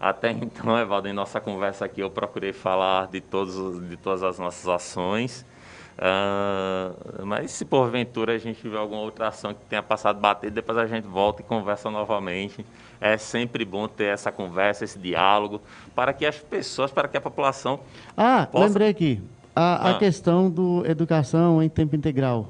até 0.00 0.30
então, 0.30 0.78
Evaldo, 0.78 1.08
em 1.08 1.12
nossa 1.12 1.40
conversa 1.40 1.84
aqui, 1.84 2.00
eu 2.00 2.10
procurei 2.10 2.52
falar 2.52 3.08
de, 3.08 3.20
todos, 3.20 3.88
de 3.88 3.96
todas 3.96 4.22
as 4.22 4.38
nossas 4.38 4.68
ações. 4.68 5.46
Uh, 5.98 7.26
mas 7.26 7.50
se 7.50 7.64
porventura 7.64 8.32
a 8.32 8.38
gente 8.38 8.60
tiver 8.60 8.78
alguma 8.78 9.00
outra 9.00 9.28
ação 9.28 9.52
que 9.52 9.64
tenha 9.68 9.82
passado 9.82 10.20
bater, 10.20 10.48
depois 10.48 10.78
a 10.78 10.86
gente 10.86 11.08
volta 11.08 11.42
e 11.42 11.44
conversa 11.44 11.90
novamente. 11.90 12.64
É 13.00 13.16
sempre 13.16 13.64
bom 13.64 13.88
ter 13.88 14.04
essa 14.04 14.30
conversa, 14.30 14.84
esse 14.84 14.96
diálogo, 14.98 15.60
para 15.96 16.12
que 16.12 16.24
as 16.24 16.38
pessoas, 16.38 16.92
para 16.92 17.08
que 17.08 17.16
a 17.16 17.20
população. 17.20 17.80
Ah, 18.16 18.46
possa... 18.50 18.66
lembrei 18.66 18.88
aqui. 18.88 19.20
A, 19.56 19.88
ah. 19.88 19.90
a 19.90 19.98
questão 19.98 20.48
do 20.48 20.86
educação 20.86 21.60
em 21.60 21.68
tempo 21.68 21.96
integral. 21.96 22.48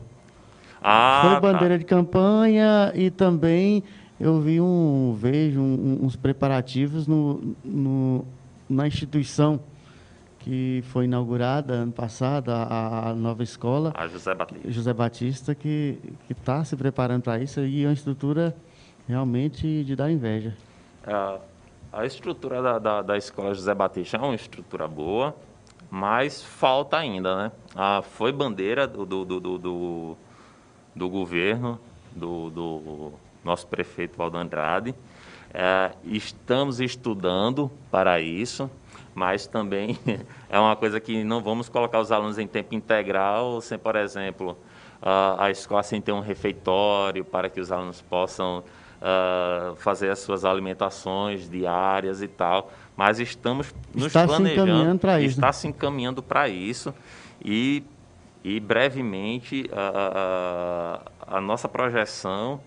Ah, 0.82 1.20
Foi 1.22 1.34
tá. 1.34 1.40
bandeira 1.40 1.74
tá. 1.74 1.78
de 1.78 1.84
campanha 1.86 2.92
e 2.94 3.10
também 3.10 3.82
eu 4.20 4.40
vi 4.40 4.60
um, 4.60 5.14
vejo 5.14 5.60
um, 5.60 6.00
uns 6.02 6.16
preparativos 6.16 7.06
no, 7.06 7.54
no, 7.64 8.24
na 8.68 8.86
instituição 8.86 9.60
que 10.38 10.82
foi 10.88 11.04
inaugurada 11.04 11.74
ano 11.74 11.92
passado, 11.92 12.50
a, 12.50 13.10
a 13.10 13.14
nova 13.14 13.42
escola. 13.42 13.92
A 13.94 14.06
José 14.08 14.34
Batista. 14.34 14.70
José 14.70 14.92
Batista, 14.92 15.54
que 15.54 15.98
está 16.28 16.64
se 16.64 16.76
preparando 16.76 17.22
para 17.22 17.38
isso 17.38 17.60
e 17.60 17.84
é 17.84 17.86
uma 17.86 17.92
estrutura 17.92 18.56
realmente 19.06 19.84
de 19.84 19.94
dar 19.94 20.10
inveja. 20.10 20.56
É, 21.06 21.38
a 21.92 22.06
estrutura 22.06 22.62
da, 22.62 22.78
da, 22.78 23.02
da, 23.02 23.16
escola 23.16 23.54
José 23.54 23.74
Batista 23.74 24.16
é 24.16 24.20
uma 24.20 24.34
estrutura 24.34 24.88
boa, 24.88 25.34
mas 25.90 26.42
falta 26.42 26.96
ainda, 26.96 27.36
né? 27.36 27.52
Ah, 27.74 28.02
foi 28.02 28.32
bandeira 28.32 28.86
do, 28.86 29.06
do, 29.06 29.24
do, 29.24 29.58
do, 29.58 30.16
do 30.94 31.08
governo, 31.08 31.78
do, 32.14 32.50
do 32.50 33.12
nosso 33.48 33.66
prefeito 33.66 34.16
Valdo 34.16 34.36
Andrade. 34.36 34.94
É, 35.52 35.92
estamos 36.04 36.78
estudando 36.78 37.70
para 37.90 38.20
isso, 38.20 38.70
mas 39.14 39.46
também 39.46 39.98
é 40.48 40.58
uma 40.58 40.76
coisa 40.76 41.00
que 41.00 41.24
não 41.24 41.42
vamos 41.42 41.68
colocar 41.68 41.98
os 41.98 42.12
alunos 42.12 42.38
em 42.38 42.46
tempo 42.46 42.74
integral, 42.74 43.60
sem, 43.60 43.78
por 43.78 43.96
exemplo, 43.96 44.56
a, 45.00 45.50
escola 45.50 45.82
sem 45.82 46.00
ter 46.00 46.12
um 46.12 46.20
refeitório 46.20 47.24
para 47.24 47.48
que 47.48 47.60
os 47.60 47.72
alunos 47.72 48.02
possam 48.02 48.62
uh, 49.00 49.74
fazer 49.76 50.10
as 50.10 50.18
suas 50.18 50.44
alimentações 50.44 51.48
diárias 51.48 52.20
e 52.20 52.28
tal. 52.28 52.70
Mas 52.94 53.18
estamos 53.18 53.74
nos 53.94 54.06
está 54.06 54.26
planejando, 54.26 54.92
se 54.92 54.98
para 54.98 55.20
isso. 55.20 55.34
está 55.38 55.52
se 55.52 55.68
encaminhando 55.68 56.22
para 56.22 56.48
isso 56.48 56.92
e, 57.42 57.84
e 58.42 58.58
brevemente 58.58 59.70
a 61.30 61.40
nossa 61.40 61.68
projeção 61.68 62.60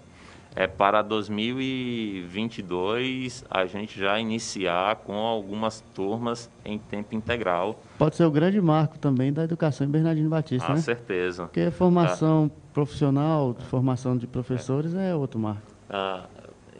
é 0.56 0.68
para 0.68 1.02
2022 1.02 3.43
a 3.49 3.66
gente 3.66 3.99
já 3.99 4.20
iniciar 4.20 4.97
com 4.97 5.16
algumas 5.16 5.82
turmas 5.93 6.52
em 6.66 6.78
tempo 6.78 7.16
integral. 7.16 7.80
Pode 7.97 8.18
ser 8.18 8.26
o 8.26 8.32
grande 8.32 8.62
marco 8.62 8.99
também 8.99 9.32
da 9.32 9.43
educação 9.43 9.88
em 9.88 9.89
Bernardino 9.89 10.30
Batista, 10.30 10.72
ah, 10.72 10.76
né? 10.76 10.82
certeza. 10.82 11.45
Porque 11.45 11.62
a 11.62 11.72
formação 11.72 12.52
ah. 12.54 12.58
profissional, 12.74 13.56
formação 13.70 14.18
de 14.18 14.28
professores 14.28 14.93
é, 14.93 15.12
é 15.12 15.16
outro 15.16 15.39
marco. 15.39 15.62
Ah, 15.89 16.26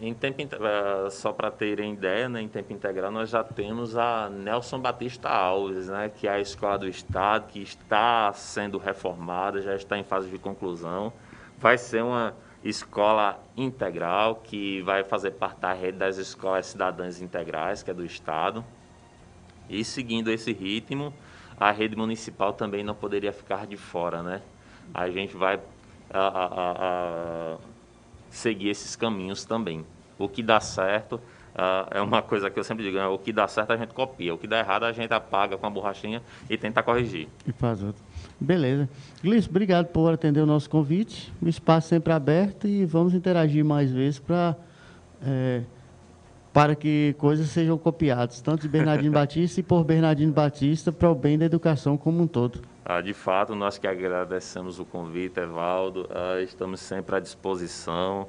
em 0.02 0.14
tempo, 0.14 0.42
ah, 0.60 1.10
só 1.10 1.32
para 1.32 1.50
terem 1.50 1.94
ideia, 1.94 2.28
né, 2.28 2.42
em 2.42 2.48
tempo 2.48 2.74
integral 2.74 3.12
nós 3.12 3.30
já 3.30 3.44
temos 3.44 3.96
a 3.96 4.30
Nelson 4.30 4.80
Batista 4.80 5.30
Alves, 5.30 5.88
né, 5.88 6.10
que 6.10 6.28
é 6.28 6.32
a 6.32 6.40
escola 6.40 6.80
do 6.80 6.88
Estado, 6.88 7.46
que 7.48 7.62
está 7.62 8.34
sendo 8.34 8.78
reformada, 8.78 9.62
já 9.62 9.76
está 9.76 9.98
em 9.98 10.04
fase 10.04 10.30
de 10.30 10.38
conclusão. 10.38 11.14
Vai 11.58 11.78
ser 11.78 12.04
uma 12.04 12.34
escola 12.64 13.40
integral, 13.58 14.36
que 14.36 14.82
vai 14.82 15.04
fazer 15.04 15.32
parte 15.32 15.60
da 15.60 15.74
rede 15.74 15.98
das 15.98 16.18
escolas 16.18 16.68
cidadãs 16.68 17.22
integrais, 17.22 17.82
que 17.82 17.92
é 17.92 17.94
do 17.94 18.06
Estado. 18.06 18.64
E 19.70 19.84
seguindo 19.84 20.32
esse 20.32 20.52
ritmo, 20.52 21.14
a 21.60 21.72
rede 21.72 21.96
municipal 21.96 22.54
também 22.54 22.84
não 22.84 22.96
poderia 22.96 23.32
ficar 23.32 23.66
de 23.66 23.78
fora, 23.78 24.22
né? 24.22 24.42
A 24.94 25.10
gente 25.10 25.36
vai 25.36 25.60
a, 26.10 26.20
a, 26.20 27.54
a, 27.54 27.58
seguir 28.30 28.70
esses 28.70 28.96
caminhos 28.96 29.46
também. 29.46 29.86
O 30.18 30.28
que 30.28 30.44
dá 30.44 30.60
certo 30.60 31.20
Uh, 31.54 31.98
é 31.98 32.02
uma 32.02 32.22
coisa 32.22 32.50
que 32.50 32.58
eu 32.58 32.64
sempre 32.64 32.86
digo, 32.86 32.98
né? 32.98 33.06
o 33.08 33.18
que 33.18 33.34
dá 33.34 33.48
certo 33.48 33.74
a 33.74 33.78
gente 33.78 33.94
copia, 33.94 34.34
o 34.34 34.38
que 34.38 34.48
dá 34.48 34.60
errado 34.60 34.84
a 34.86 34.92
gente 34.94 35.14
apaga 35.14 35.58
com 35.58 35.68
a 35.68 35.70
borrachinha 35.70 36.22
e 36.50 36.58
tenta 36.58 36.82
corrigir. 36.82 37.28
E 37.46 37.52
faz 37.52 37.84
outro. 37.84 38.02
Beleza. 38.40 38.90
Glício, 39.22 39.50
obrigado 39.50 39.88
por 39.88 40.14
atender 40.14 40.40
o 40.40 40.46
nosso 40.46 40.70
convite. 40.70 41.32
O 41.42 41.48
espaço 41.50 41.90
sempre 41.90 42.14
aberto 42.14 42.68
e 42.68 42.86
vamos 42.86 43.14
interagir 43.14 43.66
mais 43.66 43.92
vezes 43.92 44.20
para 44.20 44.56
é, 45.24 45.62
para 46.54 46.76
que 46.76 47.16
coisas 47.18 47.48
sejam 47.48 47.78
copiadas, 47.78 48.42
tanto 48.42 48.62
de 48.62 48.68
Bernardino 48.68 49.12
Batista 49.14 49.60
e 49.60 49.64
por 49.64 49.84
Bernardino 49.84 50.34
Batista 50.34 50.92
para 50.92 51.10
o 51.10 51.16
bem 51.16 51.38
da 51.38 51.46
educação 51.46 51.98
como 51.98 52.24
um 52.24 52.28
todo. 52.28 52.62
Ah, 52.84 53.00
de 53.00 53.14
fato, 53.14 53.56
nós 53.56 53.78
que 53.78 53.88
agradecemos 53.88 54.80
o 54.80 54.86
convite, 54.86 55.40
Evaldo, 55.40 56.10
ah, 56.10 56.42
estamos 56.42 56.80
sempre 56.82 57.16
à 57.16 57.20
disposição 57.20 58.28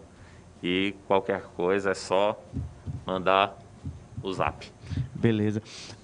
e 0.63 0.95
qualquer 1.07 1.43
coisa 1.57 1.91
é 1.91 1.95
só 1.95 2.41
mandar 3.07 3.59
o 4.23 4.33
zap. 4.33 4.71
Beleza. 5.15 5.63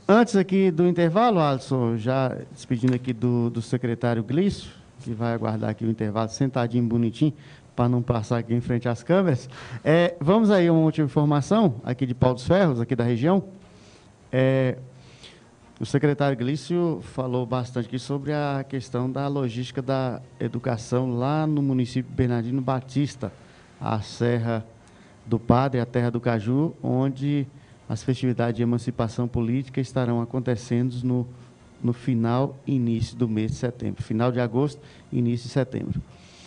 Antes 0.09 0.37
aqui 0.37 0.71
do 0.71 0.87
intervalo, 0.87 1.39
Alisson, 1.39 1.97
já 1.97 2.37
despedindo 2.51 2.95
aqui 2.95 3.13
do, 3.13 3.51
do 3.51 3.61
secretário 3.61 4.23
Glício, 4.25 4.71
que 5.01 5.13
vai 5.13 5.35
aguardar 5.35 5.71
aqui 5.71 5.85
o 5.85 5.91
intervalo 5.91 6.29
sentadinho, 6.29 6.85
bonitinho, 6.85 7.33
para 7.77 7.89
não 7.89 8.03
passar 8.03 8.39
aqui 8.39 8.55
em 8.55 8.61
frente 8.61 8.89
às 8.89 9.03
câmeras. 9.03 9.49
É, 9.85 10.17
vamos 10.21 10.51
aí 10.51 10.69
uma 10.69 10.81
última 10.81 11.07
informação 11.07 11.81
aqui 11.85 12.07
de 12.07 12.15
Paulo 12.15 12.35
dos 12.35 12.47
Ferros, 12.47 12.81
aqui 12.81 12.97
da 12.97 13.05
região. 13.05 13.45
É, 14.33 14.79
o 15.81 15.87
secretário 15.87 16.37
Glício 16.37 17.01
falou 17.03 17.47
bastante 17.47 17.87
aqui 17.87 17.99
sobre 18.01 18.33
a 18.33 18.65
questão 18.69 19.09
da 19.09 19.29
logística 19.29 19.81
da 19.81 20.21
educação 20.41 21.17
lá 21.17 21.47
no 21.47 21.63
município 21.63 22.11
Bernardino 22.13 22.61
Batista, 22.61 23.33
a 23.81 24.01
Serra 24.01 24.65
do 25.27 25.39
Padre, 25.39 25.81
a 25.81 25.87
Terra 25.87 26.11
do 26.11 26.21
Caju, 26.21 26.75
onde 26.83 27.47
as 27.89 28.03
festividades 28.03 28.57
de 28.57 28.63
emancipação 28.63 29.27
política 29.27 29.81
estarão 29.81 30.21
acontecendo 30.21 30.95
no, 31.03 31.27
no 31.83 31.93
final 31.93 32.57
e 32.67 32.75
início 32.75 33.17
do 33.17 33.29
mês 33.29 33.53
de 33.53 33.57
setembro. 33.57 34.03
Final 34.03 34.31
de 34.31 34.41
agosto 34.41 34.81
início 35.13 35.47
de 35.47 35.53
setembro. 35.53 36.03